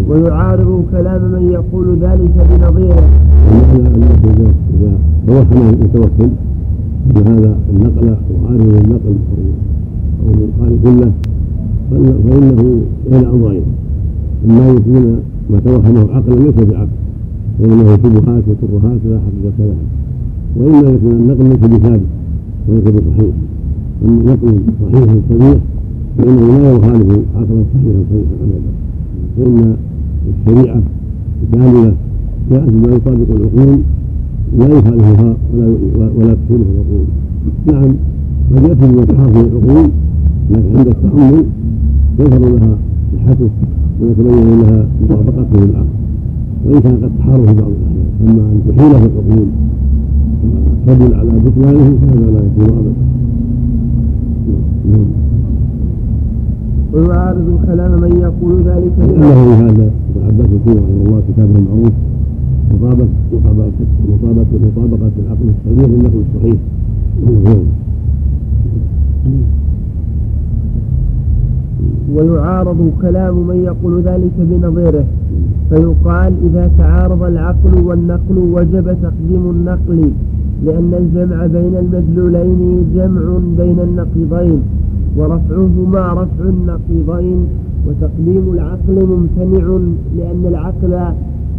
ويعارض 0.09 0.83
كلام 0.91 1.21
من 1.21 1.49
يقول 1.51 1.97
ذلك 2.01 2.35
بنظيره. 2.49 3.03
إذا 4.73 4.93
توهم 5.27 5.69
المتوكل 5.69 6.29
أن 7.09 7.17
هذا 7.27 7.55
النقل 7.69 8.07
وعارض 8.07 8.73
النقل 8.85 9.15
أو 10.23 10.33
القارئ 10.33 10.77
كله 10.83 11.11
فإنه 11.91 12.81
بين 13.11 13.25
أمرين. 13.25 13.63
إما 14.45 14.69
يكون 14.69 15.19
ما 15.49 15.59
توهمه 15.59 16.13
عقلا 16.13 16.35
ليس 16.35 16.55
بعقل. 16.55 16.87
وإنه 17.59 17.97
شبهات 18.03 18.43
وترهات 18.47 18.99
لا 19.09 19.19
حقيقة 19.25 19.59
لها 19.59 19.85
وإما 20.57 20.89
يكون 20.89 21.11
النقل 21.11 21.43
ليس 21.49 21.79
بثابت 21.79 22.01
وليس 22.67 22.83
بصحيح. 22.83 23.35
نقل 24.05 24.59
صحيح 24.81 25.15
صريح 25.29 25.57
فإنه 26.17 26.57
لا 26.57 26.71
يخالف 26.71 27.19
عقلا 27.35 27.63
صحيحا 27.73 28.01
صريحا 28.09 28.35
أبدا. 28.43 28.71
فإن 29.37 29.75
الشريعة 30.29 30.81
كاملة 31.53 31.93
جاءت 32.51 32.69
بما 32.69 32.95
يطابق 32.95 33.29
العقول 33.35 33.79
لا 34.57 34.67
يخالفها 34.67 35.35
ولا 35.53 35.67
ولا 36.17 36.33
تخالف 36.33 36.67
العقول. 36.73 37.05
نعم 37.67 37.95
قد 38.55 38.63
يأتي 38.69 38.91
بما 38.91 39.05
تحافظ 39.05 39.37
العقول 39.37 39.89
لكن 40.51 40.77
عند 40.77 40.87
التأمل 40.87 41.43
يظهر 42.19 42.39
لها 42.39 42.77
صحته 43.17 43.49
ويتبين 44.01 44.59
لها 44.61 44.87
مطابقته 45.01 45.65
للعقل. 45.65 45.85
وإن 46.65 46.79
كان 46.81 46.95
قد 47.03 47.11
تحارب 47.19 47.45
في 47.45 47.53
بعض 47.53 47.71
الأحيان 47.71 48.07
أما 48.21 48.41
أن 48.51 48.61
تحيل 48.67 48.91
في 48.91 49.05
العقول 49.05 49.47
وتدل 50.87 51.15
على 51.15 51.29
بطلانه 51.45 51.97
فهذا 52.01 52.31
لا 52.31 52.39
يكون 52.39 52.69
أبدا 52.77 52.93
ويعارض 56.93 57.59
كلام 57.65 57.91
من 58.01 58.11
يقول 58.21 58.61
ذلك. 58.61 58.91
له 59.19 59.53
هذا 59.59 59.69
ابن 59.71 60.25
عباس 60.25 60.49
يقول 60.49 60.77
رحمه 60.77 61.01
الله 61.05 61.21
كتابه 61.29 61.55
المعروف 61.59 61.93
مطابقة 62.73 63.07
مطابقة 63.33 63.71
مطابقة 64.09 64.59
مطابقة 64.65 65.11
العقل 65.19 65.47
السليم 65.49 65.91
بالنقل 65.91 66.21
الصحيح. 66.35 66.59
ويعارض 72.15 72.91
كلام 73.01 73.35
من 73.47 73.63
يقول 73.65 74.01
ذلك 74.01 74.31
بنظيره. 74.39 75.05
فيقال 75.69 76.33
إذا 76.45 76.71
تعارض 76.77 77.23
العقل 77.23 77.81
والنقل 77.83 78.37
وجب 78.37 78.85
تقديم 79.03 79.43
النقل 79.55 80.11
لأن 80.65 80.93
الجمع 80.93 81.45
بين 81.45 81.75
المدلولين 81.75 82.85
جمع 82.95 83.21
بين 83.57 83.79
النقيضين 83.79 84.61
ورفعهما 85.17 86.13
رفع 86.13 86.43
النقيضين 86.43 87.47
وتقديم 87.87 88.53
العقل 88.53 89.05
ممتنع 89.05 89.65
لأن 90.17 90.45
العقل 90.47 90.93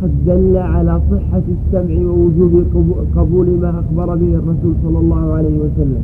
قد 0.03 0.11
دل 0.27 0.57
على 0.57 1.01
صحة 1.11 1.43
السمع 1.57 1.95
ووجوب 2.11 2.65
قبول 3.17 3.47
ما 3.63 3.71
أخبر 3.71 4.17
به 4.17 4.35
الرسول 4.35 4.75
صلى 4.85 4.99
الله 4.99 5.33
عليه 5.33 5.59
وسلم. 5.59 6.03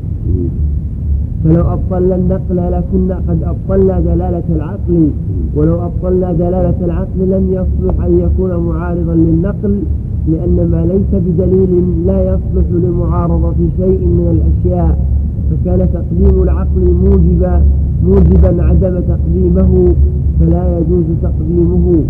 فلو 1.46 1.72
أبطلنا 1.72 2.16
النقل 2.16 2.56
لكنا 2.56 3.22
قد 3.28 3.38
أبطلنا 3.42 4.00
دلالة 4.00 4.42
العقل. 4.56 5.10
ولو 5.56 5.74
أبطلنا 5.84 6.32
دلالة 6.32 6.74
العقل 6.84 7.18
لم 7.18 7.44
يصلح 7.50 8.04
أن 8.04 8.18
يكون 8.18 8.56
معارضا 8.66 9.14
للنقل 9.14 9.82
لأن 10.28 10.68
ما 10.72 10.86
ليس 10.92 11.22
بدليل 11.26 12.06
لا 12.06 12.18
يصلح 12.22 12.66
لمعارضة 12.70 13.54
شيء 13.78 14.00
من 14.18 14.26
الأشياء. 14.34 14.98
فكان 15.50 15.88
تقديم 15.94 16.42
العقل 16.42 16.94
موجبا 17.04 17.62
موجبا 18.04 18.62
عدم 18.62 19.00
تقديمه 19.00 19.94
فلا 20.40 20.78
يجوز 20.78 21.04
تقديمه. 21.22 22.04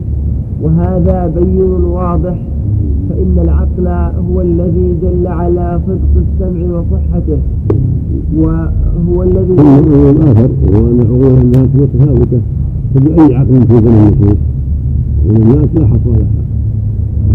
وهذا 0.62 1.32
بين 1.36 1.84
واضح. 1.84 2.38
فإن 3.16 3.38
العقل 3.38 3.86
هو 4.30 4.40
الذي 4.40 4.94
دل 5.02 5.26
على 5.26 5.80
صدق 5.86 6.14
السمع 6.16 6.78
وصحته 6.78 7.38
وهو 8.36 9.22
الذي 9.22 9.54
آخر 10.30 10.50
وهو 10.72 10.90
أن 10.90 11.00
عقول 11.00 11.40
الناس 11.42 11.68
متفاوتة. 11.74 12.40
فبأي 12.94 13.34
عقل 13.34 13.66
في 13.66 13.74
ذنب 13.74 13.86
النصوص 13.86 14.38
والناس 15.28 15.68
لا 15.74 15.86
حصر 15.86 16.10
لها. 16.10 16.26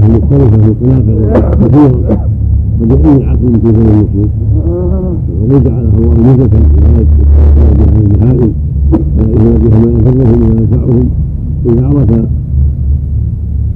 مختلفة 0.09 0.75
قناقع 0.81 1.49
كثيرة 1.49 2.27
فبأي 2.79 3.25
عقل 3.25 3.59
في 3.61 3.69
ذنب 3.69 3.89
النصوص 3.91 4.31
وقد 5.41 5.63
جعلها 5.63 5.97
الله 5.97 6.15
ميزة 6.23 6.47
بها 6.47 7.01
البهائم 8.01 8.53
وإذا 9.17 9.57
بها 9.57 9.79
ما 9.79 9.91
يضرهم 9.91 10.43
وما 10.43 10.61
ينفعهم. 10.61 11.09
إذا 11.65 11.85
عرف 11.85 12.11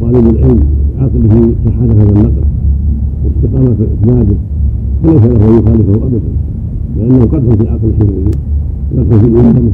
طالب 0.02 0.36
العلم 0.36 0.60
عقله 1.00 1.54
صحة 1.66 1.84
هذا 1.86 2.10
النقل 2.10 2.44
واستقامة 3.26 3.76
في 3.76 3.88
إسناده 4.02 4.36
فليس 5.04 5.22
له 5.24 5.48
أن 5.48 5.60
يخالفه 5.60 6.08
أبدا 6.08 6.32
لأنه 6.98 7.26
قدح 7.26 7.56
في 7.56 7.64
العقل 7.64 7.94
حينئذ 8.00 8.32
قدح 8.98 9.18
في 9.18 9.28
الإمامة 9.28 9.72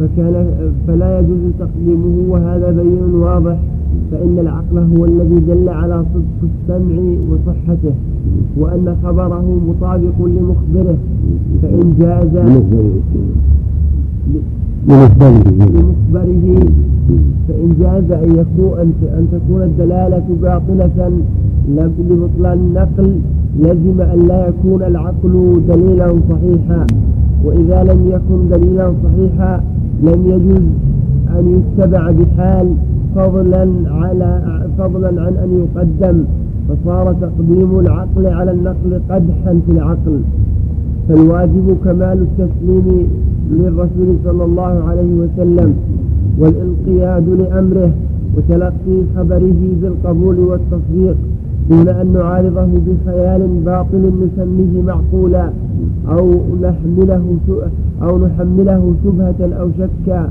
فكان 0.00 0.46
فلا 0.86 1.20
يجوز 1.20 1.52
تقديمه 1.58 2.28
وهذا 2.28 2.72
بين 2.72 3.14
واضح 3.14 3.58
فإن 4.12 4.38
العقل 4.38 4.78
هو 4.78 5.04
الذي 5.04 5.40
دل 5.40 5.68
على 5.68 6.04
صدق 6.14 6.50
السمع 6.50 6.98
وصحته 7.30 7.94
وأن 8.56 8.96
خبره 9.04 9.60
مطابق 9.68 10.18
لمخبره 10.20 10.96
فإن 11.62 11.94
جاز 12.00 12.36
لمخبره 14.86 16.68
فإن 17.48 17.74
جاز 17.80 18.10
أن 18.12 18.30
يكون 18.30 18.92
أن 19.02 19.28
تكون 19.32 19.62
الدلالة 19.62 20.24
باطلة 20.42 21.12
لبطلان 22.10 22.58
النقل 22.58 23.14
لزم 23.60 24.00
أن 24.00 24.26
لا 24.28 24.48
يكون 24.48 24.82
العقل 24.82 25.62
دليلا 25.68 26.06
صحيحا. 26.30 26.86
وإذا 27.44 27.84
لم 27.84 28.06
يكن 28.06 28.48
دليلا 28.48 28.92
صحيحا 29.04 29.62
لم 30.02 30.26
يجوز 30.26 30.62
أن 31.38 31.62
يتبع 31.78 32.10
بحال 32.10 32.74
فضلا 33.14 33.68
على 33.86 34.42
فضلا 34.78 35.08
عن 35.08 35.32
أن 35.44 35.50
يقدم. 35.64 36.24
فصار 36.68 37.14
تقديم 37.20 37.78
العقل 37.78 38.26
على 38.26 38.50
النقل 38.50 39.00
قدحا 39.10 39.60
في 39.66 39.72
العقل. 39.72 40.20
فالواجب 41.08 41.76
كمال 41.84 42.26
التسليم 42.26 43.06
للرسول 43.50 44.16
صلى 44.24 44.44
الله 44.44 44.84
عليه 44.88 45.14
وسلم 45.14 45.74
والانقياد 46.38 47.28
لأمره 47.28 47.90
وتلقي 48.36 48.96
خبره 49.16 49.54
بالقبول 49.82 50.38
والتصديق 50.38 51.16
دون 51.70 51.88
أن 51.88 52.12
نعارضه 52.12 52.68
بخيال 52.86 53.48
باطل 53.66 54.12
نسميه 54.22 54.82
معقولا 54.86 55.50
أو 56.08 56.30
نحمله 56.62 57.36
أو 58.02 58.18
نحمله 58.26 58.94
شبهة 59.04 59.58
أو 59.60 59.68
شكا 59.78 60.30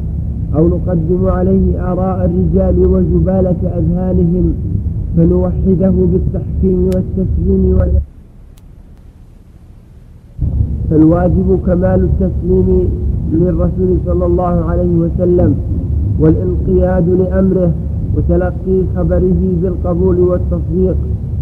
أو 0.55 0.67
نقدم 0.67 1.25
عليه 1.28 1.91
آراء 1.91 2.25
الرجال 2.25 2.80
وزبالة 2.80 3.61
أذهانهم 3.78 4.53
فنوحده 5.17 5.93
بالتحكيم 6.13 6.84
والتسليم 6.84 7.65
والإحسان 7.80 8.07
فالواجب 10.89 11.59
كمال 11.65 12.07
التسليم 12.09 12.89
للرسول 13.33 13.97
صلى 14.05 14.25
الله 14.25 14.65
عليه 14.69 14.95
وسلم 14.97 15.55
والانقياد 16.19 17.09
لأمره 17.09 17.71
وتلقي 18.17 18.77
خبره 18.95 19.41
بالقبول 19.61 20.19
والتصديق 20.19 20.95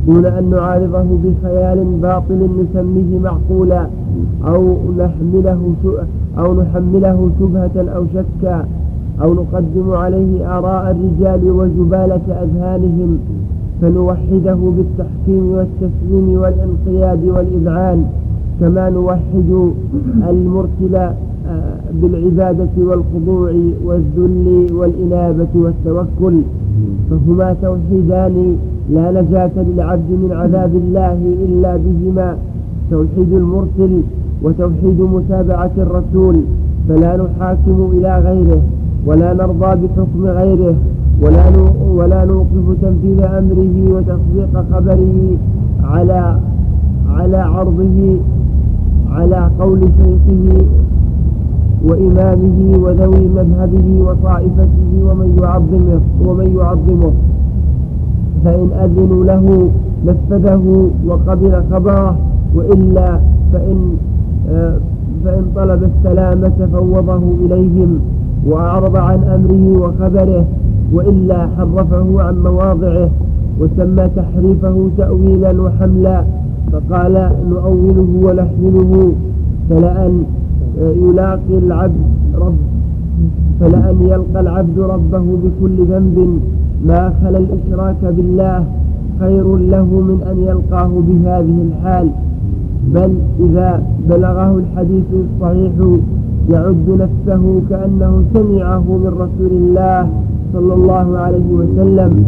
دون 0.08 0.26
أن 0.26 0.50
نعارضه 0.50 1.06
بخيال 1.24 1.86
باطل 2.02 2.50
نسميه 2.60 3.20
معقولا 3.24 3.88
أو 4.48 4.76
نحمله 5.00 5.74
أو 6.38 6.62
نحمله 6.62 7.30
شبهة 7.40 7.90
أو 7.96 8.04
شكا 8.14 8.66
أو 9.22 9.34
نقدم 9.34 9.92
عليه 9.92 10.58
آراء 10.58 10.92
الرجال 10.92 11.52
وزبالة 11.52 12.22
أذهانهم 12.44 13.18
فنوحده 13.82 14.58
بالتحكيم 14.78 15.52
والتسليم 15.52 16.42
والانقياد 16.42 17.26
والإذعان 17.26 18.06
كما 18.60 18.90
نوحد 18.90 19.50
المرسل 20.30 20.96
آه، 20.96 21.78
بالعبادة 22.02 22.70
والخضوع 22.78 23.54
والذل 23.86 24.68
والإنابة 24.74 25.48
والتوكل. 25.56 26.42
فهما 27.10 27.56
توحيدان 27.62 28.56
لا 28.90 29.22
نجاة 29.22 29.52
للعبد 29.58 30.10
من 30.10 30.32
عذاب 30.32 30.72
الله 30.76 31.18
إلا 31.46 31.78
بهما. 31.78 32.38
توحيد 32.92 33.34
المرسل 33.34 34.02
وتوحيد 34.44 35.00
متابعة 35.02 35.72
الرسول. 35.78 36.36
فلا 36.90 37.18
نحاكم 37.18 37.90
إلى 37.94 38.20
غيره 38.20 38.62
ولا 39.06 39.34
نرضى 39.34 39.88
بحكم 39.88 40.26
غيره 40.26 40.76
ولا 41.22 41.44
ولا 41.96 42.26
نوقف 42.26 42.66
تنفيذ 42.82 43.20
أمره 43.22 43.76
وتصديق 43.94 44.64
خبره 44.72 45.38
على 45.84 46.40
على 47.10 47.38
عرضه. 47.38 48.18
على 49.16 49.50
قول 49.60 49.80
شيخه 49.80 50.66
وإمامه 51.88 52.78
وذوي 52.84 53.28
مذهبه 53.38 53.88
وطائفته 54.08 54.90
ومن 55.08 55.30
يعظمه 55.42 56.02
ومن 56.26 56.56
يعظمه. 56.60 57.14
فإن 58.44 58.70
أذنوا 58.84 59.24
له 59.26 59.70
نفذه 60.06 60.90
وقبل 61.08 61.64
خبره 61.72 62.18
وإلا 62.56 63.20
فإن 63.54 63.98
فإن 65.26 65.46
طلب 65.56 65.84
السلامة 65.84 66.68
فوضه 66.74 67.22
إليهم 67.46 68.00
وأعرض 68.48 68.96
عن 68.98 69.24
أمره 69.24 69.82
وخبره 69.84 70.46
وإلا 70.94 71.50
حرفه 71.58 72.22
عن 72.22 72.44
مواضعه 72.44 73.10
وسمى 73.60 74.10
تحريفه 74.16 74.90
تأويلا 74.98 75.62
وحملا 75.62 76.24
فقال 76.72 77.32
نؤوله 77.50 78.08
ونحمله 78.24 79.12
فلأن 79.70 80.24
يلاقي 80.82 81.58
العبد 81.58 82.06
رب 82.36 82.56
فلأن 83.60 83.96
يلقى 84.02 84.40
العبد 84.40 84.80
ربه 84.80 85.24
بكل 85.44 85.86
ذنب 85.86 86.40
ما 86.86 87.14
خلا 87.24 87.38
الإشراك 87.38 88.02
بالله 88.18 88.66
خير 89.20 89.56
له 89.58 89.84
من 89.86 90.20
أن 90.32 90.38
يلقاه 90.44 90.90
بهذه 91.08 91.58
الحال. 91.68 92.10
بل 92.94 93.12
إذا 93.40 93.84
بلغه 94.10 94.58
الحديث 94.58 95.04
الصحيح 95.14 95.72
يعد 96.50 96.88
نفسه 96.90 97.62
كأنه 97.70 98.24
سمعه 98.34 98.80
من 98.80 99.12
رسول 99.20 99.52
الله 99.58 100.10
صلى 100.54 100.74
الله 100.74 101.18
عليه 101.18 101.50
وسلم 101.54 102.26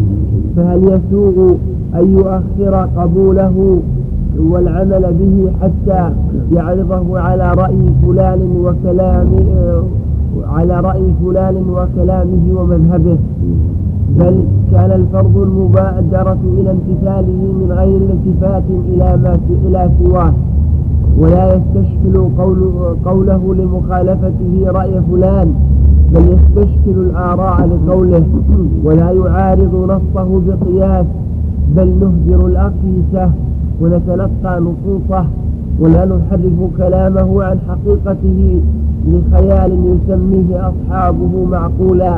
فهل 0.55 0.83
يسوغ 0.83 1.51
أن 1.95 2.11
يؤخر 2.17 2.87
قبوله 2.97 3.79
والعمل 4.39 5.13
به 5.19 5.51
حتى 5.61 6.13
يعرضه 6.53 7.19
على 7.19 7.51
رأي 7.57 7.89
فلان 8.05 8.39
وكلام 8.65 9.29
على 10.43 10.79
رأي 10.79 11.13
فلان 11.25 11.55
وكلامه 11.69 12.59
ومذهبه. 12.59 13.17
بل 14.19 14.35
كان 14.71 14.91
الفرض 14.91 15.37
المبادرة 15.37 16.37
إلى 16.57 16.71
امتثاله 16.71 17.41
من 17.59 17.67
غير 17.71 17.97
التفات 17.97 18.63
إلى 18.93 19.17
ما 19.23 19.39
إلى 19.65 19.89
سواه. 19.99 20.33
ولا 21.19 21.55
يستشكل 21.55 22.19
قول 22.37 22.57
قوله 23.05 23.55
لمخالفته 23.55 24.63
رأي 24.65 25.01
فلان 25.11 25.53
بل 26.13 26.21
يستشكل 26.21 26.99
الآراء 26.99 27.69
لقوله 27.69 28.23
ولا 28.83 29.11
يعارض 29.11 29.75
نصه 29.91 30.41
بقياس 30.47 31.05
بل 31.75 31.87
نهجر 31.87 32.47
الأقيسة. 32.47 33.31
ونتلقى 33.81 34.61
نصوصه 34.61 35.25
ولا 35.79 36.05
نحرف 36.05 36.77
كلامه 36.77 37.43
عن 37.43 37.57
حقيقته 37.69 38.61
لخيال 39.07 39.71
يسميه 39.85 40.69
أصحابه 40.69 41.45
معقولا. 41.51 42.17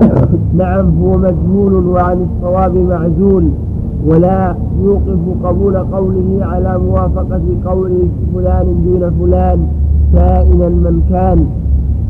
نعم 0.57 0.85
هو 1.01 1.17
مجهول 1.17 1.87
وعن 1.87 2.25
الصواب 2.27 2.75
معزول 2.75 3.49
ولا 4.07 4.55
يوقف 4.83 5.19
قبول 5.43 5.77
قوله 5.77 6.37
على 6.41 6.79
موافقة 6.79 7.41
قول 7.65 7.91
فلان 8.33 8.65
دون 8.85 9.11
فلان 9.19 9.67
كائنا 10.13 10.69
من 10.69 11.01
كان. 11.09 11.45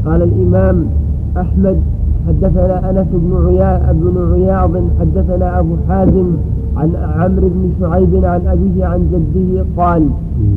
قال 0.05 0.21
الإمام 0.21 0.85
أحمد 1.37 1.77
حدثنا 2.27 2.89
أنس 2.89 3.07
بن 3.13 4.17
عياض 4.33 4.71
حدثنا 4.99 5.59
أبو 5.59 5.75
حازم 5.89 6.27
عن 6.77 6.89
عمرو 6.95 7.47
بن 7.55 7.69
شعيب 7.79 8.25
عن 8.25 8.41
أبيه 8.47 8.85
عن 8.85 9.01
جده 9.11 9.65
قال 9.77 10.09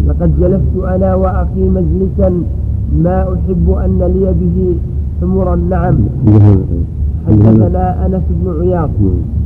لقد 0.09 0.31
جلست 0.41 0.75
أنا 0.95 1.15
وأخي 1.15 1.69
مجلسا 1.69 2.43
ما 3.05 3.23
أحب 3.23 3.71
أن 3.85 3.99
لي 4.15 4.35
به 4.41 4.75
حمر 5.21 5.55
النعم 5.55 5.95
حدثنا 7.27 8.07
أنس 8.07 8.23
بن 8.31 8.47
عياض. 8.61 8.91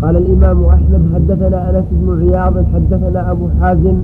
قال 0.03 0.17
الإمام 0.17 0.64
أحمد 0.64 1.03
حدثنا 1.14 1.71
أنس 1.71 1.85
بن 1.93 2.09
عياض 2.21 2.55
حدثنا 2.75 3.31
أبو 3.31 3.47
حازم 3.61 3.95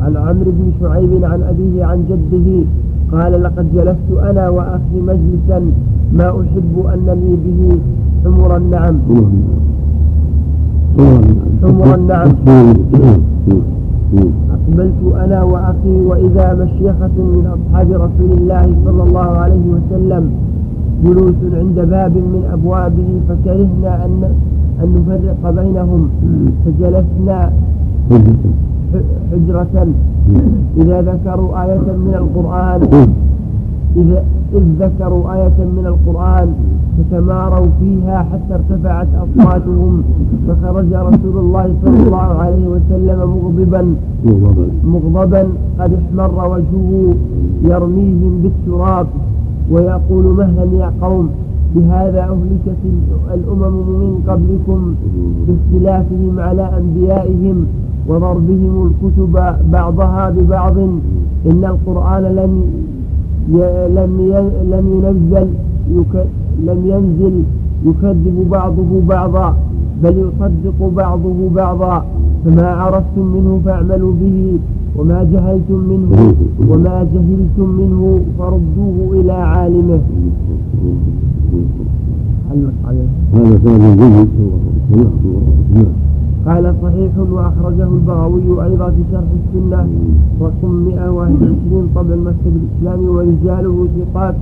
عن 0.00 0.16
عمرو 0.16 0.50
بن 0.58 0.72
شعيب 0.80 1.24
عن 1.24 1.42
أبيه 1.42 1.84
عن 1.84 2.04
جده 2.10 2.48
قال 3.12 3.42
لقد 3.42 3.66
جلست 3.74 4.08
أنا 4.30 4.48
وأخي 4.48 4.96
مجلسا 5.00 5.72
ما 6.12 6.28
أحب 6.28 6.74
أن 6.94 7.06
لي 7.06 7.36
به 7.44 7.78
حمر 8.24 8.56
النعم 8.56 8.96
حمر 11.64 11.94
النعم 11.98 12.32
أقبلت 14.54 15.14
أنا 15.24 15.42
وأخي 15.42 15.96
وإذا 16.06 16.54
مشيخة 16.54 17.16
من 17.18 17.46
أصحاب 17.56 17.92
رسول 17.92 18.30
الله 18.38 18.74
صلى 18.84 19.02
الله 19.02 19.28
عليه 19.44 19.64
وسلم 19.74 20.30
جلوس 21.04 21.34
عند 21.54 21.78
باب 21.90 22.12
من 22.16 22.48
أبوابه 22.52 23.08
فكرهنا 23.28 24.04
أن 24.04 24.24
أن 24.82 24.88
نفرق 25.06 25.50
بينهم. 25.50 26.08
فجلسنا 26.64 27.52
حجرة. 29.32 29.86
إذا 30.76 31.02
ذكروا 31.02 31.64
آية 31.64 31.78
من 31.78 32.14
القرآن 32.14 32.80
إذا 33.96 34.24
إذ 34.54 34.62
ذكروا 34.80 35.34
آية 35.34 35.58
من 35.76 35.86
القرآن 35.86 36.54
فتماروا 36.98 37.66
فيها 37.80 38.18
حتى 38.32 38.54
ارتفعت 38.54 39.06
أصواتهم 39.14 40.02
فخرج 40.48 40.92
رسول 40.94 41.36
الله 41.38 41.74
صلى 41.84 42.02
الله 42.06 42.16
عليه 42.42 42.66
وسلم 42.68 43.18
مغضبا 43.18 43.94
مغضبا 44.84 45.48
قد 45.80 45.92
احمر 45.92 46.48
وجهه 46.52 47.14
يرميهم 47.62 48.40
بالتراب 48.42 49.06
ويقول 49.70 50.24
مهلا 50.24 50.64
يا 50.84 50.92
قوم؟ 51.02 51.28
بهذا 51.76 52.20
أهلكت 52.20 52.78
الأمم 53.34 53.72
من 54.00 54.22
قبلكم 54.28 54.94
باختلافهم 55.48 56.40
على 56.40 56.70
أنبيائهم 56.78 57.66
وضربهم 58.08 58.90
الكتب 58.90 59.32
بعضها 59.72 60.30
ببعض 60.30 60.76
إن 61.46 61.64
القرآن 61.64 62.22
لم 62.22 62.62
لم 63.48 64.14
لم 64.70 64.86
ينزل 65.02 65.48
لم 66.66 66.78
ينزل 66.86 67.42
يكذب 67.86 68.46
بعضه 68.50 69.00
بعضا 69.08 69.56
بل 70.02 70.14
يصدق 70.18 70.78
بعضه 70.96 71.48
بعضا. 71.54 72.04
فما 72.44 72.66
عرفتم 72.66 73.26
منه 73.34 73.60
فاعملوا 73.64 74.12
به 74.20 74.58
وما 74.96 75.24
جهلتم 75.32 75.74
منه 75.74 76.34
وما 76.68 77.06
جهلتم 77.14 77.68
منه 77.80 78.20
فردوه 78.38 79.20
إلى 79.20 79.32
عالمه. 79.32 80.00
هذا 83.34 83.58
كلام 83.64 83.96
جيد. 83.96 84.28
قال 86.46 86.74
صحيح 86.82 87.10
وأخرجه 87.32 87.88
البغوي 87.88 88.64
أيضا 88.64 88.90
في 88.90 89.02
شرح 89.12 89.24
السنة 89.40 89.86
رقم 90.40 90.70
121 90.70 91.88
طبع 91.94 92.14
المكتب 92.14 92.52
الإسلامي 92.56 93.08
ورجاله 93.08 93.88
ثقات 93.98 94.34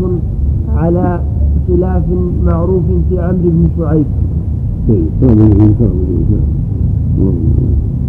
على 0.77 1.21
خلاف 1.69 2.03
معروف 2.45 2.83
في 3.09 3.19
عمرو 3.19 3.51
بن 3.51 3.69
شعيب. 3.79 4.05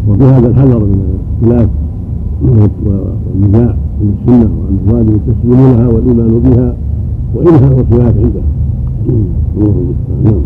وفي 0.10 0.24
هذا 0.24 0.48
الحذر 0.48 0.80
من 0.80 1.20
الاختلاف 1.44 1.70
والنزاع 2.86 3.76
من 4.02 4.16
السنة 4.20 4.50
وان 4.60 4.78
الواجب 4.88 5.16
التسليم 5.16 5.60
لها 5.60 5.88
والإيمان 5.88 6.40
بها 6.40 6.76
وانهاء 7.36 7.80
الخلاف 7.80 8.16
عنده. 8.18 8.42
نعم. 10.24 10.42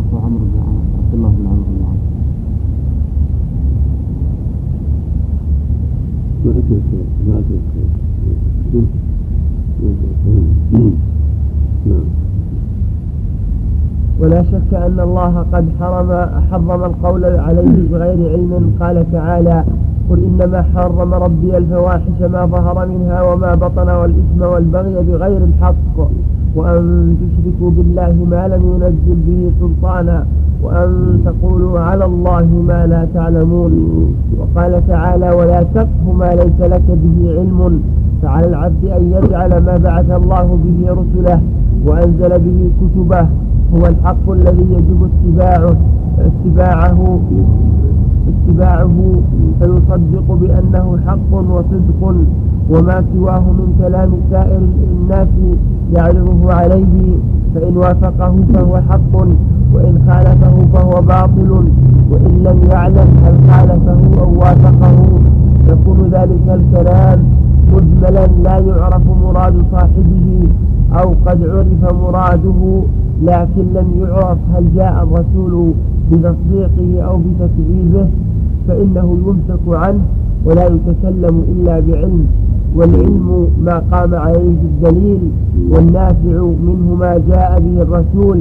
أخو 0.00 0.16
عمرو 0.26 0.44
بن 0.44 0.58
عبد 0.98 1.14
الله 1.14 1.28
بن 1.28 1.46
عمرو 1.46 1.62
بن 1.62 1.76
العاص 1.80 2.00
ولا 14.20 14.42
شك 14.42 14.74
أن 14.74 15.00
الله 15.00 15.44
قد 15.52 15.64
حرم 15.80 16.10
حرم 16.50 16.84
القول 16.84 17.24
عليه 17.24 17.76
بغير 17.92 18.30
علم. 18.32 18.76
قال 18.80 19.12
تعالى 19.12 19.64
قل 20.10 20.24
إنما 20.24 20.62
حرم 20.62 21.14
ربي 21.14 21.56
الفواحش 21.56 22.18
ما 22.20 22.46
ظهر 22.46 22.88
منها 22.88 23.22
وما 23.22 23.54
بطن 23.54 23.88
والإثم 23.88 24.42
والبغي 24.42 24.94
بغير 24.94 25.44
الحق. 25.44 25.96
وأن 26.56 27.16
تشركوا 27.20 27.70
بالله 27.76 28.14
ما 28.30 28.48
لم 28.48 28.62
ينزل 28.72 29.18
به 29.26 29.50
سلطانا 29.60 30.26
وأن 30.62 31.20
تقولوا 31.24 31.80
على 31.80 32.04
الله 32.04 32.46
ما 32.68 32.86
لا 32.86 33.06
تعلمون. 33.14 33.72
وقال 34.38 34.86
تعالى 34.88 35.30
ولا 35.30 35.62
تقف 35.62 36.02
ما 36.18 36.30
ليس 36.34 36.60
لك 36.60 36.86
به 36.88 37.18
علم 37.38 37.82
فعلى 38.22 38.46
العبد 38.46 38.84
أن 38.84 39.02
يجعل 39.16 39.50
ما 39.66 39.76
بعث 39.76 40.10
الله 40.10 40.58
به 40.64 40.78
رسله 41.00 41.40
وأنزل 41.86 42.38
به 42.38 42.70
كتبه. 42.80 43.26
هو 43.74 43.86
الحق 43.86 44.30
الذي 44.30 44.66
يجب 44.76 45.08
اتباعه 45.10 45.76
اتباعه 46.18 47.20
اتباعه 48.30 49.12
فيصدق 49.60 50.26
بأنه 50.40 50.98
حق 51.06 51.32
وصدق 51.32 52.14
وما 52.70 53.04
سواه 53.14 53.40
من 53.40 53.68
كلام 53.82 54.10
سائر 54.30 54.62
الناس 54.92 55.28
يعرضه 55.94 56.52
عليه. 56.52 57.16
فإن 57.54 57.76
وافقه 57.76 58.34
فهو 58.54 58.76
حق 58.76 59.16
وإن 59.74 59.98
خالفه 60.08 60.54
فهو 60.74 61.02
باطل 61.02 61.50
وإن 62.10 62.42
لم 62.44 62.58
يعلم 62.70 63.08
هل 63.24 63.50
خالفه 63.50 64.22
أو 64.22 64.40
وافقه 64.40 64.96
يكون 65.68 65.98
ذلك 66.12 66.46
الكلام 66.48 67.18
مجملا 67.74 68.26
لا 68.26 68.58
يعرف 68.58 69.02
مراد 69.22 69.54
صاحبه 69.72 70.48
أو 70.92 71.14
قد 71.26 71.42
عرف 71.42 71.94
مراده. 71.94 72.82
لكن 73.22 73.62
لم 73.74 73.86
يعرف 74.00 74.38
هل 74.54 74.64
جاء 74.76 75.02
الرسول 75.02 75.72
بتصديقه 76.12 77.02
أو 77.02 77.18
بتكذيبه 77.18 78.08
فإنه 78.68 79.18
يمسك 79.26 79.60
عنه 79.68 80.00
ولا 80.44 80.66
يتكلم 80.66 81.44
إلا 81.48 81.80
بعلم. 81.80 82.26
والعلم 82.76 83.46
ما 83.64 83.82
قام 83.92 84.14
عليه 84.14 84.54
الدليل 84.64 85.18
والنافع 85.70 86.42
منه 86.66 86.96
ما 87.00 87.20
جاء 87.28 87.60
به 87.60 87.82
الرسول. 87.82 88.40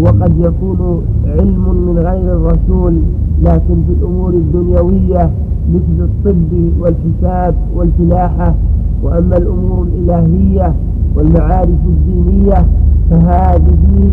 وقد 0.00 0.32
يكون 0.38 1.02
علم 1.26 1.64
من 1.86 1.98
غير 1.98 2.32
الرسول 2.36 2.94
لكن 3.42 3.74
في 3.86 3.92
الأمور 4.00 4.30
الدنيوية 4.30 5.30
مثل 5.74 6.04
الطب 6.04 6.52
والحساب 6.80 7.54
والفلاحة. 7.76 8.54
وأما 9.02 9.36
الأمور 9.36 9.86
الإلهية 9.98 10.74
والمعارف 11.16 11.80
الدينية 11.86 12.66
فهذه 13.10 14.12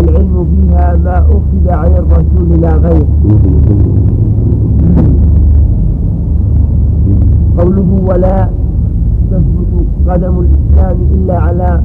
العلم 0.00 0.46
فيها 0.50 0.96
ما 1.04 1.18
أخذ 1.18 1.64
عن 1.68 1.90
الرسول 2.02 2.60
لا 2.60 2.72
غير. 2.76 3.06
قوله 7.58 7.90
ولا 8.08 8.48
تثبت 9.30 9.72
قدم 10.08 10.34
الإسلام 10.44 10.96
إلا 11.14 11.38
على 11.38 11.80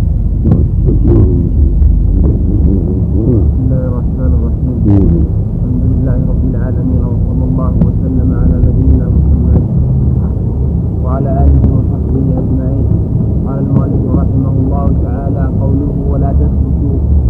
بسم 3.24 3.60
الله 3.64 3.84
الرحمن 3.88 4.32
الرحيم. 4.38 4.74
الحمد 5.54 5.84
لله 5.92 6.18
رب 6.32 6.44
العالمين 6.52 7.02
وصلى 7.12 7.44
الله 7.50 7.74
وسلم 7.88 8.30
على 8.42 8.56
نبينا 8.68 9.06
محمد 9.16 9.64
وعلى 11.04 11.30
آله 11.44 11.62
وصحبه 11.76 12.26
اجمعين 12.42 12.86
قال 13.48 13.60
المؤلف 13.60 14.04
رحمه 14.22 14.54
الله 14.64 14.88
تعالى 15.04 15.44
قوله 15.62 15.94
ولا 16.12 16.32
تثبت 16.32 16.82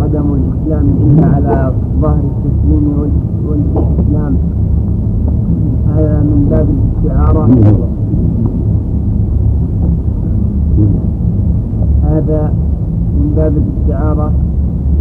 قدم 0.02 0.28
الاسلام 0.40 0.86
الا 1.04 1.26
على 1.46 1.74
ظهر 2.02 2.20
التسليم 2.24 2.86
والاستسلام 3.48 4.34
هذا 5.88 6.20
من 6.20 6.48
باب 6.50 6.68
الاستعارة. 6.76 7.46
هذا 12.04 12.54
من 13.20 13.34
باب 13.36 13.54
الاستعارة. 13.58 14.32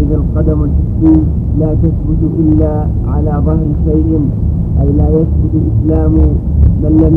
إذ 0.00 0.12
القدم 0.12 0.62
الحسي 0.62 1.20
لا 1.58 1.74
تثبت 1.74 2.22
إلا 2.38 2.86
على 3.08 3.42
ظهر 3.46 3.66
شيء. 3.84 4.20
أي 4.80 4.92
لا 4.98 5.08
يثبت 5.08 5.54
إسلام 5.70 6.12
من 6.82 6.92
لم 7.02 7.14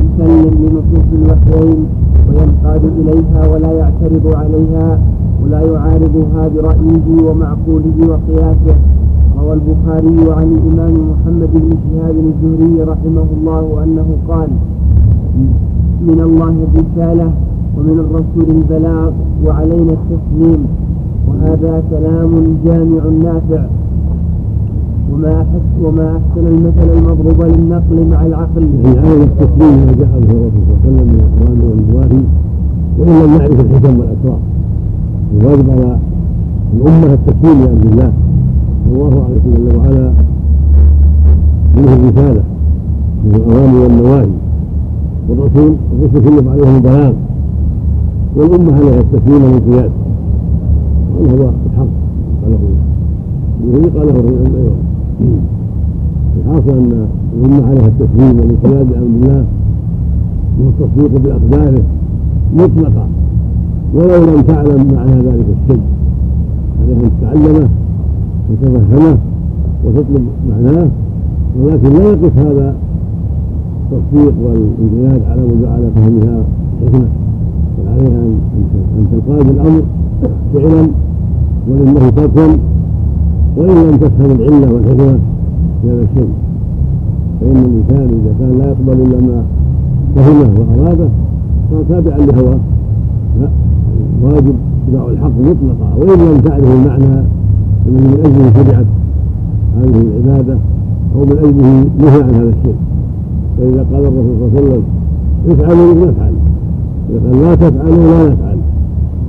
يسلم 0.00 0.54
لنصوص 0.62 1.08
الوحيين 1.18 1.80
وينقاد 2.28 2.82
إليها 3.00 3.40
ولا 3.52 3.72
يعترض 3.72 4.26
عليها 4.34 5.00
ولا 5.44 5.60
يعارضها 5.60 6.48
برأيه 6.54 7.06
ومعقوله 7.26 7.96
وقياسه. 8.10 8.76
روى 9.38 9.52
البخاري 9.52 10.32
عن 10.32 10.48
الإمام 10.58 10.94
محمد 11.10 11.50
بن 11.54 11.70
شهاب 11.84 12.16
الزهري 12.30 12.82
رحمه 12.82 13.26
الله 13.36 13.84
أنه 13.84 14.06
قال 14.28 14.48
من 16.08 16.20
الله 16.20 16.54
الرسالة 16.66 17.32
ومن 17.76 17.96
الرسول 18.04 18.56
البلاغ 18.56 19.10
وعلينا 19.44 19.92
التسليم 19.92 20.66
وهذا 21.28 21.82
كلام 21.90 22.32
جامع 22.64 23.02
نافع. 23.22 23.62
وما 25.12 25.32
أحس 25.42 25.66
وما 25.84 26.06
أحسن 26.16 26.46
المثل 26.46 26.88
المضروب 26.98 27.42
للنقل 27.42 28.06
مع 28.10 28.26
العقل. 28.26 28.68
يعني 28.84 28.98
على 28.98 29.22
التسليم 29.22 29.74
ما 29.86 29.92
جاء 29.98 30.20
به 30.20 30.30
الرسول 30.30 30.62
صلى 30.82 30.88
الله 30.88 31.00
عليه 31.00 31.00
وسلم 31.00 31.06
من 31.06 31.20
الأوامر 31.26 31.64
والنواهي 31.70 32.22
وإن 32.98 33.12
لم 33.22 33.40
يعرف 33.40 33.60
الحكم 33.60 33.98
والأسرار. 33.98 34.40
الواجب 35.40 35.70
على 35.70 35.98
الأمة 36.76 37.12
التسليم 37.14 37.58
لأمر 37.62 37.82
الله. 37.92 38.12
والله 38.90 39.22
أعلم 39.22 39.40
جل 39.56 39.76
وعلا 39.76 40.12
منه 41.76 41.92
الرسالة 41.94 42.42
من 43.24 43.34
الأوامر 43.34 43.78
والنواهي. 43.82 44.28
والرسول 45.28 45.74
الرسل 45.92 46.28
كلهم 46.28 46.48
عليهم 46.48 46.76
البلاغ 46.76 47.12
والأمة 48.36 48.74
عليها 48.76 49.00
التسليم 49.00 49.42
والانقياد 49.44 49.90
هذا 51.20 51.32
هو 51.32 51.50
الحق. 51.66 51.92
قاله 52.44 52.58
قاله 53.96 54.10
الرجل 54.10 54.56
أيضا 54.56 54.76
الحاصل 55.20 56.70
أن 56.70 57.06
الامه 57.38 57.66
عليها 57.66 57.86
التسليم 57.86 58.40
والانقياد 58.40 58.86
بامر 58.86 59.06
الله 59.06 59.44
والتصديق 60.60 61.20
بأقداره 61.20 61.82
مطلقا 62.56 63.06
ولو 63.94 64.24
لم 64.24 64.40
تعلم 64.42 64.94
معنى 64.94 65.12
ذلك 65.12 65.46
الشيء. 65.62 65.82
عليها 66.82 66.96
أن 67.04 67.10
تتعلمه 67.20 67.68
وتفهمه 68.50 69.18
وتطلب 69.84 70.26
معناه 70.50 70.88
ولكن 71.60 71.88
لا 71.88 72.04
يقف 72.04 72.38
هذا 72.38 72.74
التصديق 73.92 74.34
والانقياد 74.44 75.22
على 75.30 75.66
على 75.68 75.90
فهمها 75.94 76.42
حكمة. 76.86 77.08
بل 77.78 77.88
عليها 77.88 78.22
ان 78.98 79.06
تنقاد 79.12 79.48
الأمر 79.50 79.82
فعلا 80.54 80.88
ولله 81.68 82.10
تركا 82.10 82.58
وإن 83.58 83.76
لم 83.90 83.96
تفهم 83.96 84.30
العلة 84.30 84.72
والحكمة 84.74 85.18
في 85.82 85.90
هذا 85.90 86.02
الشيء 86.02 86.28
فإن 87.40 87.56
الإنسان 87.56 88.08
إذا 88.18 88.32
كان 88.38 88.58
لا 88.58 88.66
يقبل 88.68 89.02
إلا 89.02 89.20
ما 89.20 89.42
فهمه 90.16 90.50
وأراده 90.58 91.08
صار 91.70 91.82
تابعا 91.88 92.18
لهواه. 92.18 92.58
لا 93.40 93.48
واجب 94.22 94.54
اتباع 94.88 95.08
الحق 95.08 95.30
مطلقا. 95.40 95.88
وإن 95.98 96.18
لم 96.18 96.40
تعرف 96.40 96.64
المعنى 96.64 97.24
الذي 97.86 98.06
من 98.06 98.20
أجله 98.24 98.52
شرعت 98.54 98.86
هذه 99.76 100.00
العبادة 100.00 100.56
أو 101.14 101.20
من 101.20 101.38
أجله 101.38 101.86
نهى 101.98 102.22
عن 102.22 102.34
هذا 102.34 102.52
الشيء. 102.58 102.76
فإذا 103.58 103.86
قال 103.92 104.04
الرسول 104.06 104.34
صلى 104.38 104.58
الله 104.58 104.60
عليه 104.60 104.68
وسلم 104.68 104.82
افعلوا 105.48 105.94
نفعل 106.06 106.32
إذا 107.10 107.30
قال 107.30 107.42
لا 107.42 107.54
تفعلوا 107.54 108.04
لا 108.06 108.32
نفعل 108.32 108.58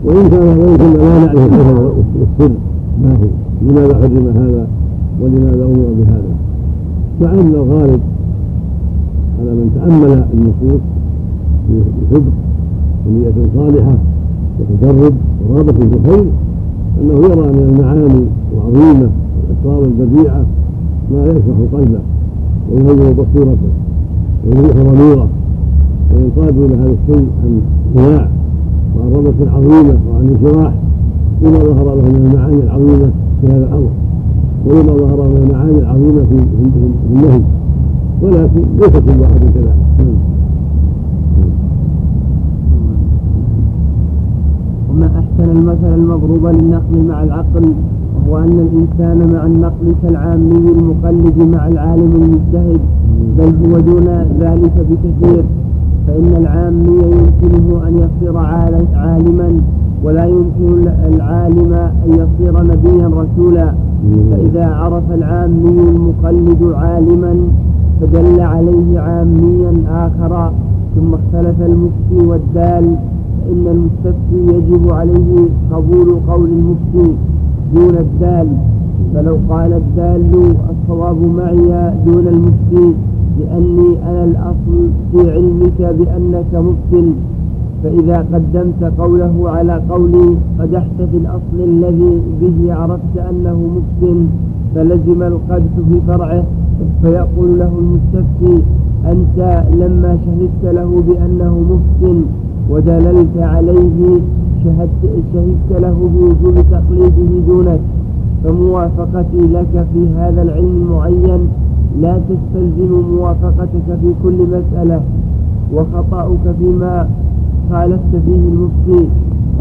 وإن 0.06 0.30
كان 0.30 0.58
وإن 0.60 0.78
كنا 0.78 0.98
لا 0.98 1.20
نعرف 1.26 1.54
الحكم 1.54 1.92
والسر. 2.20 2.56
ما 3.04 3.10
هو 3.10 3.28
لماذا 3.62 3.96
حرم 3.96 4.28
هذا 4.36 4.68
ولماذا 5.22 5.66
أمر 5.66 5.86
بهذا؟ 6.00 6.32
مع 7.22 7.34
أن 7.34 7.54
الغالب 7.54 8.00
على 9.40 9.52
من 9.52 9.72
تأمل 9.76 10.24
النصوص 10.34 10.82
بحب 11.70 12.24
ونية 13.08 13.34
صالحة 13.56 13.98
وتدرب 14.60 15.14
ورغبة 15.50 15.72
في 15.74 15.84
الخير 15.84 16.26
أنه 17.02 17.14
يرى 17.14 17.36
من 17.52 17.66
المعاني 17.70 18.26
العظيمة 18.54 19.10
والأسرار 19.36 19.86
البديعة 19.86 20.46
ما 21.12 21.26
يشرح 21.26 21.58
قلبه 21.74 22.00
وينور 22.72 23.14
بصيرته 23.14 23.70
ويريح 24.46 24.76
ضميره 24.76 25.28
وينقاد 26.14 26.58
إلى 26.58 26.76
هذا 26.76 26.96
الشيء 27.04 27.28
عن 27.44 27.62
قناع 27.96 28.28
وعن 28.98 29.12
رغبة 29.14 29.52
عظيمة 29.52 29.98
وعن 30.12 30.36
انشراح 30.38 30.74
لما 31.42 31.60
ظهر 31.60 31.86
له 31.86 32.02
من 32.02 32.32
المعاني 32.32 32.64
العظيمة 32.64 33.10
في 33.42 33.48
هذا 33.48 33.66
الأمر 33.68 33.90
ولما 34.66 34.94
ظهر 34.94 35.30
من 35.30 35.38
المعاني 35.44 35.80
العظيمة 35.80 36.24
في 36.24 36.36
النهي. 37.16 37.42
ولكن 38.22 38.62
ليس 38.80 38.90
كل 38.90 39.22
واحد 39.22 39.40
كذلك. 39.54 39.76
وما 44.90 45.06
أحسن 45.06 45.52
المثل 45.52 45.96
المضروب 45.96 46.46
للنقل 46.48 47.08
مع 47.08 47.24
العقل 47.24 47.74
وهو 48.28 48.38
أن 48.38 48.68
الإنسان 48.68 49.34
مع 49.34 49.46
النقل 49.46 49.96
كالعامي 50.04 50.72
المقلد 50.80 51.56
مع 51.56 51.68
العالم 51.68 52.12
المجتهد 52.16 52.80
بل 53.38 53.72
هو 53.72 53.80
دون 53.80 54.08
ذلك 54.40 54.74
بكثير. 54.90 55.44
فإن 56.08 56.34
العامي 56.38 56.88
يمكنه 56.88 57.88
أن 57.88 57.94
يصير 57.98 58.38
عالما 58.96 59.62
ولا 60.04 60.26
يمكن 60.26 60.88
العالم 61.14 61.74
أن 61.74 62.10
يصير 62.10 62.64
نبيا 62.64 63.08
رسولا. 63.08 63.74
فإذا 64.32 64.66
عرف 64.66 65.12
العامي 65.12 65.80
المقلد 65.90 66.74
عالما 66.74 67.36
فدل 68.02 68.42
عليه 68.42 69.00
عاميا 69.00 69.74
آخر. 69.90 70.52
ثم 70.96 71.14
اختلف 71.14 71.62
المفتي 71.62 72.28
والدال 72.28 72.96
فإن 73.46 73.66
المستفتي 73.68 74.56
يجب 74.56 74.94
عليه 74.94 75.46
قبول 75.72 76.10
قول 76.28 76.50
المفتي 76.50 77.16
دون 77.76 77.98
الدال. 77.98 78.48
فلو 79.14 79.38
قال 79.50 79.74
الدال 79.74 80.56
الصواب 80.70 81.18
معي 81.38 81.94
دون 82.06 82.28
المفتي 82.28 82.94
لأني 83.40 83.90
أنا 84.10 84.24
الأصل 84.24 84.90
في 85.12 85.32
علمك 85.32 85.80
بأنك 85.80 86.52
مبتل. 86.54 87.12
فإذا 87.84 88.18
قدمت 88.34 88.94
قوله 89.00 89.50
على 89.50 89.82
قولي 89.90 90.36
قدحت 90.60 90.98
في 91.12 91.18
الأصل 91.18 91.58
الذي 91.60 92.22
به 92.42 92.74
عرفت 92.74 93.18
أنه 93.30 93.58
مبتل 93.76 94.26
فلزم 94.76 95.24
القدح 95.24 95.74
في 95.90 96.02
فرعه 96.08 96.44
فيقول 97.02 97.60
له 97.60 97.72
المستفتي 97.80 98.64
أنت 99.06 99.64
لما 99.74 100.18
شهدت 100.26 100.76
له 100.76 101.04
بأنه 101.08 101.60
مبتل 101.72 102.22
ودللت 102.70 103.38
عليه 103.38 104.20
شهدت, 104.64 105.04
شهدت 105.34 105.82
له 105.82 106.10
بوجوب 106.14 106.56
تقليده 106.72 107.40
دونك 107.48 107.80
فموافقتي 108.44 109.38
لك 109.54 109.86
في 109.94 110.08
هذا 110.18 110.42
العلم 110.42 110.82
المعين 110.82 111.48
لا 112.02 112.20
تستلزم 112.30 113.02
موافقتك 113.18 113.88
في 114.02 114.14
كل 114.24 114.38
مسألة 114.48 115.02
وخطأك 115.74 116.56
فيما 116.60 117.08
خالفت 117.70 118.12
فيه 118.26 118.42
المفتي 118.52 119.08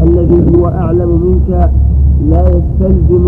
الذي 0.03 0.57
هو 0.57 0.67
أعلم 0.67 1.09
منك 1.25 1.71
لا 2.29 2.43
يستلزم 2.49 3.25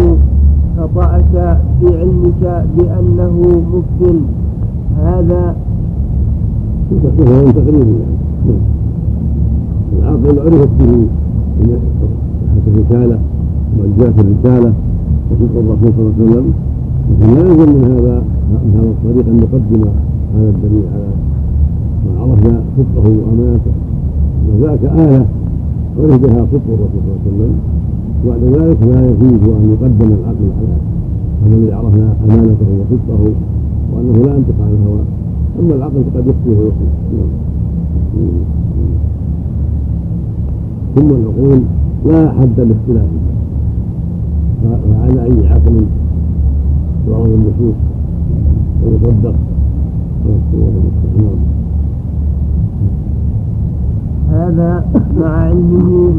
خطأك 0.78 1.58
في 1.80 1.88
علمك 2.00 2.66
بأنه 2.78 3.62
مفتن 3.74 4.22
هذا 4.98 5.56
تقريبا. 6.92 8.06
يعني 8.46 8.60
العاقل 10.00 10.40
عرفت 10.40 10.70
به 10.80 11.08
صحة 11.62 12.66
الرسالة 12.68 13.20
وجاءت 13.80 14.20
الرسالة 14.20 14.74
وصدق 15.32 15.56
الرسول 15.58 15.92
صلى 15.98 16.02
الله 16.02 16.14
عليه 16.20 16.24
وسلم 16.24 16.54
لكن 17.10 17.34
لا 17.34 17.42
يلزم 17.42 17.70
من 17.76 17.84
هذا 17.84 18.24
من 18.64 18.72
هذا 18.78 18.90
الطريق 18.90 19.26
أن 19.28 19.38
نقدم 19.38 19.84
هذا 20.36 20.50
الدليل 20.50 20.84
على 20.94 21.10
وعرفنا 22.08 22.62
صدقه 22.78 23.10
وأمانته. 23.10 23.72
وذاك 24.50 24.84
آية 24.84 25.26
عرف 26.00 26.22
بها 26.22 26.46
صدق 26.52 26.68
الرسول 26.76 27.02
صلى 27.04 27.34
الله 27.34 27.44
عليه 27.44 27.44
وسلم 27.44 27.54
وبعد 28.26 28.44
ذلك 28.44 28.80
لا 28.92 29.00
يجوز 29.10 29.44
أن 29.60 29.66
يقدم 29.74 30.10
العقل 30.14 30.48
على 30.58 30.74
هذا 31.44 31.56
الذي 31.56 31.72
عرفنا 31.74 32.08
أمانته 32.26 32.70
وصدقه 32.80 33.22
وأنه 33.94 34.16
لا 34.26 34.32
ينطق 34.36 34.58
عن 34.62 34.72
الهوى. 34.78 35.04
أما 35.60 35.74
العقل 35.76 36.02
فقد 36.14 36.28
يخطئ 36.28 36.50
ويخطئ. 36.50 36.92
ثم 40.96 41.10
العقول 41.10 41.60
لا 42.06 42.32
حد 42.32 42.60
لاختلافها 42.60 43.32
فعلى 44.64 45.24
أي 45.24 45.48
عقل 45.48 45.86
تعرض 47.08 47.30
النصوص 47.30 47.76
ويصدق. 48.84 49.36
هذا 54.42 54.86
مع 55.20 55.28
علمه 55.28 56.14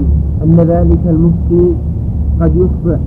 أن 0.44 0.56
ذلك 0.56 1.00
المفتي 1.06 1.74
قد 2.40 2.56
يخطئ 2.56 2.98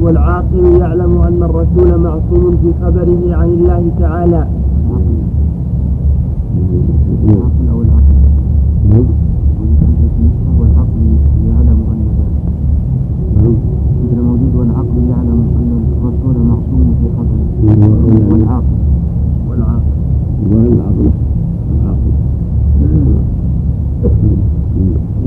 والعاقل 0.00 0.64
يعلم 0.80 1.18
أن 1.18 1.42
الرسول 1.42 2.00
معصوم 2.00 2.56
في 2.62 2.72
خبره 2.84 3.36
عن 3.36 3.48
الله 3.48 3.90
تعالى. 3.98 4.46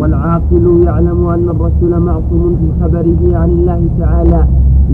والعاقل 0.10 0.84
يعلم 0.86 1.28
أن 1.28 1.50
الرسول 1.50 2.00
معصوم 2.00 2.58
في 2.60 2.84
خبره 2.84 3.38
عن 3.38 3.50
الله 3.50 3.82
تعالى 4.00 4.46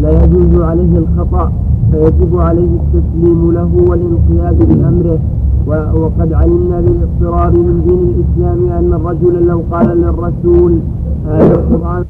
لا 0.01 0.23
يجوز 0.23 0.61
عليه 0.61 0.97
الخطأ 0.97 1.51
فيجب 1.91 2.39
عليه 2.39 2.69
التسليم 2.81 3.51
له 3.51 3.71
والانقياد 3.89 4.57
بأمره. 4.69 5.19
وقد 5.95 6.33
علمنا 6.33 6.81
بالاضطرار 6.81 7.51
من 7.51 7.83
دين 7.87 8.01
الإسلام 8.13 8.77
أن 8.79 8.93
الرجل 8.93 9.47
لو 9.47 9.63
قال 9.71 10.01
للرسول 10.01 10.79
هذا 11.27 11.55
القرآن 11.55 12.05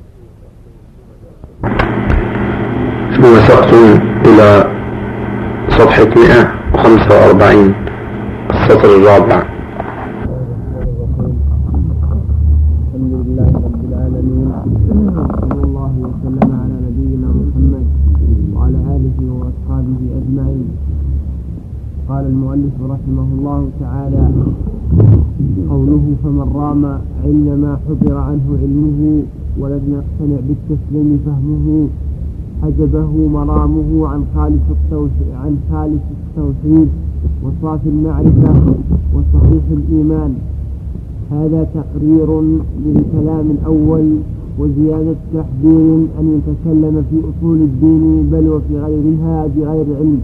ثم 3.17 3.35
سقط 3.47 3.73
إلى 4.25 4.67
صفحة 5.69 6.07
145 6.15 7.73
السطر 8.49 8.89
الرابع. 8.95 9.54
تعالى 23.79 24.29
قوله 25.69 26.05
فمن 26.23 26.51
رام 26.55 26.85
علم 27.23 27.45
ما 27.61 27.77
حضر 27.87 28.17
عنه 28.17 28.47
علمه 28.61 29.23
ولم 29.59 29.83
يقتنع 29.97 30.39
بالتسليم 30.47 31.19
فهمه 31.25 31.87
حجبه 32.61 33.27
مرامه 33.33 34.07
عن 34.07 34.23
خالص 34.35 34.65
التوحيد 34.71 35.29
عن 35.43 35.57
خالص 35.71 36.05
التوحيد 36.17 36.89
وصافي 37.43 37.89
المعرفة 37.89 38.53
وصحيح 39.13 39.63
الإيمان. 39.71 40.33
هذا 41.31 41.67
تقرير 41.73 42.41
للكلام 42.85 43.45
الأول 43.51 44.05
وزيادة 44.59 45.15
تحذير 45.33 45.97
أن 46.19 46.25
يتكلم 46.37 47.03
في 47.09 47.17
أصول 47.29 47.57
الدين 47.57 48.29
بل 48.31 48.49
وفي 48.49 48.79
غيرها 48.79 49.47
بغير 49.47 49.85
علم. 49.99 50.21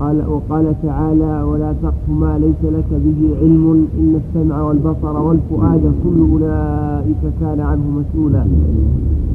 قال 0.00 0.22
وقال 0.28 0.74
تعالى 0.82 1.42
ولا 1.42 1.74
تقف 1.82 2.08
ما 2.20 2.38
ليس 2.38 2.72
لك 2.72 2.90
به 2.90 3.20
علم 3.40 3.86
إن 4.00 4.20
السمع 4.20 4.62
والبصر 4.62 5.20
والفؤاد 5.26 5.80
كل 6.04 6.18
أولئك 6.32 7.22
كان 7.40 7.60
عنه 7.60 7.82
مسؤولا. 8.00 8.44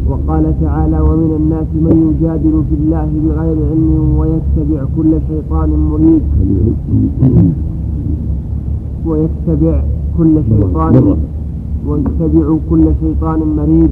وقال 0.09 0.53
تعالى 0.61 0.99
ومن 0.99 1.32
الناس 1.39 1.68
من 1.76 1.95
يجادل 2.09 2.64
في 2.70 2.76
الله 2.82 3.09
بغير 3.26 3.57
علم 3.72 4.16
ويتبع 4.20 4.84
كل 4.97 5.11
شيطان 5.30 5.70
مريد. 5.91 6.22
ويتبع 9.05 9.84
كل 10.18 10.36
شيطان 10.49 11.16
ويتبع 11.88 12.55
كل 12.70 12.86
شيطان 13.01 13.39
مريد. 13.57 13.91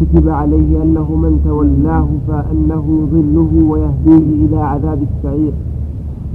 كتب 0.00 0.28
عليه 0.28 0.82
أنه 0.82 1.08
من 1.22 1.40
تولاه 1.44 2.08
فأنه 2.28 2.84
يضله 3.02 3.50
ويهديه 3.70 4.46
إلى 4.46 4.56
عذاب 4.56 4.98
السعير. 5.02 5.52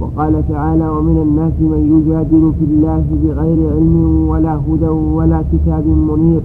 وقال 0.02 0.34
تعالى 0.48 0.88
ومن 0.88 1.16
الناس 1.26 1.52
من 1.60 1.82
يجادل 1.94 2.52
في 2.58 2.64
الله 2.70 3.04
بغير 3.22 3.58
علم 3.74 4.26
ولا 4.28 4.54
هدى 4.66 4.88
ولا 4.88 5.42
كتاب 5.52 5.84
منير. 5.86 6.40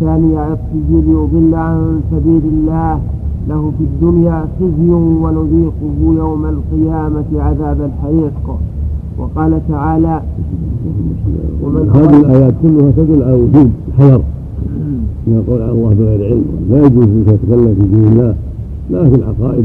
ثاني 0.00 0.36
عطفه 0.36 0.90
ليضل 0.90 1.54
عن 1.54 2.00
سبيل 2.10 2.42
الله 2.54 3.00
له 3.48 3.72
في 3.78 3.84
الدنيا 3.84 4.46
خزي 4.60 4.90
ونذيقه 5.22 5.98
يوم 6.22 6.42
القيامة 6.46 7.30
عذاب 7.34 7.80
الحريق. 7.90 8.46
وقال 9.18 9.60
تعالى 9.68 10.22
ومن 11.62 11.90
هذه 11.94 12.20
الآيات 12.20 12.54
كلها 12.62 12.90
تدل 12.90 13.22
على 13.22 13.32
وجود 13.32 13.70
حذر 13.98 14.22
من 15.26 15.34
القول 15.36 15.62
على 15.62 15.72
الله 15.72 15.94
بغير 15.94 16.24
علم. 16.30 16.44
لا 16.70 16.86
يجوز 16.86 17.06
لك 17.06 17.26
تتكلم 17.26 17.74
في 17.80 17.86
دين 17.96 18.04
الله 18.12 18.34
لا 18.90 19.08
في 19.08 19.14
العقائد 19.14 19.64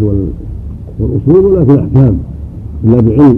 والأصول 0.99 1.45
ولا 1.45 1.65
في 1.65 1.73
الأحكام. 1.73 2.17
إلا 2.86 3.01
بعلم 3.01 3.38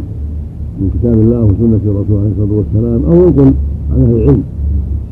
من 0.80 0.90
كتاب 0.94 1.14
الله 1.14 1.44
وسنة 1.44 1.84
الرسول 1.86 2.18
عليه 2.20 2.32
الصلاة 2.38 2.54
والسلام 2.58 3.00
أو 3.06 3.16
ينقل 3.16 3.52
عن 3.92 4.02
أهل 4.02 4.16
العلم. 4.16 4.44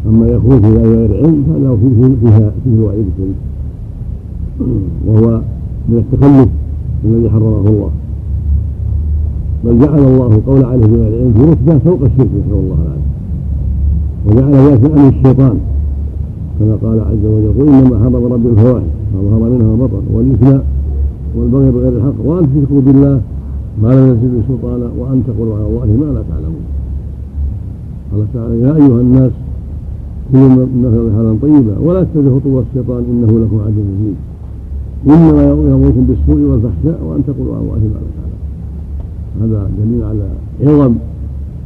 أما 0.09 0.27
يخوض 0.27 0.61
في 0.61 0.77
غير 0.77 1.17
علم 1.17 1.43
فهذا 1.47 1.77
فيه 1.81 1.99
فيها 2.21 2.51
فيه 2.63 2.83
وعيد 2.85 3.05
شديد 3.17 3.35
وهو 5.07 5.41
من 5.89 5.97
التخلف 5.97 6.49
الذي 7.05 7.29
حرمه 7.29 7.69
الله. 7.69 7.89
بل 9.65 9.79
جعل 9.79 9.99
الله 9.99 10.41
قول 10.47 10.63
عليه 10.65 10.87
بغير 10.87 11.21
علم 11.21 11.33
في 11.33 11.43
رتبة 11.51 11.77
فوق 11.77 12.01
الشرك 12.01 12.27
نسأل 12.37 12.53
الله 12.53 12.77
العافية. 12.85 13.07
وجعل 14.27 14.53
ذلك 14.67 14.91
أمن 14.91 15.07
الشيطان. 15.07 15.57
كما 16.59 16.75
قال 16.83 16.99
عز 16.99 17.25
وجل 17.25 17.53
قل 17.59 17.69
إنما 17.69 17.99
حرم 17.99 18.33
ربي 18.33 18.49
الفواحش 18.49 18.85
ما 19.13 19.29
ظهر 19.29 19.49
منها 19.49 19.67
وبطن 19.67 20.01
والإثم 20.13 20.57
والبغي 21.37 21.71
بغير 21.71 21.97
الحق 21.97 22.25
وأن 22.25 22.43
تشركوا 22.43 22.81
بالله 22.81 23.21
ما 23.81 23.89
لم 23.95 24.07
ينزل 24.07 24.27
به 24.33 24.41
سلطانا 24.47 24.87
وان 24.99 25.23
تقولوا 25.27 25.55
على 25.55 25.65
الله 25.67 25.85
ما 25.85 26.13
لا 26.15 26.23
تعلمون. 26.29 26.65
قال 28.11 28.21
تعالى 28.33 28.61
يا 28.61 28.75
أيها 28.75 29.01
الناس 29.01 29.31
كلوا 30.31 30.49
من 30.49 31.13
حالا 31.15 31.31
طيبا 31.41 31.75
ولا 31.85 32.03
تتبعوا 32.03 32.39
خطوات 32.39 32.65
الشيطان 32.69 33.03
إنه 33.11 33.31
لكم 33.41 33.57
عدو 33.65 33.81
مبين. 33.89 34.17
إنما 35.07 35.43
يأمركم 35.43 36.03
بالسوء 36.07 36.41
والفحشاء 36.49 36.99
وأن 37.05 37.21
تقولوا 37.27 37.53
على 37.55 37.63
الله 37.63 37.75
ما 37.75 37.87
لا 37.93 38.09
تعلمون. 38.17 38.41
هذا 39.41 39.69
دليل 39.79 40.03
على 40.03 40.27
عظم 40.63 40.93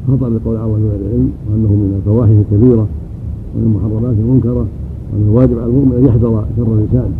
خطر 0.07 0.27
القول 0.27 0.55
على 0.57 0.65
الله 0.65 0.77
بغير 0.77 1.01
علم 1.13 1.29
وأنه 1.47 1.71
من 1.81 1.93
الفواحش 1.97 2.31
الكبيرة 2.31 2.87
ومن 3.51 3.63
المحرمات 3.67 4.15
المنكرة 4.23 4.65
وأن 5.09 5.23
الواجب 5.27 5.57
على 5.59 5.69
المؤمن 5.71 5.95
أن 5.99 6.05
يحذر 6.05 6.45
شر 6.57 6.69
اللسان 6.73 7.11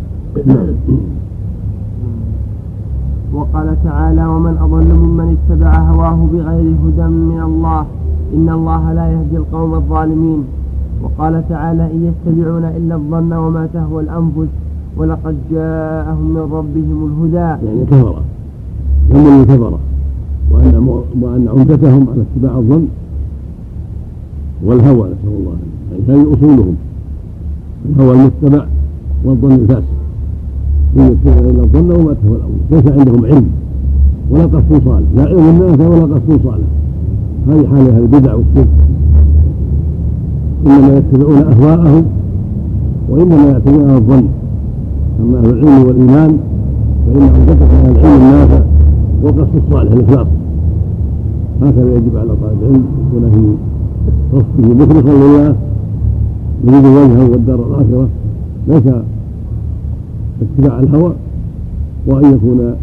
وقال 3.32 3.76
تعالى 3.84 4.26
ومن 4.26 4.56
أضل 4.60 4.94
ممن 4.94 5.36
اتبع 5.36 5.78
هواه 5.78 6.18
بغير 6.32 6.74
هدى 6.84 7.06
من 7.08 7.40
الله 7.44 7.86
إن 8.34 8.48
الله 8.48 8.92
لا 8.92 9.12
يهدي 9.12 9.36
القوم 9.36 9.74
الظالمين 9.74 10.44
وقال 11.02 11.48
تعالى 11.48 11.82
إن 11.82 12.12
يتبعون 12.12 12.64
إلا 12.64 12.94
الظن 12.94 13.32
وما 13.32 13.68
تهوى 13.74 14.02
الأنفس 14.02 14.48
ولقد 14.96 15.36
جاءهم 15.50 16.30
من 16.34 16.48
ربهم 16.52 16.98
الهدى 17.08 17.66
يعني 17.66 17.84
كفر. 17.90 18.22
هم 19.12 19.44
كفر. 19.44 19.78
وأن 20.50 20.88
وأن 21.20 21.48
عمدتهم 21.48 22.06
على 22.12 22.22
اتباع 22.22 22.58
الظن 22.58 22.86
والهوى 24.64 25.08
نسأل 25.08 25.34
الله 25.38 25.56
يعني 25.90 26.22
هذه 26.22 26.34
أصولهم. 26.34 26.76
الهوى 27.88 28.12
المتبع 28.12 28.66
والظن 29.24 29.52
الفاسد. 29.52 30.01
من 30.96 31.02
يتبع 31.26 31.38
الا 31.50 31.62
الظن 31.62 31.90
وما 31.90 32.14
تهوى 32.22 32.36
الامر 32.36 32.58
ليس 32.70 32.98
عندهم 32.98 33.24
علم 33.24 33.46
ولا 34.30 34.44
قصد 34.44 34.82
صالح 34.84 35.06
لا 35.16 35.22
علم 35.22 35.58
نافع 35.58 35.88
ولا 35.88 36.14
قصد 36.14 36.40
صالح 36.44 36.66
هذه 37.48 37.66
حال 37.68 37.90
أهل 37.90 38.02
البدع 38.02 38.34
والشرك 38.34 38.68
انما 40.66 40.96
يتبعون 40.96 41.36
اهواءهم 41.36 42.04
وانما 43.08 43.44
يعتمدون 43.50 43.88
على 43.88 43.98
الظن 43.98 44.24
اما 45.20 45.38
أهل 45.38 45.50
العلم 45.50 45.86
والايمان 45.86 46.38
فإنه 47.06 47.32
تتقي 47.46 47.76
على 47.84 47.90
العلم 48.00 48.22
النافع 48.22 48.62
والقصد 49.22 49.56
الصالح 49.66 49.92
الإخلاص 49.92 50.26
هكذا 51.62 51.94
يجب 51.96 52.16
على 52.16 52.28
طالب 52.28 52.58
العلم 52.62 52.84
يكون 53.14 53.30
في 53.32 54.36
قصده 54.36 54.74
مخلصا 54.74 55.12
لله 55.16 55.54
يريد 56.64 56.84
وجهه 56.86 57.30
والدار 57.30 57.54
الآخرة 57.54 58.08
ليس 58.68 58.82
اتباع 60.42 60.80
الهوى 60.80 61.12
وأن 62.06 62.32
يكون 62.34 62.74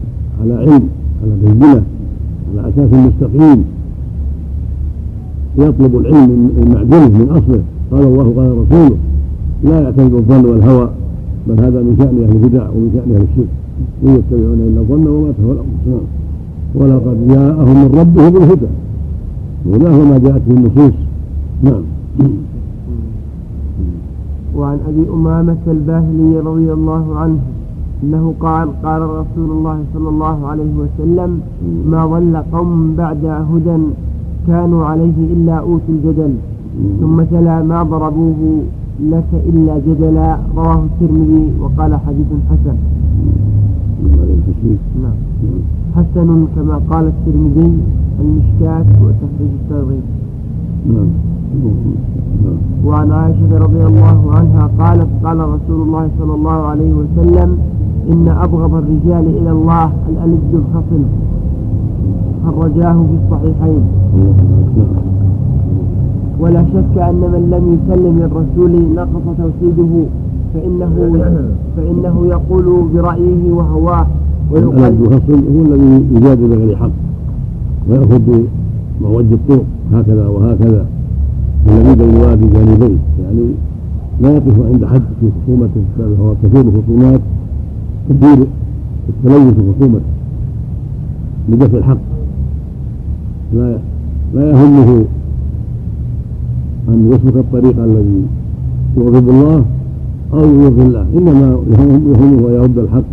على 0.41 0.53
علم 0.53 0.83
على 1.23 1.35
بينة 1.43 1.81
على 2.51 2.69
أساس 2.69 2.93
مستقيم. 2.93 3.63
يطلب 5.57 5.97
العلم 5.97 6.29
من 6.29 6.71
معدنه 6.75 7.07
من 7.07 7.29
أصله. 7.29 7.61
قال 7.91 8.03
الله 8.03 8.33
قال 8.37 8.57
رسوله 8.57 8.97
لا 9.63 9.81
يعتمد 9.81 10.13
الظن 10.13 10.45
والهوى 10.45 10.89
بل 11.47 11.59
هذا 11.63 11.81
من 11.81 11.95
شأن 11.97 12.23
أهل 12.23 12.31
البدع 12.31 12.69
ومن 12.69 12.89
شأن 12.93 13.15
أهل 13.15 13.25
الشرك. 13.31 13.47
إن 14.03 14.09
يتبعون 14.15 14.59
إلا 14.59 14.81
الظن 14.81 15.07
وما 15.07 15.31
تهوى 15.37 15.51
الأنفس 15.51 16.03
ولقد 16.75 17.27
جاءهم 17.27 17.75
من 17.83 17.99
ربهم 17.99 18.37
الهدى. 18.37 18.71
وهو 19.65 20.05
ما 20.05 20.17
جاءت 20.17 20.41
به 20.47 20.57
النصوص. 20.57 20.93
نعم. 21.63 21.83
وعن 24.59 24.77
أبي 24.89 25.03
أمامة 25.13 25.63
الباهلي 25.67 26.39
رضي 26.39 26.73
الله 26.73 27.05
عنه 27.21 27.39
أنه 28.03 28.33
قال 28.39 28.67
قال 28.83 29.01
رسول 29.01 29.49
الله 29.57 29.77
صلى 29.93 30.09
الله 30.09 30.47
عليه 30.47 30.73
وسلم 30.81 31.41
ما 31.91 32.05
ضل 32.05 32.37
قوم 32.53 32.95
بعد 32.97 33.25
هدى 33.25 33.77
كانوا 34.47 34.85
عليه 34.85 35.17
إلا 35.33 35.53
أوتوا 35.53 35.93
الجدل 35.95 36.33
ثم 36.99 37.21
تلا 37.31 37.63
ما 37.63 37.83
ضربوه 37.83 38.61
لك 39.13 39.31
إلا 39.49 39.79
جدلا. 39.87 40.37
رواه 40.55 40.83
الترمذي 40.83 41.45
وقال 41.61 41.91
حديث 42.05 42.27
حسن. 42.49 42.77
نعم. 45.03 45.17
حسن 45.95 46.47
كما 46.55 46.81
قال 46.91 47.05
الترمذي 47.13 47.77
المشكاة 48.21 48.85
وتخريج 49.03 49.51
الترغيب 49.61 50.18
وعن 52.85 53.11
عائشة 53.11 53.57
رضي 53.57 53.85
الله 53.85 54.31
عنها 54.31 54.69
قالت 54.79 55.07
قال 55.23 55.39
رسول 55.39 55.81
الله 55.87 56.09
صلى 56.19 56.33
الله 56.35 56.51
عليه 56.51 56.93
وسلم 56.93 57.57
إن 58.11 58.27
أبغض 58.27 58.73
الرجال 58.73 59.25
إلى 59.37 59.51
الله 59.51 59.91
الألد 60.09 60.39
الخصم 60.53 61.03
خرجاه 62.45 62.93
في 62.93 63.15
الصحيحين. 63.25 63.81
ولا 66.39 66.63
شك 66.63 66.97
أن 66.97 67.15
من 67.15 67.43
لم 67.51 67.65
يسلم 67.75 68.19
للرسول 68.19 68.95
نقص 68.95 69.25
توحيده 69.37 70.05
فإنه 70.53 71.23
فإنه 71.77 72.27
يقول 72.27 72.89
برأيه 72.93 73.51
وهواه. 73.51 74.07
الألد 74.51 75.01
الخصم 75.01 75.41
هو 75.55 75.61
الذي 75.65 76.05
يجادل 76.15 76.47
بغير 76.47 76.75
حق 76.75 76.91
ويأخذ 77.89 78.19
بموج 79.01 79.25
الطرق. 79.31 79.65
هكذا 79.93 80.27
وهكذا. 80.27 80.85
الذي 81.67 81.95
بين 81.95 82.09
الوادي 82.15 82.49
جانبيه 82.49 82.97
يعني 83.23 83.45
لا 84.21 84.29
يقف 84.35 84.65
عند 84.71 84.85
حد 84.85 85.01
في 85.19 85.29
خصومته 85.43 85.81
بل 85.99 86.15
هو 86.21 86.33
كثير 86.43 86.61
الخصومات 86.61 87.21
كثير 88.09 88.47
التلوث 89.09 89.53
خصومته 89.53 90.05
لدفع 91.49 91.77
الحق. 91.77 91.97
لا 93.53 93.77
لا 94.35 94.49
يهمه 94.49 95.05
أن 96.89 97.11
يسلك 97.11 97.35
الطريق 97.35 97.79
الذي 97.79 98.23
يغضب 98.97 99.29
الله 99.29 99.65
أو 100.33 100.39
يرضي 100.39 100.81
الله. 100.81 101.05
إنما 101.17 101.57
يهمه 101.71 102.47
أن 102.49 102.53
يرد 102.53 102.77
الحق 102.77 103.03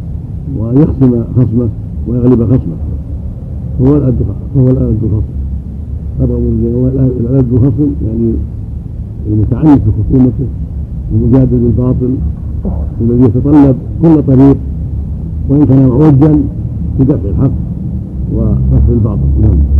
وأن 0.59 0.77
يخصم 0.77 1.25
خصمه 1.37 1.69
ويغلب 2.09 2.45
خصمه. 2.45 2.77
هو 3.83 3.97
الأد 3.97 4.15
هو 4.57 4.69
الأد 4.69 4.99
قربوا 6.21 6.39
الألد 7.21 7.59
خصم 7.59 7.91
يعني 8.07 8.33
المتعنت 9.27 9.81
في 9.83 9.91
خصومته 9.91 10.47
المجادل 11.13 11.59
بالباطل 11.59 12.15
الذي 13.01 13.25
يتطلب 13.25 13.77
كل 14.03 14.23
طريق 14.23 14.57
وإن 15.49 15.67
كان 15.67 15.89
معوجا 15.89 16.41
بدفع 17.01 17.29
الحق 17.29 17.51
وقصر 18.35 18.93
الباطل. 18.93 19.21
نعم. 19.41 19.76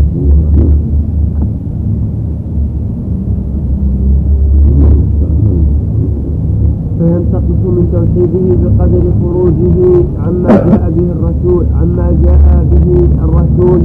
فينتقص 6.99 7.61
من 7.77 7.85
توحيده 7.93 8.47
بقدر 8.63 9.03
خروجه 9.21 10.05
عما 10.27 10.49
جاء 10.49 10.91
به 10.97 11.07
الرسول 11.17 11.65
عما 11.81 12.13
جاء 12.25 12.67
به 12.71 13.09
الرسول. 13.25 13.81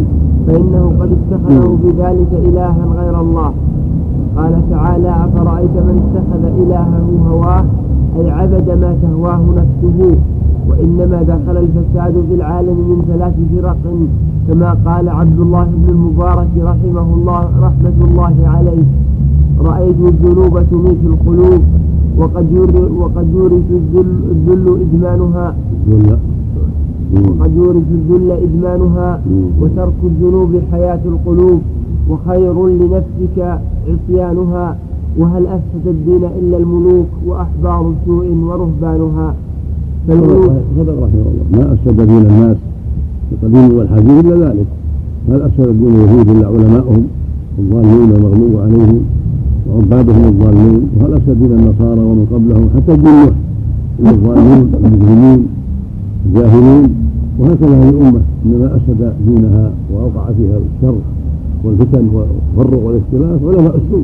فإنه 0.47 0.93
قد 0.99 1.09
اتخذه 1.17 1.77
بذلك 1.83 2.31
إلها 2.47 2.85
غير 2.97 3.21
الله. 3.21 3.51
قال 4.37 4.53
تعالى 4.69 5.09
أفرأيت 5.09 5.75
من 5.87 5.95
اتخذ 6.05 6.43
إلهه 6.61 7.05
هواه؟ 7.29 7.65
أي 8.19 8.31
عبد 8.31 8.69
ما 8.81 8.95
تهواه 9.01 9.41
نفسه. 9.57 10.17
وإنما 10.69 11.23
دخل 11.23 11.57
الفساد 11.57 12.13
في 12.29 12.35
العالم 12.35 12.77
من 12.89 13.03
ثلاث 13.07 13.33
فرق. 13.55 13.77
كما 14.47 14.77
قال 14.85 15.09
عبد 15.09 15.39
الله 15.39 15.63
بن 15.63 15.89
المبارك 15.89 16.49
رحمه 16.57 17.13
الله 17.13 17.43
رحمة 17.61 17.97
الله 18.07 18.35
عليه 18.45 18.83
رأيت 19.65 19.95
الذنوب 19.99 20.59
تميت 20.71 21.01
القلوب. 21.03 21.61
وقد 22.17 22.45
وقد 22.97 23.27
يورث 23.33 23.67
الذل, 23.71 24.15
الذل 24.31 24.77
إدمانها. 24.81 25.55
وقد 27.13 27.51
يورث 27.57 27.87
الذل 27.91 28.31
إدمانها 28.31 29.21
وترك 29.61 29.99
الذنوب 30.03 30.51
حياة 30.71 30.99
القلوب 31.05 31.61
وخير 32.09 32.67
لنفسك 32.67 33.59
عصيانها. 33.87 34.77
وهل 35.17 35.47
أفسد 35.47 35.87
الدين 35.87 36.23
إلا 36.39 36.57
الملوك 36.57 37.07
وأحبار 37.27 37.93
سوء 38.05 38.25
ورهبانها؟ 38.25 39.35
فالملوك 40.07 40.51
صدق 40.77 40.93
رحمه 41.03 41.25
الله. 41.31 41.45
ما 41.51 41.73
أفسد 41.73 42.07
دين 42.07 42.25
الناس 42.25 42.57
القديم 43.31 43.77
والحديث 43.77 44.25
إلا 44.25 44.49
ذلك. 44.49 44.65
هل 45.29 45.41
أفسد 45.41 45.67
الدين 45.67 45.87
اليهود 45.87 46.29
إلا 46.29 46.47
علماؤهم؟ 46.47 47.07
الضالين 47.59 48.11
المغلوب 48.15 48.61
عليهم. 48.61 48.99
وعبادهم 49.71 50.23
الضالين 50.25 50.89
وهل 50.99 51.13
أفسد 51.13 51.39
دين 51.39 51.51
النصارى 51.51 51.99
ومن 51.99 52.25
قبلهم؟ 52.33 52.69
حتى 52.75 52.93
الدين 52.93 53.31
نوح 53.99 54.11
الظالمين 54.11 54.71
المجرمين 54.85 55.47
الجاهلين 56.25 56.95
وهكذا 57.39 57.75
هذه 57.81 57.89
الأمة 57.89 58.21
إنما 58.45 58.75
أفسد 58.75 59.13
دينها 59.27 59.71
وأوقع 59.93 60.25
فيها 60.37 60.57
الشر 60.57 60.95
والفتن 61.63 62.07
والتفرق 62.13 62.83
والاختلاف 62.85 63.39
علماء 63.45 63.75
السوء 63.75 64.03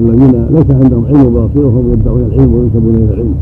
الذين 0.00 0.46
ليس 0.50 0.70
عندهم 0.70 1.04
علم 1.06 1.26
وبصيره 1.26 1.66
وهم 1.66 1.92
يدعون 1.92 2.20
العلم 2.20 2.54
وينسبون 2.54 2.94
إلى 2.94 3.14
العلم. 3.14 3.34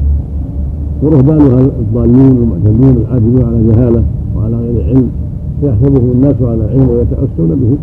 ورهبانها 1.02 1.60
الضالين 1.80 2.36
المعتدون 2.42 2.96
العابدون 3.06 3.42
على 3.44 3.58
جهالة 3.72 4.02
وعلى 4.36 4.56
غير 4.56 4.84
علم 4.84 5.08
فيحسبهم 5.60 6.10
الناس 6.14 6.34
على 6.42 6.64
علم 6.72 6.88
ويتأسون 6.90 7.48
به 7.48 7.76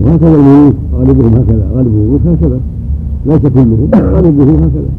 وهكذا 0.00 0.34
الملوك 0.34 0.74
غالبهم 0.94 1.32
هكذا 1.34 1.66
غالب 1.74 1.86
الملوك 1.86 2.20
هكذا. 2.26 2.60
ليس 3.26 3.40
كلهم 3.40 3.88
غالبهم 3.94 4.54
هكذا. 4.54 4.90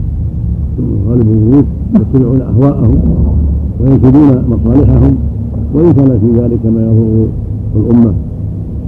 غالب 1.09 1.27
الملوك 1.31 1.65
يتبعون 1.95 2.41
أهواءهم 2.41 2.97
وينشدون 3.79 4.43
مصالحهم 4.49 5.15
وان 5.73 5.93
كان 5.93 6.19
في 6.19 6.41
ذلك 6.41 6.65
ما 6.65 6.81
يضر 6.81 7.27
الأمة. 7.75 8.13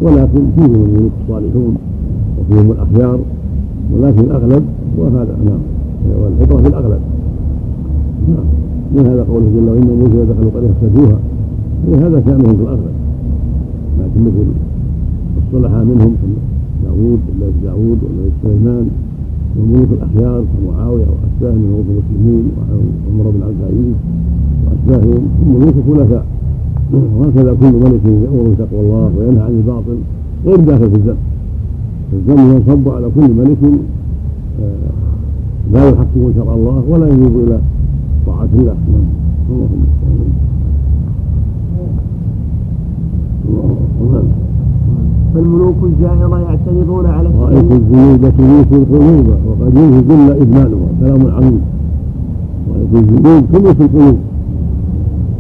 ولكن 0.01 0.41
فيهم 0.55 0.75
الملوك 0.75 1.11
الصالحون 1.21 1.75
وفيهم 2.39 2.71
الأخيار 2.71 3.19
ولكن 3.93 4.19
الأغلب 4.19 4.63
وهذا 4.97 5.37
نعم. 5.45 5.59
والعبره 6.21 6.61
في 6.61 6.67
الأغلب. 6.67 6.99
نعم. 8.29 8.45
من 8.95 9.05
هذا 9.05 9.25
قوله 9.29 9.45
جل 9.55 9.69
وعلا 9.69 9.79
الملوك 9.79 10.11
اذا 10.11 10.33
دخلوا 10.33 10.51
قريه 10.55 10.69
افسدوها 10.69 11.17
هذا 12.07 12.23
شانهم 12.25 12.55
في 12.55 12.61
الأغلب. 12.61 12.95
لكن 13.99 14.21
مثل 14.21 14.45
الصلحاء 15.47 15.83
منهم 15.83 16.15
داوود 16.83 17.19
ولا 17.29 17.47
داوود 17.63 17.99
ولا 18.03 18.29
سليمان 18.43 18.87
والملوك 19.57 19.89
الأخيار 19.91 20.43
كمعاويه 20.51 21.05
واشباه 21.05 21.55
من 21.55 21.67
ملوك 21.71 21.85
المسلمين 21.89 22.51
وعمر 22.57 23.29
بن 23.35 23.41
عبد 23.43 23.55
العزيز 23.61 23.95
واشباههم 24.65 25.23
هم 25.41 25.55
ملوك 25.55 25.75
خلفاء 25.87 26.25
وهكذا 26.93 27.53
كل 27.61 27.73
ملك 27.85 28.05
يأمر 28.05 28.49
بتقوى 28.53 28.81
الله 28.81 29.11
وينهى 29.17 29.41
عن 29.43 29.51
الباطل 29.51 29.97
غير 30.45 30.59
داخل 30.59 30.89
في 30.89 30.95
الذنب. 30.95 31.17
الذنب 32.13 32.39
ينصب 32.39 32.89
على 32.89 33.07
كل 33.15 33.33
ملك 33.33 33.57
آه، 34.61 34.91
لا 35.73 35.89
يحكم 35.89 36.31
شرع 36.35 36.53
الله 36.53 36.83
ولا 36.89 37.07
يجوب 37.07 37.33
إلى 37.47 37.59
طاعة 38.27 38.49
الله. 38.53 38.75
اللهم 39.49 39.83
فالملوك 45.35 45.75
الجائرة 45.83 46.39
يعترضون 46.39 47.05
على 47.05 47.29
رأيت 47.41 47.71
الذنوب 47.71 48.21
تميت 48.37 48.73
القلوب 48.73 49.27
وقد 49.47 49.77
ينهي 49.77 49.99
ذل 49.99 50.31
إدمانها 50.41 50.87
كلام 50.99 51.35
عظيم 51.35 51.61
رأيت 52.73 52.93
الذنوب 52.93 53.43
تميت 53.53 53.81
القلوب. 53.81 54.17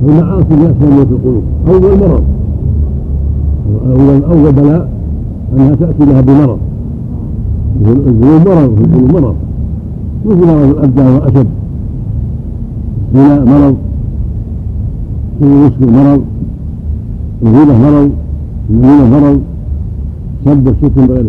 المعاصي 0.03 0.53
من 0.55 0.65
اسباب 0.65 0.93
موت 0.93 1.07
القلوب. 1.11 1.43
أول 1.67 1.99
مرض. 1.99 2.23
اول 3.85 4.23
أول 4.23 4.51
بلاء 4.51 4.89
أنها 5.53 5.75
تأتي 5.75 6.05
لها 6.05 6.21
بمرض. 6.21 6.57
الذنوب 7.85 8.47
مرض 8.47 8.79
القلوب 8.81 9.11
مرض. 9.13 9.35
مثل 10.25 10.47
مرض 10.47 10.69
الابدان 10.77 11.15
وأشد. 11.15 11.47
الزنا 13.15 13.45
مرض. 13.45 13.75
المسكر 15.41 15.89
مرض. 15.91 16.21
الغيبة 17.43 17.77
مرض. 17.77 18.09
النميمة 18.69 19.19
مرض. 19.19 19.39
سب 20.45 20.67
الشتم 20.67 21.07
بغير 21.07 21.25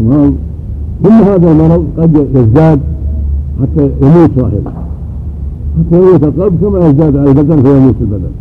مرض 0.00 0.34
كل 1.02 1.10
هذا 1.10 1.52
المرض 1.52 1.84
قد 1.98 2.26
يزداد 2.34 2.80
حتى 3.60 3.90
يموت 4.02 4.30
صاحبه. 4.40 4.72
حتى 5.78 5.96
يموت 5.96 6.24
القلب 6.24 6.60
كما 6.60 6.78
يزداد 6.88 7.16
على 7.16 7.30
البدن 7.30 7.62
فيموت 7.62 7.94
البدن. 8.00 8.32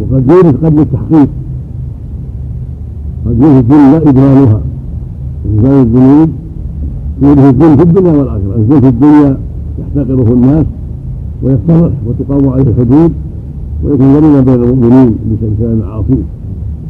وقد 0.00 0.30
يورث 0.30 0.64
قبل 0.64 0.78
التحقيق. 0.78 1.28
قد 3.26 3.42
يورث 3.42 3.64
الذل 3.70 4.08
إدمانها 4.08 4.60
إدمان 5.46 5.82
الذنوب. 5.82 6.30
يورث 7.22 7.38
الذل 7.38 7.76
في 7.76 7.82
الدنيا 7.82 8.12
والآخرة. 8.12 8.54
الذل 8.56 8.80
في 8.80 8.88
الدنيا 8.88 9.36
يحتقره 9.78 10.32
الناس 10.32 10.66
ويفترح 11.42 11.92
وتقام 12.06 12.48
عليه 12.48 12.62
الحدود 12.62 13.12
ويكون 13.84 14.14
ذليلا 14.14 14.40
بين 14.40 14.54
المؤمنين 14.54 15.16
بسبب 15.28 15.70
المعاصي. 15.72 16.18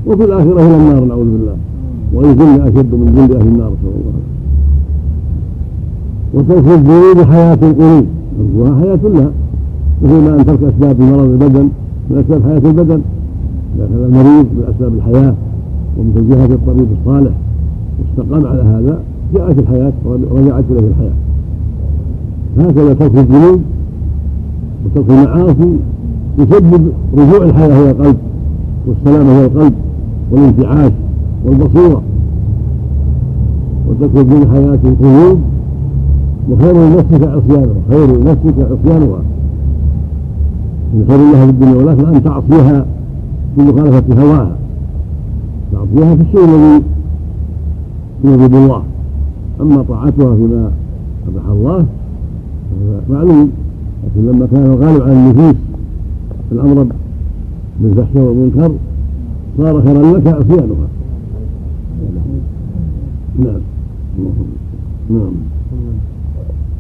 وفي 0.07 0.25
الآخرة 0.25 0.67
إلى 0.67 0.77
النار 0.77 1.05
نعوذ 1.05 1.25
بالله. 1.25 1.57
والذل 2.15 2.61
أشد 2.61 2.95
من 2.95 3.13
ذل 3.17 3.37
أهل 3.37 3.47
النار 3.47 3.73
صلى 3.83 3.93
الله 3.95 4.13
عليه 4.15 4.25
وسلم. 4.25 4.35
وترك 6.35 6.79
الذنوب 6.79 7.27
حياة 7.31 7.59
القلوب 7.63 8.05
تركها 8.39 8.81
حياة 8.81 8.99
لها. 9.05 9.31
مثل 10.03 10.21
ما 10.25 10.41
أن 10.41 10.47
ترك 10.47 10.63
أسباب 10.63 11.01
مرض 11.01 11.21
البدن 11.21 11.69
من 12.11 12.19
أسباب 12.19 12.43
حياة 12.43 12.71
البدن. 12.71 13.01
كان 13.79 13.89
المريض 14.09 14.47
من 14.57 14.65
أسباب 14.75 14.95
الحياة 14.95 15.35
ومن 15.99 16.29
جهة 16.31 16.55
الطبيب 16.55 16.87
الصالح 17.01 17.33
واستقام 17.99 18.47
على 18.47 18.63
هذا 18.63 18.99
جاءت 19.35 19.59
الحياة 19.59 19.93
ورجعت 20.05 20.65
إليه 20.71 20.89
الحياة. 20.89 21.13
هكذا 22.59 22.95
ترك 22.95 23.15
الذنوب 23.15 23.61
وترك 24.85 25.11
المعاصي 25.11 25.77
يسبب 26.39 26.89
رجوع 27.19 27.45
الحياة 27.45 27.83
إلى 27.83 27.91
القلب 27.91 28.17
والسلامة 28.87 29.39
إلى 29.39 29.47
القلب. 29.47 29.73
والانتعاش 30.35 30.93
والبصيرة 31.45 32.03
وتكون 33.89 34.27
من 34.27 34.49
حياة 34.53 34.79
القلوب 34.85 35.39
وخير 36.51 36.97
نفسك 36.97 37.29
عصيانها 37.29 37.75
خير 37.91 38.21
نفسك 38.21 38.55
عصيانها. 38.59 39.19
من 40.95 41.05
خير 41.09 41.17
الله 41.21 41.45
في 41.45 41.51
الدنيا 41.51 41.75
والآخرة 41.75 42.17
أن 42.17 42.25
تعصيها 42.25 42.87
بمخالفة 43.57 44.23
هواها. 44.23 44.57
تعصيها 45.73 46.17
في 46.17 46.23
الشيء 46.23 46.45
الذي 46.45 46.83
يغضب 48.25 48.55
الله. 48.55 48.83
أما 49.61 49.83
طاعتها 49.83 50.37
فيما 50.37 50.71
أباح 51.29 51.47
الله 51.49 51.87
معلوم 53.11 53.51
لكن 54.05 54.27
لما 54.29 54.47
كان 54.47 54.63
الغالب 54.63 55.03
على 55.03 55.13
النفوس 55.13 55.55
الأمر 56.53 56.87
بالفحش 57.81 58.17
والمنكر 58.17 58.73
صار 59.59 59.83
خيرا 59.83 60.19
لك 60.19 60.27
عصيانها 60.27 60.89
نعم. 63.39 63.61
نعم. 65.11 65.33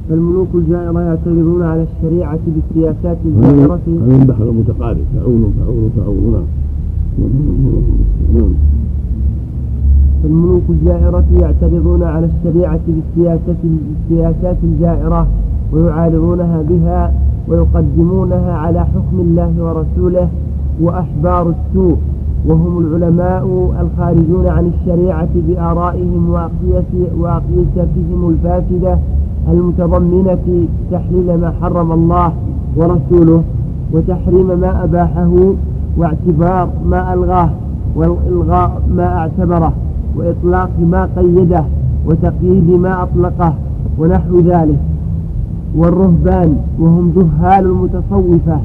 فالملوك 0.08 0.48
الجائرة 0.54 1.00
يعترضون 1.00 1.62
على 1.62 1.86
الشريعة 1.86 2.38
بالسياسات 2.46 3.16
الجائرة. 3.24 3.74
هذا 3.74 4.16
من 4.16 4.24
بحر 4.28 4.50
متقارب. 4.50 4.96
تعون 5.14 5.54
تعون 5.58 5.90
تعون. 5.96 6.32
نعم. 6.32 6.44
نعم 8.34 8.54
فالملوك 10.22 10.62
الجائرة 10.68 11.24
يعترضون 11.40 12.02
على 12.02 12.28
الشريعة 12.36 12.80
بالسياسة 12.88 13.56
بالسياسات 13.62 14.56
الجائرة 14.64 15.26
ويعارضونها 15.72 16.62
بها 16.62 17.14
ويقدمونها 17.48 18.52
على 18.52 18.80
حكم 18.84 19.20
الله 19.20 19.52
ورسوله 19.58 20.28
وأحبار 20.80 21.54
السوء. 21.54 21.96
وهم 22.48 22.78
العلماء 22.78 23.72
الخارجون 23.80 24.46
عن 24.46 24.72
الشريعة 24.74 25.28
بآرائهم 25.34 26.30
وأقيستهم 27.18 28.28
الفاسدة 28.30 28.98
المتضمنة 29.48 30.66
تحليل 30.90 31.40
ما 31.40 31.52
حرم 31.62 31.92
الله 31.92 32.32
ورسوله 32.76 33.42
وتحريم 33.92 34.60
ما 34.60 34.84
أباحه 34.84 35.32
واعتبار 35.96 36.68
ما 36.86 37.14
ألغاه 37.14 37.50
والإلغاء 37.96 38.82
ما 38.96 39.18
اعتبره 39.18 39.72
وإطلاق 40.16 40.70
ما 40.80 41.08
قيده 41.16 41.64
وتقييد 42.06 42.70
ما 42.70 43.02
أطلقه 43.02 43.54
ونحو 43.98 44.40
ذلك 44.40 44.78
والرهبان 45.76 46.56
وهم 46.78 47.12
جهال 47.16 47.64
المتصوفة 47.66 48.60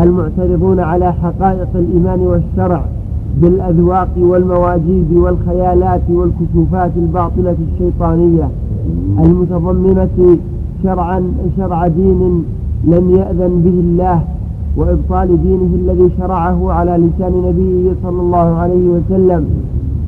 المعترضون 0.00 0.80
على 0.80 1.12
حقائق 1.12 1.68
الإيمان 1.74 2.20
والشرع 2.20 2.84
بالأذواق 3.36 4.08
والمواجيد 4.18 5.12
والخيالات 5.12 6.02
والكشوفات 6.10 6.90
الباطلة 6.96 7.56
الشيطانية 7.72 8.48
المتضمنة 9.24 10.38
شرعا 10.82 11.22
شرع 11.56 11.86
دين 11.86 12.44
لم 12.84 13.10
يأذن 13.10 13.62
به 13.64 13.80
الله 13.80 14.22
وإبطال 14.76 15.42
دينه 15.42 15.70
الذي 15.74 16.10
شرعه 16.18 16.72
على 16.72 16.90
لسان 16.90 17.32
نبيه 17.48 17.92
صلى 18.02 18.20
الله 18.20 18.58
عليه 18.58 18.88
وسلم 18.88 19.46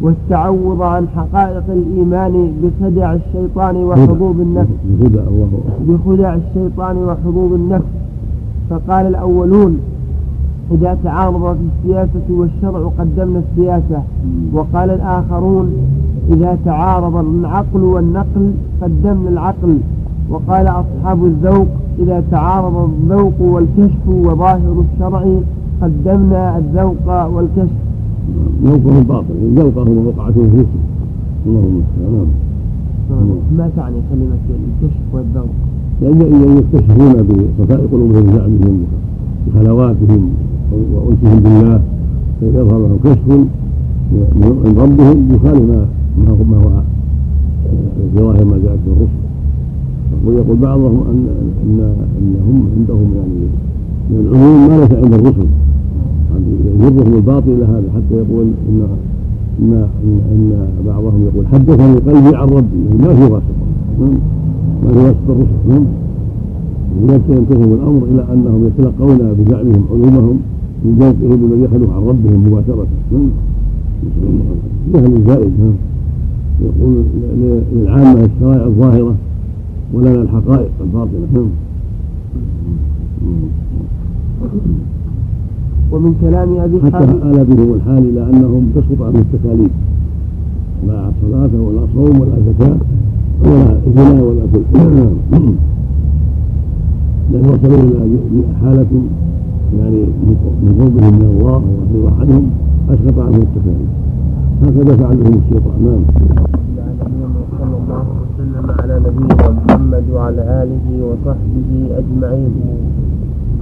والتعوض 0.03 0.83
عن 0.83 1.09
حقائق 1.17 1.65
الإيمان 1.69 2.53
بخدع 2.63 3.15
الشيطان 3.15 3.77
وحظوظ 3.77 4.41
النفس. 4.41 4.71
بخدع 5.89 6.35
الشيطان 6.35 6.97
وحظوظ 6.97 7.53
النفس. 7.53 7.85
فقال 8.71 9.07
الأولون 9.07 9.79
إذا 10.71 10.99
تعارض 11.05 11.57
في 11.57 11.61
السياسة 11.89 12.27
والشرع 12.31 12.91
قدمنا 12.99 13.43
السياسة. 13.51 14.03
وقال 14.53 14.91
الآخرون 14.91 15.73
إذا 16.31 16.59
تعارض 16.65 17.17
العقل 17.17 17.81
والنقل 17.81 18.53
قدمنا 18.83 19.31
العقل. 19.31 19.79
وقال 20.31 20.67
أصحاب 20.67 21.25
الذوق 21.25 21.69
إذا 21.99 22.23
تعارض 22.31 22.91
الذوق 22.91 23.41
والكشف 23.41 24.09
وظاهر 24.09 24.85
الشرع 24.95 25.25
قدمنا 25.83 26.59
الذوق 26.59 27.27
والكشف. 27.27 27.91
ذوقه 28.65 29.03
باطل 29.09 29.35
ذوقه 29.57 29.91
ووقعته 29.91 30.49
فيه 30.55 30.67
اللهم 31.47 31.83
نعم. 33.11 33.27
ما 33.59 33.71
تعني 33.77 33.97
كلمة 34.11 34.39
الكشف 34.51 35.01
والذوق؟ 35.13 35.53
لأن 36.03 36.59
يكتشفون 36.59 37.13
بصفاء 37.23 37.87
قلوبهم 37.93 38.23
بزعمهم 38.23 38.85
بخلواتهم 39.47 40.31
وأنسهم 40.73 41.41
بالله 41.41 41.81
يظهر 42.43 42.79
لهم 42.79 42.99
كشف 43.05 43.29
من 44.35 44.75
ربهم 44.79 45.35
يخالف 45.35 45.61
ما 45.61 45.87
ما 46.19 46.31
هو 46.31 46.83
ظواهر 48.17 48.45
ما 48.45 48.59
جاءت 48.59 48.79
في 48.85 48.91
الرسل. 48.91 49.21
ويقول 50.27 50.57
بعضهم 50.57 51.03
ان 51.11 51.27
ان 51.65 51.95
أنهم 52.19 52.69
عندهم 52.77 53.15
يعني 53.17 53.47
من 54.11 54.27
العلوم 54.27 54.69
ما 54.69 54.81
ليس 54.81 55.05
عند 55.05 55.15
الرسل. 55.15 55.47
يجرهم 56.81 57.15
الباطل 57.15 57.51
إلى 57.51 57.65
هذا 57.65 57.85
حتى 57.95 58.15
يقول 58.15 58.47
ان 58.69 58.89
ان 59.63 59.89
إن, 60.05 60.69
بعضهم 60.87 61.27
يقول 61.33 61.47
حدثني 61.47 61.95
قلبي 61.95 62.37
عن 62.37 62.49
ربي. 62.49 62.79
يعني 62.89 63.03
ما 63.03 63.15
في 63.15 63.33
واسطة. 63.33 63.55
نعم. 64.01 64.19
ما 64.85 64.93
في 64.93 64.99
واسطة 64.99 65.29
الرسل. 65.29 65.69
نعم. 65.69 65.85
ينتهي 67.31 67.65
الأمر 67.65 68.03
إلى 68.13 68.25
أنهم 68.33 68.67
يتلقون 68.67 69.19
بزعمهم 69.19 69.85
علومهم 69.93 70.39
من 70.85 70.99
جهتهم 70.99 71.37
بمن 71.37 71.65
يخلوا 71.65 71.93
عن 71.95 72.03
ربهم 72.09 72.41
مباشرة. 72.47 72.87
نعم 73.13 73.31
جهل 74.95 75.23
زائد 75.27 75.53
يقول 76.65 77.05
للعامة 77.73 78.21
الشرائع 78.25 78.65
الظاهرة 78.67 79.15
ولنا 79.95 80.23
الحقائق 80.23 80.71
الباطنة 80.81 81.27
نعم 81.35 81.51
ومن 85.93 86.15
كلام 86.21 86.49
أبي 86.57 86.81
حتى 86.81 87.05
آل 87.05 87.45
بهم 87.45 87.75
الحال 87.75 87.99
إلى 87.99 88.23
أنهم 88.31 88.71
تسقط 88.75 89.03
عنهم 89.03 89.25
التكاليف. 89.33 89.71
لا 90.89 91.11
صلاة 91.23 91.51
ولا 91.55 91.87
صوم 91.95 92.21
ولا 92.21 92.37
زكاة 92.49 92.77
ولا 93.45 93.81
زنا 93.97 94.23
ولا 94.23 94.43
كل 94.53 94.97
لأن 97.33 97.45
وصلوا 97.45 97.81
إلى 97.81 98.45
حالة 98.63 98.87
يعني 99.79 100.01
من 100.27 100.37
قربهم 100.45 101.15
من 101.19 101.27
الله 101.33 101.63
ورضي 101.71 102.17
عنهم 102.21 102.51
أسقط 102.91 103.19
عنهم 103.19 103.43
التكاليف. 103.43 103.91
هكذا 104.63 104.97
فعل 104.97 105.17
بهم 105.17 105.41
الشيطان 105.45 105.79
نعم 105.85 106.03
صلى 107.59 107.77
الله 107.83 108.05
وسلم 108.23 108.71
على 108.81 108.95
نبينا 109.07 109.51
محمد 109.51 110.05
وعلى 110.15 110.43
آله 110.63 110.87
وصحبه 111.07 111.71
أجمعين 111.99 112.53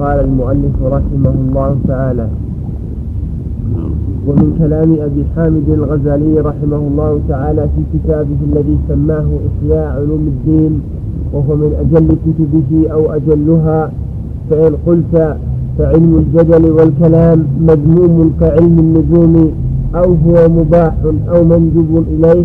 قال 0.01 0.25
المؤلف 0.25 0.83
رحمه 0.83 1.35
الله 1.49 1.77
تعالى 1.89 2.29
ومن 4.27 4.57
كلام 4.59 4.91
أبي 5.01 5.25
حامد 5.37 5.69
الغزالي 5.69 6.41
رحمه 6.41 6.77
الله 6.77 7.21
تعالى 7.29 7.63
في 7.63 7.99
كتابه 7.99 8.37
الذي 8.53 8.79
سماه 8.89 9.27
إحياء 9.49 9.97
علوم 9.97 10.27
الدين 10.35 10.81
وهو 11.33 11.57
من 11.57 11.73
أجل 11.83 12.09
كتبه 12.27 12.93
أو 12.93 13.13
أجلها 13.13 13.93
فإن 14.51 14.73
قلت 14.87 15.37
فعلم 15.79 16.25
الجدل 16.27 16.71
والكلام 16.71 17.47
مذموم 17.61 18.33
كعلم 18.41 18.79
النجوم 18.79 19.53
أو 19.95 20.15
هو 20.27 20.49
مباح 20.49 20.95
أو 21.29 21.45
مندوب 21.45 22.05
إليه. 22.09 22.45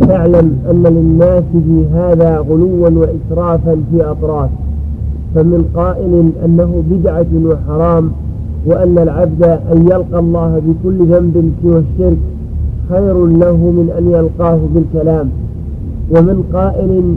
فاعلم 0.00 0.56
أن 0.70 0.82
للناس 0.82 1.42
في 1.52 1.84
هذا 1.94 2.38
غلوا 2.38 2.88
وإسرافا 2.88 3.76
في 3.90 4.10
أطراف. 4.10 4.50
فمن 5.34 5.64
قائل 5.74 6.30
أنه 6.44 6.82
بدعة 6.90 7.26
وحرام 7.44 8.10
وأن 8.66 8.98
العبد 8.98 9.42
أن 9.44 9.82
يلقى 9.82 10.18
الله 10.18 10.60
بكل 10.66 11.06
ذنب 11.06 11.52
سوى 11.62 11.78
الشرك 11.78 12.18
خير 12.88 13.26
له 13.26 13.56
من 13.56 13.90
أن 13.98 14.10
يلقاه 14.10 14.58
بالكلام. 14.74 15.28
ومن 16.10 16.42
قائل 16.52 17.16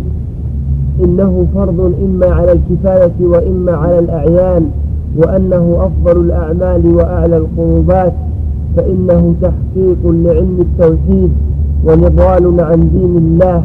إنه 1.04 1.48
فرض 1.56 1.94
إما 2.06 2.26
على 2.26 2.52
الكفاية 2.52 3.12
وإما 3.22 3.72
على 3.72 4.00
الأعيان 4.00 4.70
وأنه 5.18 5.78
أفضل 5.80 6.22
الأعمال 6.22 6.96
وأعلى 6.96 7.38
القربات 7.38 8.14
فإنه 8.78 9.34
تحقيق 9.42 9.98
لعلم 10.04 10.58
التوحيد 10.60 11.32
ونضال 11.86 12.62
عن 12.62 12.90
دين 12.94 13.18
الله. 13.18 13.64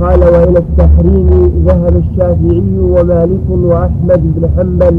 قال 0.00 0.20
وإلى 0.20 0.58
التحريم 0.58 1.28
ذهب 1.66 1.96
الشافعي 1.96 2.78
ومالك 2.80 3.48
وأحمد 3.50 4.20
بن 4.36 4.48
حنبل 4.56 4.98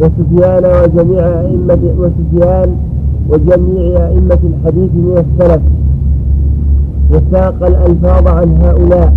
وسفيان 0.00 0.64
وجميع 0.64 1.40
أئمة 1.40 1.78
وسفيان 1.98 2.76
وجميع 3.30 4.06
أئمة 4.06 4.38
الحديث 4.44 4.90
من 4.94 5.24
السلف. 5.24 5.62
وساق 7.10 7.66
الألفاظ 7.66 8.28
عن 8.28 8.56
هؤلاء. 8.62 9.14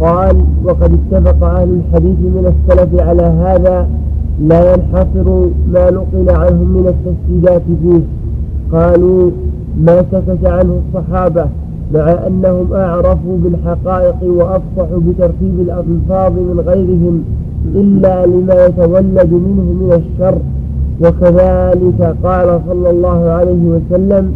قال 0.00 0.36
وقد 0.64 0.98
اتفق 0.98 1.44
أهل 1.44 1.68
الحديث 1.80 2.18
من 2.18 2.52
السلف 2.52 3.00
على 3.00 3.22
هذا 3.22 3.88
لا 4.40 4.74
ينحصر 4.74 5.48
ما 5.72 5.90
نقل 5.90 6.30
عنهم 6.30 6.68
من 6.68 6.86
التشديدات 6.86 7.62
فيه. 7.82 8.00
قالوا 8.72 9.30
ما 9.80 10.04
سكت 10.12 10.46
عنه 10.46 10.80
الصحابة 10.88 11.46
مع 11.94 12.26
أنهم 12.26 12.72
أعرفوا 12.72 13.38
بالحقائق 13.38 14.16
وأفصحوا 14.22 15.00
بترتيب 15.08 15.60
الألفاظ 15.60 16.32
من 16.32 16.62
غيرهم 16.66 17.24
إلا 17.74 18.26
لما 18.26 18.66
يتولد 18.66 19.32
منه 19.32 19.62
من 19.80 19.92
الشر. 19.92 20.38
وكذلك 21.00 22.16
قال 22.24 22.60
صلى 22.68 22.90
الله 22.90 23.30
عليه 23.30 23.62
وسلم 23.68 24.32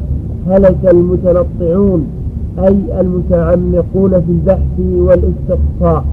هلك 0.48 0.90
المتنطعون 0.90 2.06
أي 2.58 3.00
المتعمقون 3.00 4.10
في 4.10 4.28
البحث 4.28 4.80
والإستقصاء. 4.96 6.04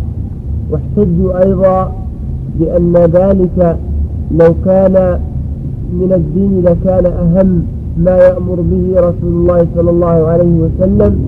واحتجوا 0.71 1.45
أيضا 1.45 1.91
بأن 2.59 2.93
ذلك 2.97 3.77
لو 4.31 4.53
كان 4.65 5.19
من 5.93 6.13
الدين 6.13 6.61
لكان 6.65 7.05
أهم 7.05 7.61
ما 7.97 8.17
يأمر 8.17 8.55
به 8.55 8.93
رسول 8.97 9.33
الله 9.33 9.67
صلى 9.75 9.89
الله 9.89 10.27
عليه 10.27 10.55
وسلم 10.59 11.19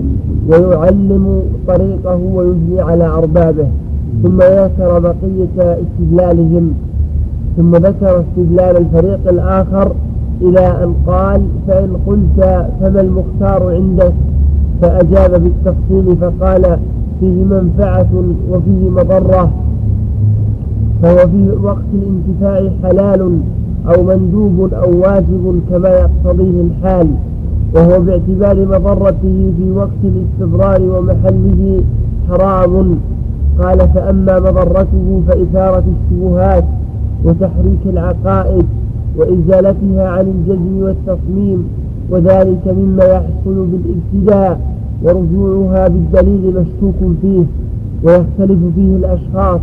ويعلم 0.50 1.42
طريقه 1.68 2.20
ويجني 2.36 2.82
على 2.82 3.06
أربابه. 3.06 3.68
ثم 4.24 4.38
ذكر 4.38 5.00
بقية 5.00 5.78
استدلالهم. 5.84 6.74
ثم 7.58 7.76
ذكر 7.76 8.24
استدلال 8.24 8.78
الفريق 8.78 9.20
الآخر 9.30 9.92
إلى 10.42 10.84
أن 10.84 10.94
قال 11.08 11.42
فإن 11.68 11.98
قلت 12.08 12.68
فما 12.82 13.02
المختار 13.02 13.76
عندك؟ 13.76 14.14
فأجاب 14.82 15.44
بالتفصيل 15.44 16.18
فقال 16.18 16.78
فيه 17.20 17.44
منفعة 17.44 18.12
وفيه 18.52 18.90
مضرة. 18.90 19.52
فهو 21.04 21.18
في 21.18 21.50
وقت 21.64 21.86
الانتفاع 21.94 22.70
حلال 22.84 23.40
أو 23.88 24.04
مندوب 24.04 24.74
أو 24.74 25.00
واجب 25.02 25.60
كما 25.70 25.90
يقتضيه 25.90 26.62
الحال 26.62 27.08
وهو 27.76 28.02
باعتبار 28.02 28.66
مضرته 28.66 29.54
في 29.58 29.72
وقت 29.76 30.02
الاستضرار 30.04 30.82
ومحله 30.82 31.82
حرام. 32.30 32.96
قال 33.62 33.80
فأما 33.80 34.40
مضرته 34.40 35.22
فإثارة 35.28 35.84
الشبهات 35.94 36.64
وتحريك 37.26 37.80
العقائد 37.86 38.66
وإزالتها 39.18 40.10
عن 40.10 40.26
الجزم 40.28 40.84
والتصميم 40.84 41.64
وذلك 42.10 42.68
مما 42.68 43.04
يحصل 43.04 43.66
بالابتداء 43.66 44.60
ورجوعها 45.04 45.88
بالدليل 45.88 46.54
مشكوك 46.56 47.14
فيه 47.22 47.44
ويختلف 48.04 48.60
فيه 48.76 48.96
الأشخاص. 48.96 49.60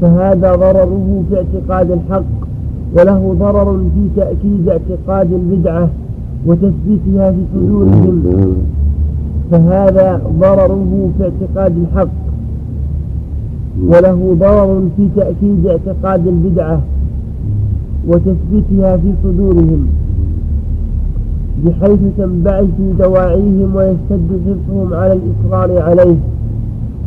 فهذا 0.00 0.54
ضرره 0.54 1.22
في 1.28 1.36
اعتقاد 1.36 1.90
الحق 1.90 2.24
وله 2.96 3.36
ضرر 3.40 3.78
في 3.94 4.20
تأكيد 4.20 4.68
اعتقاد 4.68 5.32
البدعة 5.32 5.88
وتثبيتها 6.46 7.32
في 7.32 7.38
صدورهم. 7.54 8.56
فهذا 9.50 10.20
ضرره 10.40 11.10
في 11.18 11.24
اعتقاد 11.24 11.76
الحق 11.76 12.08
وله 13.86 14.36
ضرر 14.40 14.88
في 14.96 15.08
تأكيد 15.16 15.66
اعتقاد 15.66 16.26
البدعة 16.26 16.80
وتثبيتها 18.08 18.96
في 18.96 19.12
صدورهم. 19.24 19.86
بحيث 21.64 22.00
تنبعث 22.18 22.66
دواعيهم 22.98 23.76
ويشتد 23.76 24.40
حرصهم 24.46 24.94
على 24.94 25.12
الإصرار 25.12 25.82
عليه. 25.82 26.16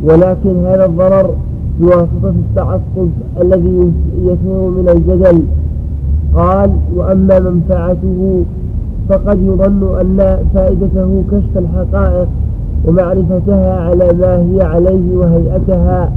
ولكن 0.04 0.56
هذا 0.64 0.86
الضرر 0.86 1.34
بواسطة 1.80 2.34
التعصب 2.48 3.08
الذي 3.40 3.92
يثور 4.22 4.70
من 4.70 4.88
الجدل. 4.88 5.42
قال 6.34 6.70
وأما 6.96 7.40
منفعته 7.40 8.44
فقد 9.08 9.38
يظن 9.42 9.98
أن 10.00 10.38
فائدته 10.54 11.22
كشف 11.32 11.58
الحقائق 11.58 12.28
ومعرفتها 12.84 13.80
على 13.80 14.12
ما 14.12 14.36
هي 14.36 14.62
عليه 14.62 15.16
وهيئتها. 15.16 16.12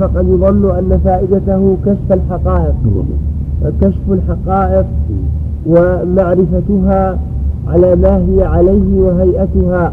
فقد 0.00 0.28
يظن 0.28 0.70
أن 0.70 1.00
فائدته 1.04 1.76
كشف 1.86 2.12
الحقائق 2.12 2.74
كشف 3.80 4.00
الحقائق 4.10 4.86
ومعرفتها 5.66 7.18
على 7.68 7.96
ما 7.96 8.16
هي 8.16 8.44
عليه 8.44 9.00
وهيئتها. 9.00 9.92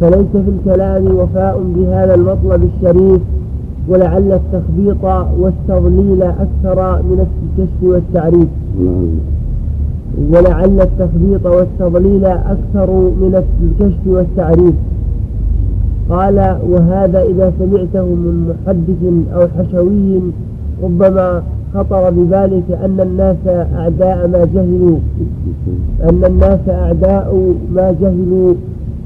فليس 0.00 0.26
في 0.32 0.50
الكلام 0.58 1.16
وفاء 1.16 1.62
بهذا 1.76 2.14
المطلب 2.14 2.68
الشريف 2.74 3.20
ولعل 3.88 4.32
التخبيط 4.32 5.04
والتضليل 5.40 6.22
أكثر 6.22 7.02
من 7.02 7.26
الكشف 7.26 7.82
والتعريف. 7.82 8.48
ولعل 10.32 10.80
التخبيط 10.80 11.46
والتضليل 11.46 12.24
أكثر 12.24 12.90
من 13.20 13.42
الكشف 13.62 13.98
والتعريف. 14.06 14.74
قال 16.10 16.56
وهذا 16.70 17.22
إذا 17.22 17.52
سمعته 17.58 18.04
من 18.04 18.54
محدث 18.66 19.32
أو 19.34 19.48
حشوي 19.58 20.20
ربما 20.82 21.42
خطر 21.74 22.10
بذلك 22.10 22.78
أن 22.84 23.00
الناس 23.00 23.36
أعداء 23.74 24.28
ما 24.28 24.44
جهلوا 24.54 24.98
أن 26.02 26.24
الناس 26.24 26.68
أعداء 26.68 27.54
ما 27.74 27.94
جهلوا 28.00 28.54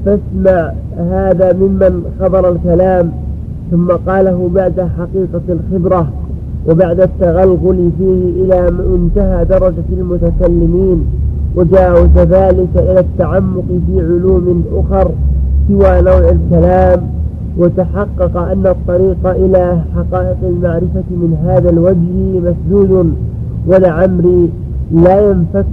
فاسمع 0.05 0.71
هذا 0.97 1.53
ممن 1.53 2.03
خبر 2.19 2.49
الكلام 2.51 3.11
ثم 3.71 3.87
قاله 3.91 4.49
بعد 4.55 4.89
حقيقة 4.97 5.41
الخبرة 5.49 6.07
وبعد 6.69 6.99
التغلغل 6.99 7.89
فيه 7.97 8.43
إلى 8.43 8.71
منتهى 8.71 9.45
درجة 9.45 9.83
المتكلمين 9.91 11.05
وجاوز 11.55 12.17
ذلك 12.17 12.69
إلى 12.75 12.99
التعمق 12.99 13.63
في 13.87 13.99
علوم 14.01 14.63
أخر 14.73 15.11
سوى 15.67 16.01
نوع 16.01 16.29
الكلام 16.29 17.01
وتحقق 17.57 18.37
أن 18.37 18.67
الطريق 18.67 19.27
إلى 19.27 19.81
حقائق 19.95 20.37
المعرفة 20.43 21.03
من 21.11 21.37
هذا 21.45 21.69
الوجه 21.69 22.39
مسدود 22.39 23.13
ولعمري 23.67 24.49
لا 24.93 25.29
ينفك 25.29 25.65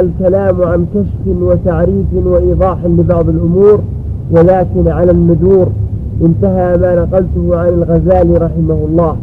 الكلام 0.00 0.62
عن 0.62 0.86
كشف 0.94 1.36
وتعريف 1.42 2.06
وإيضاح 2.26 2.84
لبعض 2.84 3.28
الأمور 3.28 3.80
ولكن 4.30 4.88
على 4.88 5.10
الندور 5.10 5.66
انتهى 6.24 6.78
ما 6.78 6.94
نقلته 6.94 7.56
عن 7.56 7.68
الغزالي 7.68 8.36
رحمه 8.36 8.78
الله. 8.88 9.16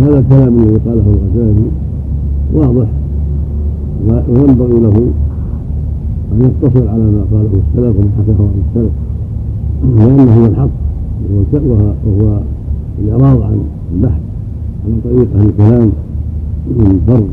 هذا 0.00 0.18
الكلام 0.18 0.58
الذي 0.58 0.78
قاله 0.86 1.04
الغزالي 1.06 1.66
واضح 2.54 2.88
وينبغي 4.28 4.80
له 4.80 5.10
أن 6.32 6.40
يقتصر 6.40 6.88
على 6.88 7.02
ما 7.02 7.24
قاله 7.32 7.50
السلف 7.68 7.96
وما 7.96 8.10
حكاه 8.18 8.42
عن 8.44 8.62
السلف 8.68 8.92
لأنه 9.96 10.42
هو 10.42 10.46
الحق 10.46 10.70
وهو 11.66 12.38
الإعراض 12.98 13.42
عن 13.42 13.58
البحث 13.94 14.20
على 14.84 14.94
طريق 15.04 15.28
أهل 15.36 15.48
الكلام 15.48 15.90
من 16.66 17.00
فرض 17.06 17.28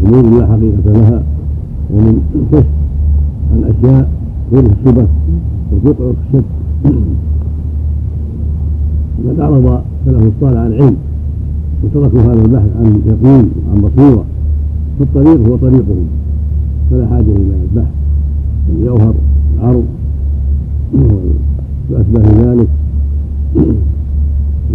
أمور 0.00 0.38
لا 0.38 0.46
حقيقة 0.46 0.86
لها 0.86 1.22
ومن 1.90 2.14
كشف 2.52 2.66
عن 3.52 3.64
أشياء 3.64 4.10
غير 4.52 4.64
الشبه 4.64 5.06
وقطع 5.72 6.04
الشك. 6.10 6.44
وقد 9.24 9.40
أعرض 9.40 9.82
سلف 10.06 10.22
الصالح 10.36 10.60
عن 10.60 10.72
علم 10.72 10.96
وتركوا 11.84 12.20
هذا 12.20 12.42
البحث 12.44 12.68
عن 12.76 13.02
يقين 13.06 13.50
وعن 13.68 13.80
بصيرة 13.80 14.24
فالطريق 14.98 15.48
هو 15.48 15.56
طريقهم 15.56 16.06
فلا 16.90 17.06
حاجة 17.06 17.20
إلى 17.20 17.54
البحث. 17.70 17.92
الجوهر 18.68 19.14
العرض 19.54 19.84
وأشباه 21.90 22.26
ذلك 22.42 22.68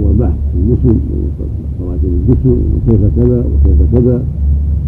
وبحث 0.02 0.38
الجسم 0.56 0.98
ومراكب 1.80 2.06
الجسم 2.06 2.57
وكيف 2.88 3.02
كذا 3.15 3.39
وكيف 3.39 3.80
كذا. 3.94 4.22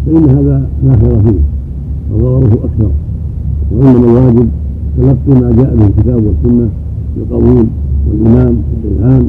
فإن 0.06 0.30
هذا 0.30 0.66
لا 0.84 0.92
خير 0.96 1.22
فيه 1.22 1.40
وضرره 2.14 2.52
أكثر 2.64 2.90
وإنما 3.72 4.04
الواجب 4.04 4.48
تلقي 4.96 5.40
ما 5.40 5.52
جاء 5.56 5.76
به 5.76 5.86
الكتاب 5.86 6.24
والسنة 6.24 6.68
بالقبول 7.16 7.66
والإيمان 8.08 8.62
والإلهام 8.84 9.28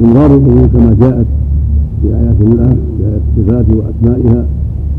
وإنظار 0.00 0.36
الأمور 0.36 0.66
كما 0.66 0.96
جاءت 1.00 1.26
في 2.02 2.08
آيات 2.08 2.36
الله 2.40 2.76
في 2.98 3.04
آيات 3.06 3.20
الصفات 3.38 3.66
وأسمائها 3.68 4.44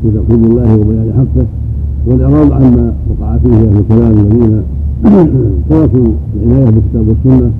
في 0.02 0.12
توحيد 0.12 0.46
الله 0.46 0.76
وبيان 0.76 1.14
حقه 1.18 1.46
والإعراض 2.08 2.52
عما 2.52 2.94
وقع 3.10 3.38
فيه 3.38 3.56
أهل 3.56 3.78
الكلام 3.78 4.12
الذين 4.12 4.62
تركوا 5.70 6.08
العناية 6.36 6.66
بالكتاب 6.66 7.08
والسنة 7.08 7.52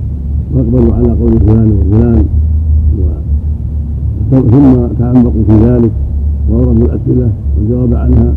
وأقبلوا 0.54 0.94
على 0.94 1.08
قول 1.08 1.40
فلان 1.46 1.72
وفلان 1.72 2.24
ثم 4.40 4.94
تعمقوا 4.98 5.42
في 5.48 5.56
ذلك 5.64 5.90
وأوردوا 6.50 6.86
الأسئلة 6.86 7.30
والجواب 7.56 7.94
عنها 7.94 8.32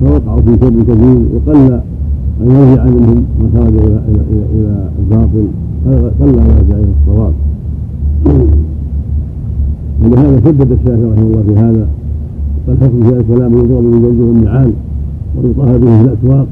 فوقعوا 0.00 0.40
في 0.40 0.56
شر 0.60 0.82
كثير 0.82 1.18
وقل 1.34 1.80
أن 2.40 2.50
يرجع 2.50 2.84
منهم 2.84 3.24
ما 3.40 3.60
خرج 3.60 3.74
إلى 3.74 4.00
إلى 4.54 4.88
الباطل 4.98 5.46
قل 6.20 6.38
ان 6.38 6.46
يرجع 6.58 6.76
إلى 6.78 6.92
الصواب. 7.00 7.32
ولهذا 10.04 10.40
شدد 10.44 10.72
الشافعي 10.72 11.10
رحمه 11.12 11.22
الله 11.22 11.42
في 11.48 11.54
هذا 11.54 11.86
قال 12.66 12.76
حكم 12.80 13.02
في 13.02 13.16
الكلام 13.16 13.52
يضرب 13.52 13.82
من 13.82 14.02
جلده 14.02 14.30
النعال 14.30 14.72
ويطهر 15.36 15.78
به 15.78 16.02
في 16.02 16.04
الأسواق 16.04 16.46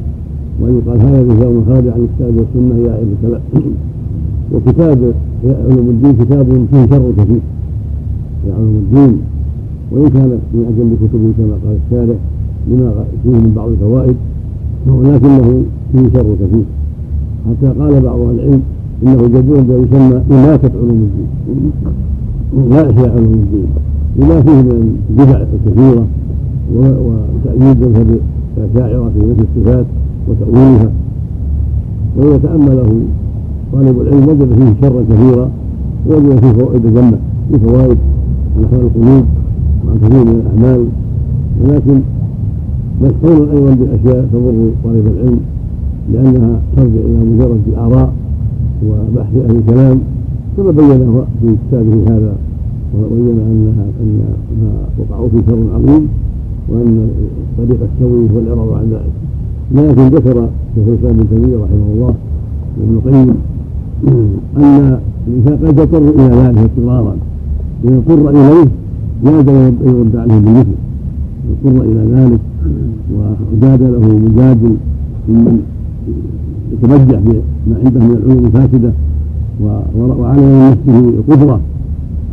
وأن 0.61 0.81
يقال 0.87 1.01
هذا 1.01 1.23
مثال 1.23 1.63
خارج 1.67 1.89
عن 1.89 2.07
الكتاب 2.07 2.37
والسنة 2.37 2.75
إلى 2.75 2.91
علم 2.91 3.15
الكلام. 3.23 3.41
وكتاب 4.53 5.13
علوم 5.45 5.91
الدين 5.91 6.13
كتاب 6.25 6.67
فيه 6.71 6.87
شر 6.87 7.13
كثير. 7.19 7.41
في 8.45 8.53
علوم 8.53 8.75
الدين. 8.85 9.21
وان 9.93 10.09
كان 10.09 10.39
من 10.55 10.65
أجل 10.71 10.89
كتبه 11.03 11.29
كما 11.39 11.57
قال 11.65 11.77
الشارع 11.87 12.19
لما 12.69 13.05
فيه 13.23 13.31
من 13.31 13.53
بعض 13.57 13.69
الفوائد 13.69 14.17
ولكنه 14.87 15.63
فيه 15.93 16.03
شر 16.15 16.35
كثير. 16.35 16.65
حتى 17.49 17.81
قال 17.81 18.01
بعض 18.01 18.21
أهل 18.21 18.35
العلم 18.35 18.63
إنه 19.03 19.23
جدول 19.35 19.85
يسمى 19.85 20.21
إماتة 20.31 20.71
علوم 20.79 21.09
الدين 21.09 21.73
لا 22.71 22.91
إحياء 22.91 23.11
علوم 23.11 23.33
الدين. 23.33 23.67
لما 24.17 24.43
فيه 24.43 24.63
من 24.63 24.97
البدع 25.11 25.43
الكثيرة 25.55 26.07
وتأييد 26.75 27.79
مذهب 27.81 28.19
الأشاعرة 28.57 29.11
في 29.19 29.27
مثل 29.27 29.45
الصفات 29.57 29.87
وتأويلها. 30.29 30.91
وإذا 32.17 32.39
تأمله 32.39 33.01
طالب 33.73 34.01
العلم 34.01 34.29
وجد 34.29 34.55
فيه 34.55 34.89
شرا 34.89 35.05
كثيرا 35.11 35.51
ووجد 36.09 36.41
فيه 36.41 36.53
فوائد 36.53 36.95
جمة 36.95 37.19
في 37.51 37.59
فوائد 37.59 37.99
احوال 38.63 38.81
القلوب 38.81 39.25
وعن 39.87 39.99
كثير 40.03 40.25
من 40.25 40.41
الأعمال 40.41 40.87
ولكن 41.61 42.01
مشغول 43.03 43.49
أيضا 43.51 43.75
باشياء 43.75 44.27
تضر 44.33 44.71
طالب 44.85 45.07
العلم 45.07 45.41
لأنها 46.13 46.61
ترجع 46.77 47.01
إلى 47.01 47.25
مجرد 47.25 47.61
الآراء 47.67 48.13
وبحث 48.87 49.37
أهل 49.37 49.57
الكلام 49.57 50.01
كما 50.57 50.71
بين 50.71 51.23
في 51.41 51.57
كتابه 51.69 52.03
هذا 52.09 52.37
وبين 52.95 53.39
انها 53.41 53.87
أن 54.01 54.21
ما 54.63 54.73
وقعوا 54.99 55.29
في 55.29 55.37
شر 55.47 55.75
عظيم 55.75 56.09
وأن 56.69 57.09
طريق 57.59 57.79
السوي 57.93 58.31
هو 58.35 58.39
الإعراض 58.39 58.73
عن 58.73 58.91
ذلك. 58.91 59.13
لكن 59.75 60.17
ذكر 60.17 60.49
شيخ 60.75 60.89
الإسلام 60.89 61.21
ابن 61.21 61.29
تيمية 61.31 61.57
رحمه 61.57 61.93
الله 61.95 62.15
وابن 62.81 62.95
القيم 62.95 63.35
أن 64.57 64.99
الإنسان 65.29 65.69
قد 65.69 65.79
يضطر 65.79 65.99
إلى 65.99 66.37
ذلك 66.37 66.59
اضطرارا. 66.59 67.17
اذا 67.85 67.97
اضطر 67.97 68.31
اليه 68.31 68.69
جاز 69.25 69.49
ان 69.49 69.77
يرد 69.87 70.17
عليه 70.17 70.39
بالمثل. 70.39 70.77
اضطر 71.51 71.83
إلى 71.83 72.03
ذلك 72.15 72.41
وجادله 73.53 74.19
مجادل 74.19 74.75
ممن 75.29 75.63
يتبجح 76.73 77.19
بما 77.19 77.77
عنده 77.85 78.01
من 78.01 78.17
العلوم 78.17 78.47
الفاسدة 78.47 78.93
وعلى 79.99 80.43
من 80.43 80.71
نفسه 80.71 80.99
القدره 80.99 81.61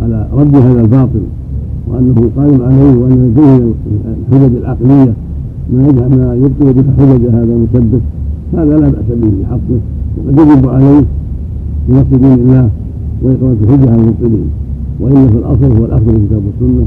على 0.01 0.27
رد 0.33 0.55
هذا 0.55 0.81
الباطل 0.81 1.21
وأنه 1.87 2.29
قائم 2.37 2.61
عليه 2.61 2.97
وأن 2.97 3.31
لديه 3.31 3.71
الحجج 4.29 4.55
العقلية 4.55 5.13
ما 5.73 5.87
يجعل 5.87 6.09
ما 6.09 6.35
يبطل 6.35 6.73
بها 6.73 6.93
حجج 6.97 7.25
هذا 7.25 7.53
المسدس. 7.53 8.01
هذا 8.53 8.79
لا 8.79 8.89
بأس 8.89 9.05
به 9.21 9.29
في 9.29 9.45
حقه 9.45 9.79
وقد 10.17 10.39
يجب 10.39 10.69
عليه 10.69 11.03
بنص 11.89 12.05
دين 12.11 12.33
الله 12.33 12.69
وإقامة 13.23 13.55
الحجة 13.63 13.91
على 13.91 14.01
المبطلين. 14.01 14.49
وإلا 14.99 15.27
في 15.27 15.37
الأصل 15.37 15.77
هو 15.77 15.85
الأخذ 15.85 16.05
بالكتاب 16.05 16.41
والسنة 16.45 16.85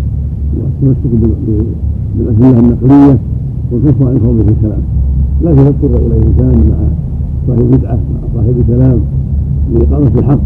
والتمسك 0.60 1.30
بالأدلة 2.18 2.58
النقلية 2.60 3.18
والكف 3.72 4.02
عن 4.02 4.18
في 4.18 4.50
الكلام. 4.50 4.82
لكن 5.42 5.60
يضطر 5.60 6.06
إلى 6.06 6.16
الإنسان 6.16 6.70
مع 6.70 6.76
صاحب 7.48 7.70
بدعة 7.70 7.94
مع 7.94 8.20
صاحب 8.34 8.54
كلام 8.68 8.98
لإقامة 9.74 10.10
الحق 10.18 10.38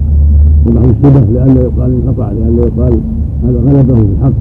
ومع 0.66 0.80
الشبه 0.80 1.20
لئلا 1.20 1.60
يقال 1.60 1.90
انقطع 1.90 2.32
لئلا 2.32 2.62
يقال 2.62 2.98
هذا 3.44 3.58
غلبه 3.66 3.94
في 3.94 4.06
الحق 4.18 4.32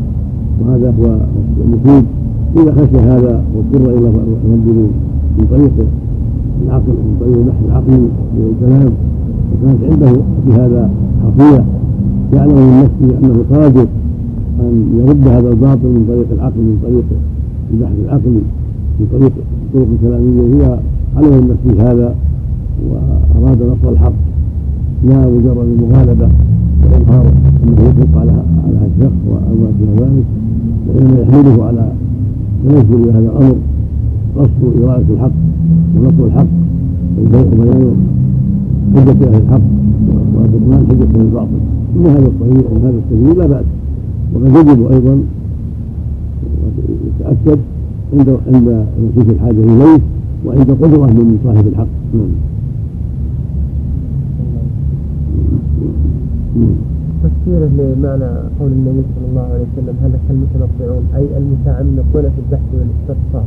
وهذا 0.61 0.93
هو 0.99 1.17
المفيد. 1.65 2.05
إذا 2.57 2.71
خشي 2.71 2.97
هذا 2.97 3.43
واضطر 3.55 3.91
إلى 3.97 4.07
رد 4.07 4.67
من 5.37 5.45
طريق 5.51 5.87
العقل 6.65 6.91
من 6.91 7.17
طريق 7.19 7.37
البحث 7.37 7.65
العقلي 7.65 8.07
الكلام 8.37 8.91
وكانت 9.51 9.83
عنده 9.91 10.21
في 10.45 10.53
هذا 10.53 10.89
خطيئة. 11.23 11.65
يعلم 12.33 12.55
من 12.55 12.83
نفسه 12.83 13.17
أنه 13.17 13.43
قادر 13.51 13.87
أن 14.59 14.73
يرد 14.99 15.27
هذا 15.27 15.49
الباطل 15.49 15.87
من 15.87 16.05
طريق 16.07 16.27
العقل 16.31 16.59
من 16.59 16.77
طريق 16.83 17.05
البحث 17.73 17.93
العقلي 18.05 18.41
من 18.99 19.07
طريق 19.13 19.31
الطرق 19.65 19.87
الكلامية. 19.93 20.55
هي 20.55 20.79
علم 21.17 21.29
من 21.29 21.55
نفسه 21.55 21.91
هذا 21.91 22.15
وأراد 22.89 23.57
نصر 23.61 23.91
الحق. 23.91 24.13
لا 25.03 25.27
مجرد 25.27 25.67
المغالبة 25.79 26.29
وإظهار 26.83 27.25
أنه 27.63 27.81
يطلق 27.89 28.17
على 28.17 28.31
على 28.65 28.87
الشخص 28.95 29.19
وأما 29.27 29.71
دون 29.79 29.95
ذلك 29.99 30.25
وإنما 30.87 31.19
يحمله 31.21 31.65
على 31.65 31.91
تنزل 32.63 33.09
هذا 33.09 33.19
الأمر 33.19 33.55
قصد 34.37 34.81
إرادة 34.83 35.13
الحق 35.13 35.31
ونصر 35.95 36.25
الحق 36.25 36.47
وبيان 37.19 37.95
حجة 38.95 39.27
أهل 39.27 39.41
الحق 39.43 39.61
وبطلان 40.35 40.85
حجة 40.89 41.19
أهل 41.19 41.21
الباطل. 41.21 41.59
إن 41.95 42.05
هذا 42.05 42.27
الطريق 42.27 42.71
ومن 42.71 42.81
هذا 42.83 42.99
السبيل 43.03 43.39
لا 43.39 43.45
بأس. 43.47 43.65
وقد 44.33 44.47
يجب 44.55 44.91
أيضا 44.91 45.23
يتأكد 47.07 47.59
عند 48.13 48.29
عند 48.53 48.85
نفوس 49.03 49.27
الحاجة 49.35 49.63
إليه 49.63 49.99
وعند 50.45 50.71
قدرة 50.71 51.05
من 51.05 51.39
صاحب 51.43 51.67
الحق. 51.67 51.87
نعم. 52.13 52.31
تفسيره 57.23 57.69
لمعنى 57.77 58.29
قول 58.59 58.71
النبي 58.71 59.01
صلى 59.15 59.27
الله 59.29 59.41
عليه 59.41 59.65
وسلم 59.73 59.95
هلك 60.03 60.23
المتنطعون 60.29 61.03
أي 61.15 61.25
المتعمقون 61.37 62.25
في 62.33 62.39
البحث 62.45 62.69
والاستقصاء. 62.73 63.45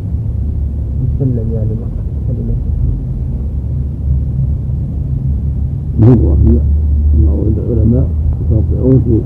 مسلم 1.02 1.46
يعني 1.54 1.74
كلمه 2.28 2.56
نظرة 6.02 6.36
عند 7.46 7.58
العلماء 7.58 8.08
يتوقعون 8.40 9.00
في 9.06 9.20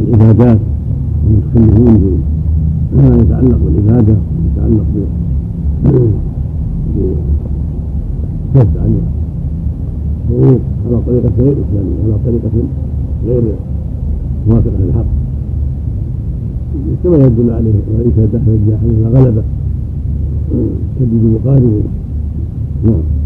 العبادات 0.00 0.58
المتكلمون 1.26 2.22
ما 2.96 3.16
يتعلق 3.16 3.58
بالعبادة 3.66 4.14
ويتعلق 4.14 4.84
بكف 8.54 8.76
عن 8.76 9.00
الحقوق 10.30 10.60
على 10.86 11.00
طريقة 11.06 11.30
غير 11.38 11.52
إسلامية 11.52 12.02
على 12.04 12.14
طريقة 12.26 12.50
غير 13.26 13.42
موافقة 14.48 14.72
للحق. 14.80 15.04
كما 17.04 17.16
يدل 17.16 17.50
عليه 17.50 17.74
وليس 17.94 18.14
دخل 18.32 18.50
الجاحظ 18.62 19.16
غلبة 19.16 19.42
تجد 21.00 21.38
مقارب 21.44 21.82
نعم. 22.84 23.17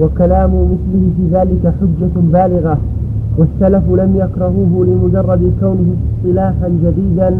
وكلام 0.00 0.50
مثله 0.50 1.10
في 1.16 1.24
ذلك 1.36 1.74
حجة 1.80 2.20
بالغة 2.32 2.78
والسلف 3.38 3.82
لم 3.90 4.16
يكرهوه 4.16 4.86
لمجرد 4.86 5.52
كونه 5.60 5.94
اصطلاحا 6.18 6.68
جديدا 6.84 7.36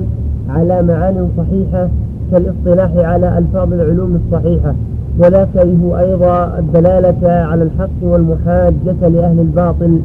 على 0.49 0.83
معان 0.83 1.29
صحيحة 1.39 1.89
كالاصطلاح 2.31 2.91
على 2.97 3.39
ألفاظ 3.39 3.73
العلوم 3.73 4.21
الصحيحة. 4.27 4.75
ولا 5.19 5.47
كرهوا 5.55 6.01
أيضا 6.01 6.59
الدلالة 6.59 7.29
على 7.31 7.63
الحق 7.63 7.99
والمحاجة 8.03 9.09
لأهل 9.09 9.41
الباطل 9.41 10.01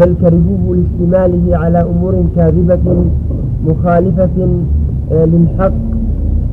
بل 0.00 0.14
كرهوه 0.20 0.76
لاشتماله 0.76 1.56
على 1.58 1.80
أمور 1.80 2.24
كاذبة 2.36 3.04
مخالفة 3.66 4.48
آه، 5.12 5.24
للحق 5.24 5.72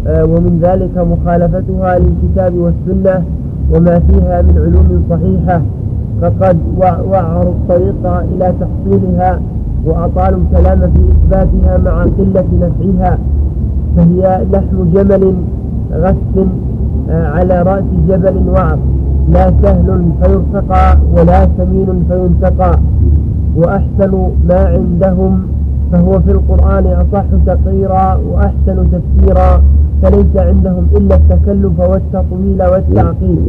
آه، 0.07 0.25
ومن 0.25 0.59
ذلك 0.61 0.97
مخالفتها 0.97 1.99
للكتاب 1.99 2.53
والسنة. 2.53 3.23
وما 3.73 3.99
فيها 3.99 4.41
من 4.41 4.57
علوم 4.57 5.03
صحيحة 5.09 5.61
فقد 6.21 6.57
وعروا 7.09 7.51
الطريق 7.51 8.05
إلى 8.05 8.53
تحصيلها 8.59 9.39
وأطالوا 9.85 10.39
الكلام 10.39 10.79
في 10.79 10.99
إثباتها 11.11 11.77
مع 11.77 12.03
قلة 12.03 12.45
نفعها 12.61 13.17
فهي 13.97 14.45
لحم 14.51 14.91
جمل 14.93 15.33
غث 15.93 16.47
آه، 17.09 17.27
على 17.27 17.61
رأس 17.61 17.83
جبل 18.09 18.49
وعر 18.49 18.79
لا 19.29 19.53
سهل 19.61 20.11
فيرتقى 20.23 20.97
ولا 21.13 21.47
سمين 21.57 22.05
فينتقى 22.09 22.79
وأحسن 23.55 24.29
ما 24.49 24.65
عندهم 24.65 25.41
فهو 25.91 26.19
في 26.19 26.31
القرآن 26.31 26.85
أصح 26.85 27.23
تقريرا 27.45 28.19
وأحسن 28.31 28.87
تفسيرا. 28.91 29.61
فليس 30.01 30.35
عندهم 30.35 30.87
إلا 30.97 31.15
التكلف 31.15 31.79
والتطويل 31.79 32.61
والتعقيد. 32.71 33.39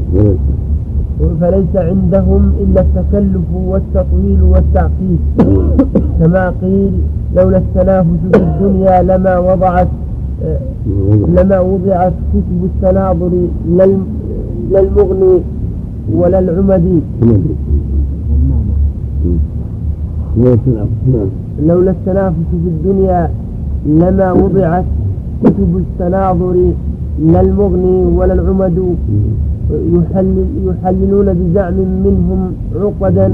فليس 1.40 1.76
عندهم 1.76 2.52
إلا 2.60 2.80
التكلف 2.80 3.48
والتطويل 3.54 4.42
والتعقيد. 4.42 5.18
كما 6.20 6.54
قيل 6.62 6.92
لولا 7.36 7.58
التنافس 7.58 8.20
في 8.32 8.38
الدنيا 8.38 9.02
لما 9.02 9.38
وضعت 9.38 9.88
لما 11.36 11.60
وضعت 11.60 12.12
كتب 12.32 12.60
التناظر 12.64 13.30
لا 14.70 14.80
المغني 14.80 15.40
ولا 16.14 16.38
العمدي. 16.38 17.00
لولا 21.66 21.90
التنافس 21.90 22.48
في 22.50 22.68
الدنيا 22.68 23.30
لما 23.86 24.32
وضعت 24.32 24.84
كتب 25.44 25.72
التناظر 25.76 26.56
لا 27.32 27.40
المغني 27.40 28.04
ولا 28.16 28.34
العمد. 28.34 28.78
يحلل 29.70 30.46
يحللون 30.66 31.28
بزعم 31.34 31.74
منهم 32.04 32.40
عقدا. 32.82 33.26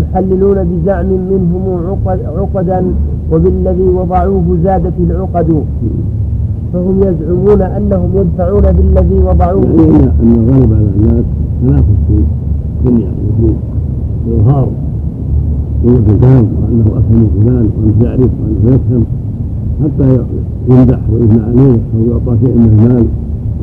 يحللون 0.00 0.58
بزعم 0.70 1.06
منهم 1.32 1.64
عقدا 2.38 2.84
وبالذي 3.32 3.88
وضعوه 3.98 4.46
زادت 4.64 4.92
العقد. 5.00 5.62
فهم 6.72 6.96
يزعمون 7.00 7.62
أنهم 7.62 8.10
يدفعون 8.16 8.62
بالذي 8.62 9.18
وضعوه. 9.28 9.64
يعني 9.64 10.04
أن 10.22 10.32
الغالب 10.38 10.72
على 10.72 10.90
الناس 10.96 11.24
تنافس 11.62 11.98
في 12.08 12.14
الدنيا 12.88 13.10
وفي 14.28 14.70
قوة 15.84 16.06
الفهم 16.14 16.46
وأنه 16.62 16.86
أفهم 16.98 17.28
فلان 17.40 17.70
وأنه 17.76 18.04
يعرف 18.04 18.30
وأنه 18.40 18.74
يفهم 18.74 19.04
حتى 19.82 20.18
يمدح 20.70 21.00
ويثنى 21.12 21.42
عليه 21.42 21.78
أو 21.94 22.10
يعطى 22.10 22.36
شيء 22.44 22.54
من 22.54 22.68
المال 22.72 23.06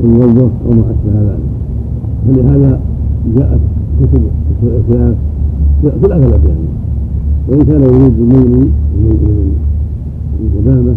ويوظف 0.04 0.52
أو 0.66 0.72
ما 0.72 0.84
أشبه 0.91 1.22
ذلك. 1.22 1.50
فلهذا 2.28 2.80
جاءت 3.38 3.60
كتب 4.02 4.22
الخلاف 4.64 5.16
في 5.82 6.06
الأغلب 6.06 6.41
يعني. 6.46 6.70
وإن 7.48 7.62
كان 7.66 7.82
يريد 7.82 8.14
المغني 8.20 8.66
من 8.96 9.52
القدامه 10.41 10.96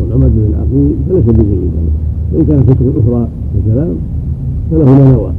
والعمد 0.00 0.32
من 0.32 0.46
العقيل 0.50 0.92
فليس 1.08 1.36
بجيد 1.36 1.70
وإن 2.32 2.44
كان 2.46 2.62
فكر 2.62 2.84
أخرى 3.00 3.28
في 3.52 3.58
الكلام 3.58 3.94
فله 4.70 4.84
ما 4.84 5.12
نوى. 5.12 5.30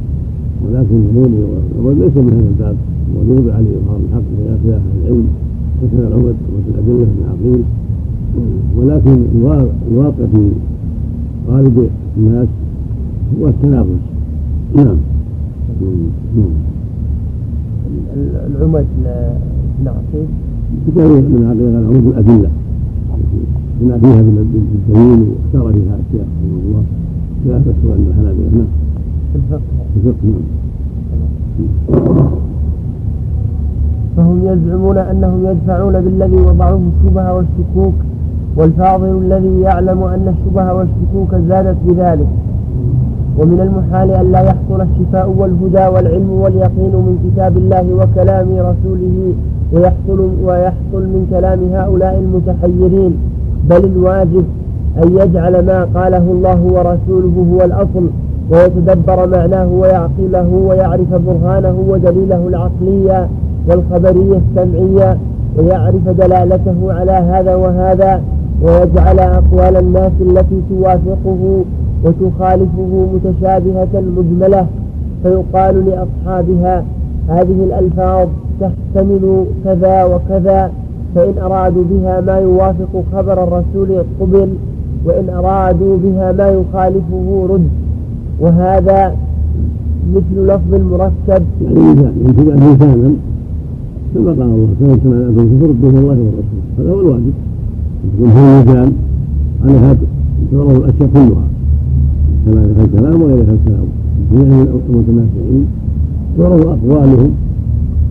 ولكن 0.64 0.96
المغني 1.08 1.40
والعمد 1.76 2.02
ليس 2.02 2.16
من 2.16 2.32
هذا 2.32 2.48
الباب. 2.48 2.76
ويوضع 3.14 3.54
عليه 3.54 3.74
اظهار 3.76 4.00
الحق 4.08 4.26
في 4.36 4.70
أهل 4.74 4.80
العلم 5.02 5.28
مثل 5.82 5.98
العمد 6.08 6.24
ومثل 6.24 6.70
الأدلة 6.74 7.04
من 7.04 7.20
العقيل. 7.24 7.62
ولكن 8.76 9.16
الواقع 9.90 10.26
في 10.32 10.50
غالب 11.48 11.88
الناس 12.16 12.48
هو 13.40 13.48
التنافس. 13.48 14.02
نعم. 14.76 14.96
العمد 18.56 18.86
العقيد 19.82 20.28
كتاب 20.86 21.10
من 21.10 21.44
عقيدة 21.48 21.78
العمود 21.78 22.06
الأدلة. 22.06 22.50
بنى 23.80 24.00
فيها 24.00 24.22
بالدليل 24.22 25.20
واختار 25.28 25.72
فيها 25.72 25.98
أشياء. 26.02 26.26
رحمه 26.42 26.60
الله 26.66 26.82
خلاف 27.44 27.62
السوء 27.68 27.92
عند 27.92 28.06
الحنابلة. 28.08 28.48
نعم. 28.52 28.87
الفقه 29.34 29.60
نعم 31.12 31.28
فهم 34.16 34.40
يزعمون 34.44 34.98
أنهم 34.98 35.46
يدفعون 35.46 35.92
بالذي 36.00 36.36
وضعوه 36.36 36.80
الشبهة 36.96 37.34
والشكوك 37.36 37.94
والفاضل 38.56 39.18
الذي 39.24 39.60
يعلم 39.60 40.02
أن 40.02 40.34
الشبهة 40.38 40.74
والشكوك 40.74 41.34
زادت 41.48 41.76
بذلك. 41.86 42.26
ومن 43.38 43.60
المحال 43.60 44.10
أن 44.10 44.32
لا 44.32 44.40
يحصل 44.40 44.80
الشفاء 44.80 45.34
والهدى 45.38 45.86
والعلم 45.94 46.30
واليقين 46.30 46.92
من 46.92 47.18
كتاب 47.24 47.56
الله 47.56 47.94
وكلام 47.94 48.48
رسوله 48.48 49.32
ويحصل, 49.72 50.30
ويحصل 50.44 51.02
من 51.14 51.26
كلام 51.30 51.58
هؤلاء 51.72 52.18
المتحيرين. 52.24 53.16
بل 53.70 53.84
الواجب 53.84 54.44
أن 55.02 55.08
يجعل 55.20 55.66
ما 55.66 55.84
قاله 55.94 56.32
الله 56.32 56.62
ورسوله 56.62 57.46
هو 57.52 57.64
الأصل. 57.64 58.06
ويتدبر 58.50 59.26
معناه 59.26 59.66
ويعقله 59.66 60.48
ويعرف 60.68 61.14
برهانه 61.14 61.84
ودليله 61.88 62.48
العقلية 62.48 63.28
والخبرية 63.68 64.40
السمعية 64.50 65.18
ويعرف 65.58 66.08
دلالته 66.08 66.92
على 66.92 67.12
هذا 67.12 67.54
وهذا 67.54 68.22
ويجعل 68.62 69.18
أقوال 69.18 69.76
الناس 69.76 70.12
التي 70.20 70.62
توافقه 70.70 71.64
وتخالفه 72.04 73.06
متشابهة 73.14 74.02
مجملة. 74.16 74.66
فيقال 75.22 75.84
لأصحابها 75.86 76.84
هذه 77.28 77.64
الألفاظ 77.64 78.28
تحتمل 78.60 79.44
كذا 79.64 80.04
وكذا 80.04 80.70
فإن 81.14 81.38
أرادوا 81.42 81.84
بها 81.90 82.20
ما 82.20 82.38
يوافق 82.38 83.04
خبر 83.12 83.42
الرسول 83.42 84.04
قبل 84.20 84.48
وإن 85.04 85.30
أرادوا 85.30 85.96
بها 85.96 86.32
ما 86.32 86.48
يخالفه 86.48 87.46
رد. 87.50 87.87
وهذا 88.40 89.16
مثل 90.14 90.46
لفظ 90.46 90.74
المركب 90.74 91.44
يعني 91.62 91.80
لسانا 92.56 93.12
كما 94.14 94.30
قال 94.30 94.42
الله 94.42 94.68
كما 94.80 94.96
كما 94.96 95.16
الكفر 95.28 95.72
دون 95.82 95.96
الله 95.96 96.18
والرسول. 96.18 96.62
هذا 96.78 96.90
هو 96.92 97.00
الواجب. 97.00 97.32
يكون 98.14 98.30
هو 98.30 98.60
الميزان 98.60 98.92
على 99.64 99.72
هذا 99.72 99.98
تعرض 100.52 100.70
الأشياء 100.70 101.08
كلها 101.14 101.44
كما 102.46 102.60
ذكر 102.62 102.84
الكلام 102.84 103.22
وغير 103.22 103.40
الكلام. 103.40 103.86
جميع 104.32 104.66
المتنافعين 104.90 105.66
تعرض 106.38 106.66
أقوالهم 106.66 107.30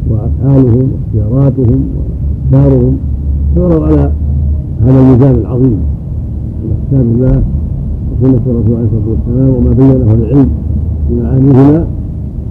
وأفعالهم 0.09 0.91
واختياراتهم 0.91 1.81
وافكارهم 2.51 2.97
تعرض 3.55 3.83
على 3.83 4.11
هذا 4.81 4.99
الميزان 4.99 5.35
العظيم. 5.35 5.79
على 6.63 6.75
كتاب 6.87 7.01
الله 7.01 7.41
وسنه 8.21 8.41
الرسول 8.45 8.75
عليه 8.75 8.85
الصلاه 8.85 9.09
والسلام 9.09 9.49
وما 9.49 9.73
بينه 9.73 10.13
العلم 10.13 10.49
بمعانيهما 11.09 11.85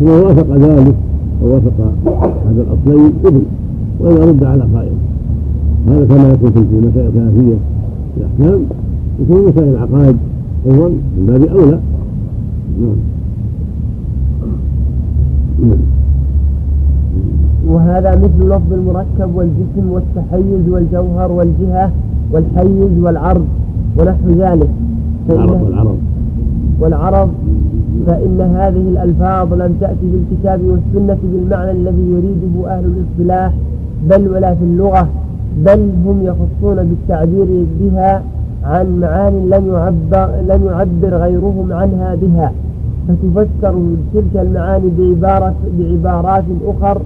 ثم 0.00 0.06
وافق 0.06 0.56
ذلك 0.56 0.94
ووافق 1.42 1.92
هذا 2.46 2.62
الأصلين 2.62 3.12
قبل 3.24 3.42
واذا 4.00 4.24
رد 4.24 4.44
على 4.44 4.64
قائل. 4.74 4.92
هذا 5.88 6.04
كما 6.04 6.28
يكون 6.28 6.50
في 6.50 6.58
مسائل 6.60 7.12
خلافيه 7.12 7.56
في 8.14 8.20
الأحكام 8.20 8.60
يكون 9.20 9.48
مسائل 9.48 9.68
العقائد 9.68 10.16
أيضا 10.66 10.88
من 10.88 11.26
باب 11.26 11.42
أولى. 11.58 11.80
نعم. 12.80 12.96
وهذا 17.68 18.16
مثل 18.16 18.48
لفظ 18.48 18.72
المركب 18.72 19.34
والجسم 19.34 19.90
والتحيز 19.90 20.68
والجوهر 20.68 21.32
والجهة 21.32 21.90
والحيز 22.32 22.98
والعرض 23.02 23.44
ونحو 23.98 24.30
ذلك. 24.30 24.68
العرض 25.30 25.62
والعرض 25.62 25.98
والعرض 26.80 27.30
فإن 28.06 28.40
هذه 28.40 28.88
الألفاظ 28.88 29.52
لم 29.54 29.76
تأتي 29.80 30.06
بالكتاب 30.12 30.60
والسنة 30.62 31.18
بالمعنى 31.22 31.70
الذي 31.70 32.02
يريده 32.10 32.70
أهل 32.70 32.84
الاصطلاح 32.84 33.52
بل 34.10 34.28
ولا 34.28 34.54
في 34.54 34.64
اللغة 34.64 35.08
بل 35.66 35.90
هم 36.06 36.20
يخصون 36.22 36.76
بالتعبير 36.88 37.46
بها 37.80 38.22
عن 38.64 39.00
معان 39.00 39.32
لم 39.50 39.66
يعبر 39.72 40.30
لم 40.48 40.64
يعبر 40.66 41.16
غيرهم 41.16 41.72
عنها 41.72 42.14
بها. 42.14 42.52
فتفسر 43.08 43.74
تلك 44.14 44.34
المعاني 44.42 44.90
بعبارة 44.98 45.54
بعبارات 45.78 46.44
أخر 46.66 46.98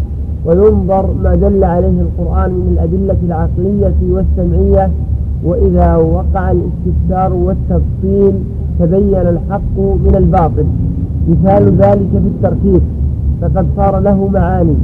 وينظر 0.47 1.07
ما 1.23 1.35
دل 1.35 1.65
عليه 1.65 2.01
القرآن 2.01 2.51
من 2.51 2.69
الأدلة 2.73 3.17
العقلية 3.27 3.95
والسمعية 4.15 4.91
وإذا 5.45 5.97
وقع 5.97 6.51
الاستفسار 6.51 7.33
والتفصيل 7.33 8.33
تبين 8.79 9.27
الحق 9.35 9.77
من 9.79 10.15
الباطل. 10.17 10.67
مثال 11.29 11.77
ذلك 11.77 12.11
في 12.13 12.29
التركيب 12.35 12.83
فقد 13.41 13.67
صار 13.77 13.99
له 13.99 14.29
معاني. 14.33 14.77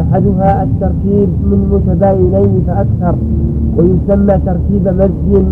أحدها 0.00 0.62
التركيب 0.62 1.28
من 1.50 1.60
متباينين 1.72 2.62
فأكثر 2.66 3.14
ويسمى 3.76 4.38
تركيب 4.46 4.88
مزج 4.88 5.42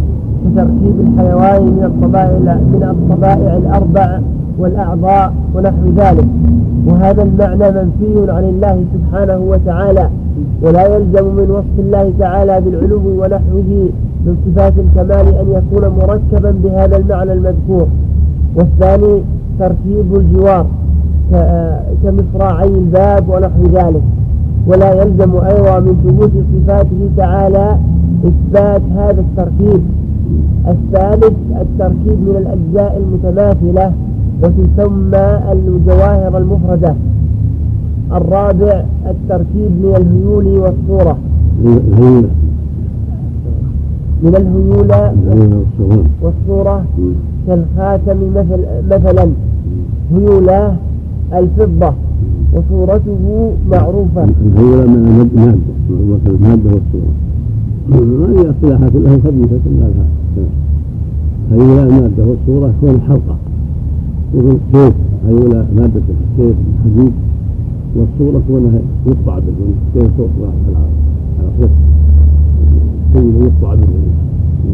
كتركيب 0.45 0.95
الحيوان 1.01 1.63
من 1.63 1.85
الطبائع 1.85 2.55
من 2.73 2.83
الطبائع 2.83 3.57
الأربع 3.57 4.21
والأعضاء 4.59 5.33
ونحو 5.55 5.87
ذلك. 5.97 6.29
وهذا 6.87 7.23
المعنى 7.23 7.71
منفي 7.71 8.33
عن 8.33 8.45
الله 8.45 8.85
سبحانه 8.95 9.39
وتعالى 9.39 10.09
ولا 10.63 10.97
يلزم 10.97 11.25
من 11.25 11.51
وصف 11.51 11.77
الله 11.79 12.13
تعالى 12.19 12.61
بالعلو 12.61 13.01
ونحوه 13.21 13.89
من 14.27 14.37
صفات 14.47 14.73
الكمال 14.79 15.35
أن 15.35 15.47
يكون 15.49 15.89
مركبا 15.89 16.55
بهذا 16.65 16.97
المعنى 16.97 17.33
المذكور. 17.33 17.87
والثاني 18.57 19.23
ترتيب 19.59 20.17
الجوار 20.17 20.67
كمصراعي 22.03 22.69
الباب 22.69 23.29
ونحو 23.29 23.63
ذلك. 23.73 24.03
ولا 24.67 25.03
يلزم 25.03 25.37
أيضا 25.37 25.81
من 25.81 25.95
ثبوت 26.05 26.33
صفاته 26.53 27.09
تعالى 27.17 27.77
إثبات 28.25 28.83
هذا 28.97 29.21
التركيب 29.21 29.81
الثالث 30.69 31.37
التركيب 31.61 32.19
من 32.29 32.37
الأجزاء 32.39 33.03
المتماثلة 33.03 33.93
وتسمى 34.43 35.41
الجواهر 35.53 36.39
المفردة. 36.39 36.95
الرابع 38.13 38.85
التركيب 39.07 39.71
من 39.83 39.93
الهيول 39.97 40.47
والصورة. 40.47 41.19
من 44.23 44.35
الهيولة 44.37 45.15
والصورة 46.23 46.85
كالخاتم 47.47 48.17
مثل 48.37 48.61
مثلا. 48.91 49.27
هيولة 50.13 50.77
الفضة 51.33 51.93
وصورته 52.53 53.53
معروفة. 53.71 54.25
الهيولة 54.25 54.87
من 54.87 54.97
المادة 54.97 56.31
المادة 56.31 56.71
والصورة. 56.75 57.13
هذه 57.91 58.51
اصطلاحات 58.51 58.93
كلها؟ 58.93 59.19
خبيثة 59.25 59.59
كلها. 59.65 60.07
هيولة 61.53 61.83
المادة 61.83 62.25
والصورة 62.27 62.73
كون 62.81 62.91
الحلقة 62.91 63.37
يقول 64.35 64.57
سيف 64.73 64.95
هيولة 65.29 65.67
مادة 65.77 66.03
السيف 66.09 66.57
الحديد 66.75 67.13
والصورة 67.97 68.43
كونها 68.49 68.81
يقطع 69.07 69.39
به 69.39 69.53
كيف 69.95 70.11
صوت 70.17 70.31
على 70.41 70.77
على 71.39 71.49
صوت 71.61 71.71
شيء 73.13 73.33
يقطع 73.41 73.75
به 73.75 73.87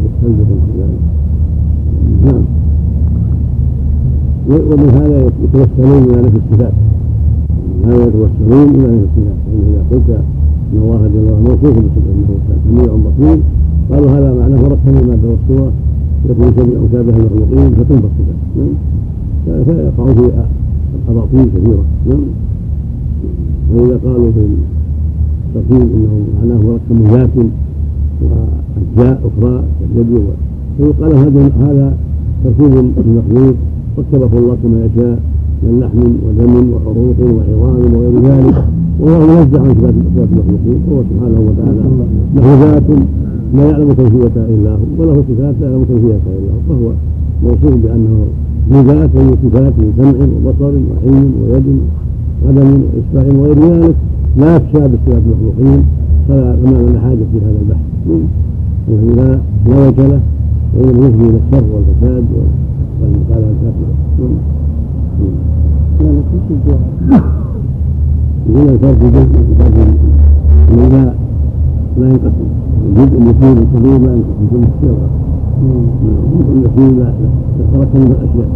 يستنزف 0.04 0.46
نعم 2.24 2.42
ومن 4.48 4.88
هذا 4.90 5.30
يتوسلون 5.44 6.02
إلى 6.04 6.22
نفي 6.22 6.36
الصفات 6.36 6.72
من 7.82 7.92
هذا 7.92 8.02
يتوسلون 8.02 8.68
إلى 8.74 8.86
نفي 8.86 9.04
الصفات 9.04 9.36
فان 9.46 9.60
اذا 9.72 9.82
قلت 9.90 10.10
ان 10.72 10.78
الله 10.78 11.08
جل 11.14 11.18
وعلا 11.18 11.40
موصوف 11.40 11.78
بصفه 11.78 12.10
إنه 12.14 12.30
سميع 12.68 12.92
بصير 13.06 13.38
قالوا 13.90 14.10
هذا 14.10 14.34
معناه 14.40 14.62
مركب 14.62 15.02
الماده 15.02 15.28
والصورة 15.28 15.72
يكون 16.30 16.52
سميع 16.56 16.78
شابه 16.92 17.16
المخلوقين 17.16 17.70
فتنفى 17.74 18.06
الصفات 18.10 18.40
نعم 18.56 19.64
فيقع 19.64 20.14
فيها 20.14 20.46
الاباطيل 21.08 21.46
كثيره 21.54 21.84
نعم 22.08 22.24
واذا 23.74 24.00
قالوا 24.04 24.30
في 24.32 24.46
التقييم 25.54 25.82
انه 25.96 26.26
معناه 26.38 26.60
مركب 26.66 27.12
ذات 27.12 27.46
واجزاء 28.22 29.20
أخرى 29.28 29.62
كاليد 29.94 30.24
فيقال 30.76 31.12
هذا 31.14 31.50
هذا 31.60 31.96
تركيب 32.44 32.72
المخلوق 33.06 33.54
ركبه 33.98 34.38
الله 34.38 34.56
كما 34.62 34.78
يشاء 34.86 35.18
من 35.62 35.80
لحم 35.80 36.00
ودم 36.26 36.54
وعروق 36.72 37.20
وعظام 37.36 37.94
وغير 37.94 38.14
ذلك. 38.28 38.64
وهو 39.00 39.20
منزه 39.20 39.60
عن 39.60 39.74
صفات 39.74 39.94
صفات 40.06 40.28
المخلوقين. 40.32 40.80
وهو 40.88 41.02
سبحانه 41.10 41.40
وتعالى 41.48 41.82
له 42.36 42.46
ذات 42.64 42.88
لا 43.54 43.64
يعلم 43.70 43.92
كيفيتها 43.92 44.46
إلا 44.54 44.70
هو 44.70 44.84
وله 44.98 45.24
صفات 45.28 45.54
لا 45.60 45.66
يعلم 45.70 45.84
كيفيتها 45.88 46.32
إلا 46.38 46.52
هو. 46.52 46.60
فهو 46.68 46.88
موصوف 47.44 47.74
بأنه 47.82 48.14
ذات 48.72 49.10
وله 49.16 49.36
صفات 49.44 49.72
من 49.78 49.92
سمع 49.98 50.26
وبصر 50.34 50.74
وعلم 50.88 51.32
ويد 51.42 51.68
وقدم 52.42 52.82
واسباع 52.94 53.34
وغير 53.38 53.58
ذلك 53.82 53.94
لا 54.36 54.56
يخشى 54.56 54.78
بصفات 54.78 55.22
المخلوقين 55.26 55.84
فلا 56.28 56.56
فما 56.56 57.00
حاجة 57.00 57.24
في 57.32 57.38
هذا 57.46 57.58
البحث. 57.62 57.84
لا 59.16 59.38
لا 59.68 59.88
وجه 59.88 60.06
له 60.06 60.20
وإنما 60.74 61.06
يفضي 61.06 61.28
إلى 61.28 61.38
الشر 61.46 61.64
والفساد 61.74 62.24
والمقالة 63.00 63.46
الكافرة؟ 63.50 63.94
يقول 68.50 68.68
الفرق 68.68 68.98
جزء 69.02 69.38
الفرق 69.50 69.76
لا 70.92 71.14
لا 71.98 72.08
ينقسم. 72.08 72.48
الجزء 72.88 73.16
اليسير 73.22 73.56
الكبير 73.62 73.98
لا 73.98 74.12
ينقسم. 74.14 74.46
كل 74.50 74.62
السيرة 74.62 75.08
اليسير 76.52 76.90
لا 76.98 77.08
من 77.98 78.12
الأشياء 78.12 78.48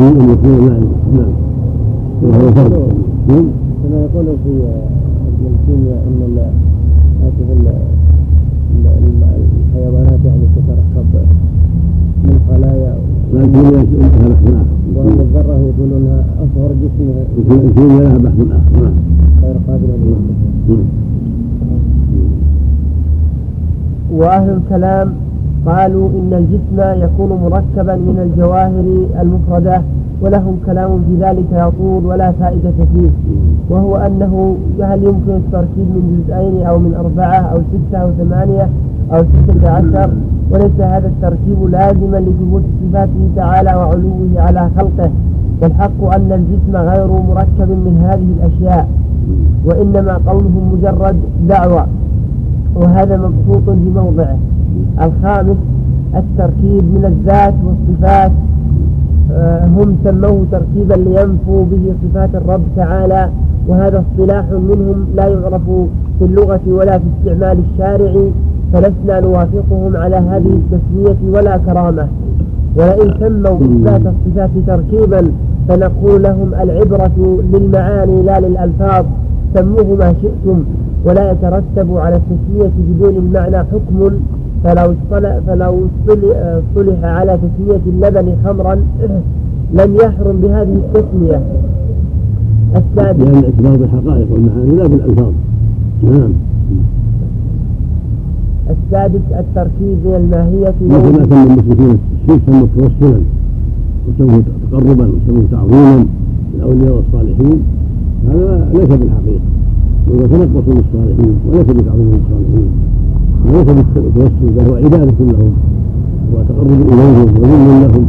الجزء 0.00 0.24
اليسير 0.24 0.58
لا 0.68 0.76
ينقسم 0.76 1.16
نعم 1.16 1.32
كما 2.22 3.98
يقول 4.04 4.26
في 4.44 4.52
ابن 5.28 5.44
الكيمياء 5.52 6.02
ان 6.08 6.20
هذه 7.22 7.38
الحيوانات 9.68 10.20
يعني 10.24 10.46
تتركب 10.56 11.14
من 12.24 12.40
خلايا 12.48 12.94
وان 14.96 15.18
الذره 15.20 15.58
يقولونها 15.68 16.24
اصغر 16.38 16.70
جسمها 16.82 17.22
الكيمياء 17.68 18.02
لها 18.02 18.18
بحث 18.18 18.40
اخر 18.40 18.82
نعم 18.82 18.94
غير 19.42 19.56
قابله 19.68 19.94
للاستفهام 20.02 20.86
وأهل 24.12 24.50
الكلام 24.50 25.12
قالوا 25.66 26.08
إن 26.08 26.32
الجسم 26.32 27.02
يكون 27.04 27.28
مركبا 27.28 27.94
من 27.96 28.18
الجواهر 28.26 28.86
المفردة 29.22 29.82
ولهم 30.22 30.56
كلام 30.66 30.90
في 31.08 31.24
ذلك 31.24 31.46
يطول 31.52 32.06
ولا 32.06 32.32
فائدة 32.32 32.72
فيه 32.94 33.10
وهو 33.70 33.96
أنه 33.96 34.56
هل 34.80 35.04
يمكن 35.04 35.32
التركيب 35.32 35.88
من 35.96 36.24
جزئين 36.28 36.66
أو 36.66 36.78
من 36.78 36.94
أربعة 36.94 37.40
أو 37.40 37.58
ستة 37.58 37.98
أو 37.98 38.10
ثمانية 38.18 38.68
أو 39.12 39.24
ستة 39.24 39.70
عشر؟ 39.70 40.10
وليس 40.50 40.80
هذا 40.80 41.06
التركيب 41.08 41.70
لازما 41.70 42.16
لثبوت 42.16 42.62
صفاته 42.82 43.28
تعالى 43.36 43.74
وعلوه 43.74 44.28
على 44.36 44.70
خلقه 44.78 45.10
والحق 45.62 46.14
أن 46.14 46.32
الجسم 46.32 46.76
غير 46.76 47.06
مركب 47.06 47.68
من 47.68 48.06
هذه 48.10 48.28
الأشياء 48.38 48.88
وإنما 49.64 50.20
قولهم 50.26 50.72
مجرد 50.72 51.16
دعوة 51.48 51.86
وهذا 52.74 53.16
مبسوط 53.16 53.62
بموضعه. 53.66 54.36
الخامس 55.02 55.56
التركيب 56.14 56.84
من 56.94 57.04
الذات 57.04 57.54
والصفات. 57.66 58.32
آه، 59.32 59.66
هم 59.66 59.96
سموه 60.04 60.46
تركيبا 60.52 60.94
لينفوا 60.94 61.64
به 61.64 61.94
صفات 62.02 62.34
الرب 62.34 62.62
تعالى 62.76 63.28
وهذا 63.68 64.04
اصطلاح 64.04 64.44
منهم 64.50 65.06
لا 65.16 65.26
يعرف 65.28 65.62
في 66.18 66.24
اللغة 66.24 66.60
ولا 66.66 66.98
في 66.98 67.04
استعمال 67.18 67.58
الشارع 67.72 68.12
فلسنا 68.72 69.20
نوافقهم 69.20 69.96
على 69.96 70.16
هذه 70.16 70.60
التسمية 70.60 71.38
ولا 71.38 71.56
كرامة. 71.56 72.08
ولئن 72.76 73.14
سموا 73.20 73.56
إثبات 73.56 74.00
الصفات 74.14 74.50
تركيبا 74.66 75.32
فنقول 75.68 76.22
لهم 76.22 76.54
العبرة 76.62 77.42
للمعاني 77.52 78.22
لا 78.22 78.40
للألفاظ. 78.40 79.04
سموه 79.54 79.96
ما 79.98 80.14
شئتم 80.22 80.64
ولا 81.04 81.32
يترتب 81.32 81.96
على 81.96 82.16
التسمية 82.16 82.70
بدون 82.78 83.16
المعنى 83.16 83.58
حكم. 83.58 84.10
فلو 84.64 84.92
اصطلح 84.92 85.38
فلو 85.46 85.86
اصطلح 86.08 87.04
على 87.04 87.38
تسمية 87.38 87.80
اللبن 87.86 88.36
خمرا 88.44 88.74
لم 89.74 89.96
يحرم 89.96 90.36
بهذه 90.42 90.76
التسمية. 90.76 91.40
السادس. 92.76 93.20
لأن 93.20 93.38
الإخبار 93.38 93.76
بالحقائق 93.76 94.32
والمعاني 94.32 94.76
لا 94.76 94.86
بالألفاظ. 94.88 95.32
نعم. 96.02 96.32
السادس 98.70 99.20
التركيب 99.38 99.98
من 100.04 100.14
الماهية 100.16 100.74
مثل 100.80 101.18
ما 101.18 101.24
سمى 101.24 101.42
المشركين 101.42 101.98
الشرك 102.22 102.40
سموه 102.46 102.68
توسلا 102.76 103.20
وسموه 104.08 104.42
تقربا 104.70 105.06
وسموه 105.06 105.44
تعظيما 105.50 106.06
للأولياء 106.54 106.94
والصالحين. 106.96 107.62
هذا 108.28 108.68
ليس 108.74 108.88
بالحقيقة. 108.88 109.40
وإذا 110.08 110.26
تنقصوا 110.26 110.74
بالصالحين 110.74 111.34
وليس 111.48 111.66
بتعظيم 111.66 112.20
الصالحين. 112.22 112.70
وليس 113.48 113.66
بالتوسل 113.94 114.50
بل 114.56 114.70
هو 114.70 114.74
عبادة 114.74 115.14
لهم 115.20 115.52
وتقرب 116.32 116.80
إليهم 116.92 117.28
وذل 117.40 117.82
لهم. 117.82 118.06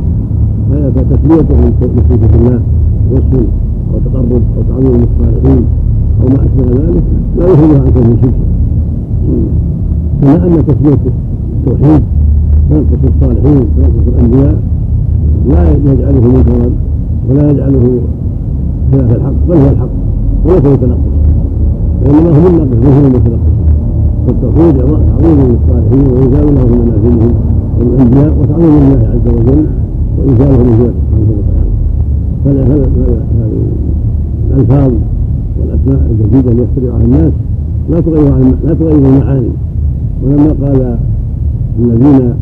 فتسميته 0.71 1.55
من 1.55 2.29
الله 2.35 2.59
وصف 3.11 3.33
أو 3.93 3.99
تقرب 4.05 4.31
أو 4.31 4.61
تعظيم 4.69 5.01
للصالحين 5.01 5.63
أو 6.21 6.27
ما 6.27 6.43
أشبه 6.45 6.81
ذلك 6.81 7.03
لا 7.37 7.45
يخرجه 7.45 7.81
عن 7.81 7.91
كونه 7.93 8.17
شركا 8.21 8.47
كما 10.21 10.47
أن 10.47 10.65
تسميه 10.67 10.97
التوحيد 11.57 12.03
تنقص 12.69 13.01
الصالحين 13.15 13.67
تنقص 13.77 14.07
الأنبياء 14.07 14.59
لا 15.49 15.71
يجعله 15.71 16.21
منكرا 16.21 16.69
ولا 17.29 17.51
يجعله 17.51 17.99
خلاف 18.91 19.15
الحق 19.15 19.33
بل 19.49 19.55
هو 19.57 19.69
الحق 19.69 19.89
وليس 20.45 20.65
يتنقص 20.65 20.99
وإنما 22.05 22.29
هو 22.29 22.47
الناقص 22.47 22.77
ليس 22.83 23.05
من 23.05 23.15
يتنقص 23.15 23.56
فالتوحيد 24.27 24.77
تعظيم 24.77 25.39
للصالحين 25.51 26.05
وإنزال 26.13 26.55
له 26.55 26.65
من 26.65 26.79
منازلهم 26.85 27.33
والأنبياء 27.79 28.37
وتعظيم 28.39 28.65
الله 28.65 29.01
عز 29.13 29.27
وجل 29.35 29.65
وإنزاله 30.17 30.57
من 30.63 30.73
جهته 30.79 30.93
سبحانه 31.09 31.31
وتعالى. 31.37 32.67
هذه 32.71 32.87
الألفاظ 34.51 34.91
والأسماء 35.59 36.11
الجديدة 36.11 36.51
اللي 36.51 36.63
يخترعها 36.63 37.05
الناس 37.05 37.33
لا 37.89 37.99
تغير 38.01 38.37
لا 38.65 38.73
تغير 38.73 38.95
المعاني. 38.95 39.49
ولما 40.23 40.47
قال 40.47 40.97
الذين 41.79 42.33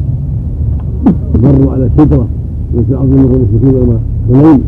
مروا 1.43 1.71
على 1.73 1.85
السدرة 1.85 2.27
مثل 2.77 2.95
عظيم 2.95 3.19
المشركين 3.19 3.75
يوم 3.75 3.99
حنين 4.33 4.61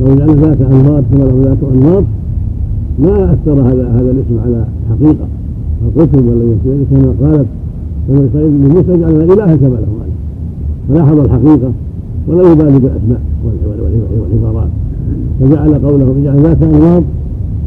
لو 0.00 0.14
جعلنا 0.14 0.34
ذات 0.34 0.60
أنوار 0.60 1.02
كما 1.12 1.24
له 1.24 1.42
ذات 1.44 1.58
أنوار 1.74 2.04
ما 2.98 3.32
أثر 3.32 3.60
هذا 3.60 3.88
هذا 3.88 4.10
الاسم 4.10 4.38
على 4.44 4.64
حقيقة. 4.90 5.26
القتل 5.86 6.18
ولا 6.18 6.44
يسير 6.44 6.78
كما 6.90 7.12
قالت 7.22 7.46
بنو 8.08 8.20
اسرائيل 8.26 8.50
من 8.50 8.68
موسى 8.74 9.00
جعلنا 9.00 9.24
الها 9.24 9.56
كما 9.56 9.68
له 9.68 9.92
مالك 9.98 10.16
فلاحظ 10.88 11.18
الحقيقة 11.20 11.72
ولا 12.28 12.52
يبالي 12.52 12.78
بالأسماء 12.78 13.20
والعبارات. 13.44 14.68
فجعل 15.40 15.74
قوله 15.74 16.14
جعل 16.24 16.42
ذات 16.42 16.62
أنوار 16.62 17.02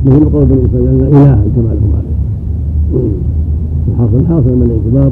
مثل 0.05 0.25
قول 0.25 0.45
بني 0.45 0.65
إسرائيل 0.65 0.85
جعلنا 0.85 1.07
الها 1.07 1.35
كما 1.55 1.69
له 1.73 1.87
مالك 1.93 2.15
الحاصل 3.87 4.19
الحاصل 4.19 4.49
من 4.49 4.63
الاعتبار 4.65 5.11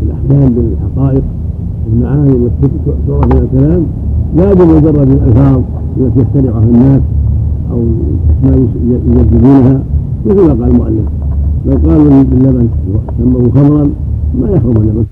بالأحكام 0.00 0.54
بالحقائق 0.54 1.22
والمعاني 1.86 2.32
التي 2.32 2.68
تؤرى 3.06 3.26
من 3.26 3.48
الكلام. 3.52 3.82
لا 4.36 4.54
بمجرد 4.54 5.10
الألفاظ 5.10 5.60
التي 5.96 6.20
يخترعها 6.20 6.62
الناس 6.62 7.02
أو 7.72 7.82
اسماء 8.30 8.68
يجددونها 8.90 9.80
مثل 10.26 10.40
ما 10.40 10.48
قال 10.48 10.70
المؤلف. 10.70 11.04
لو 11.66 11.76
قالوا 11.76 12.22
باللبن 12.22 12.68
سموه 13.18 13.50
خمرا 13.54 13.90
ما 14.40 14.50
يحرم 14.50 14.76
اللبن. 14.76 15.04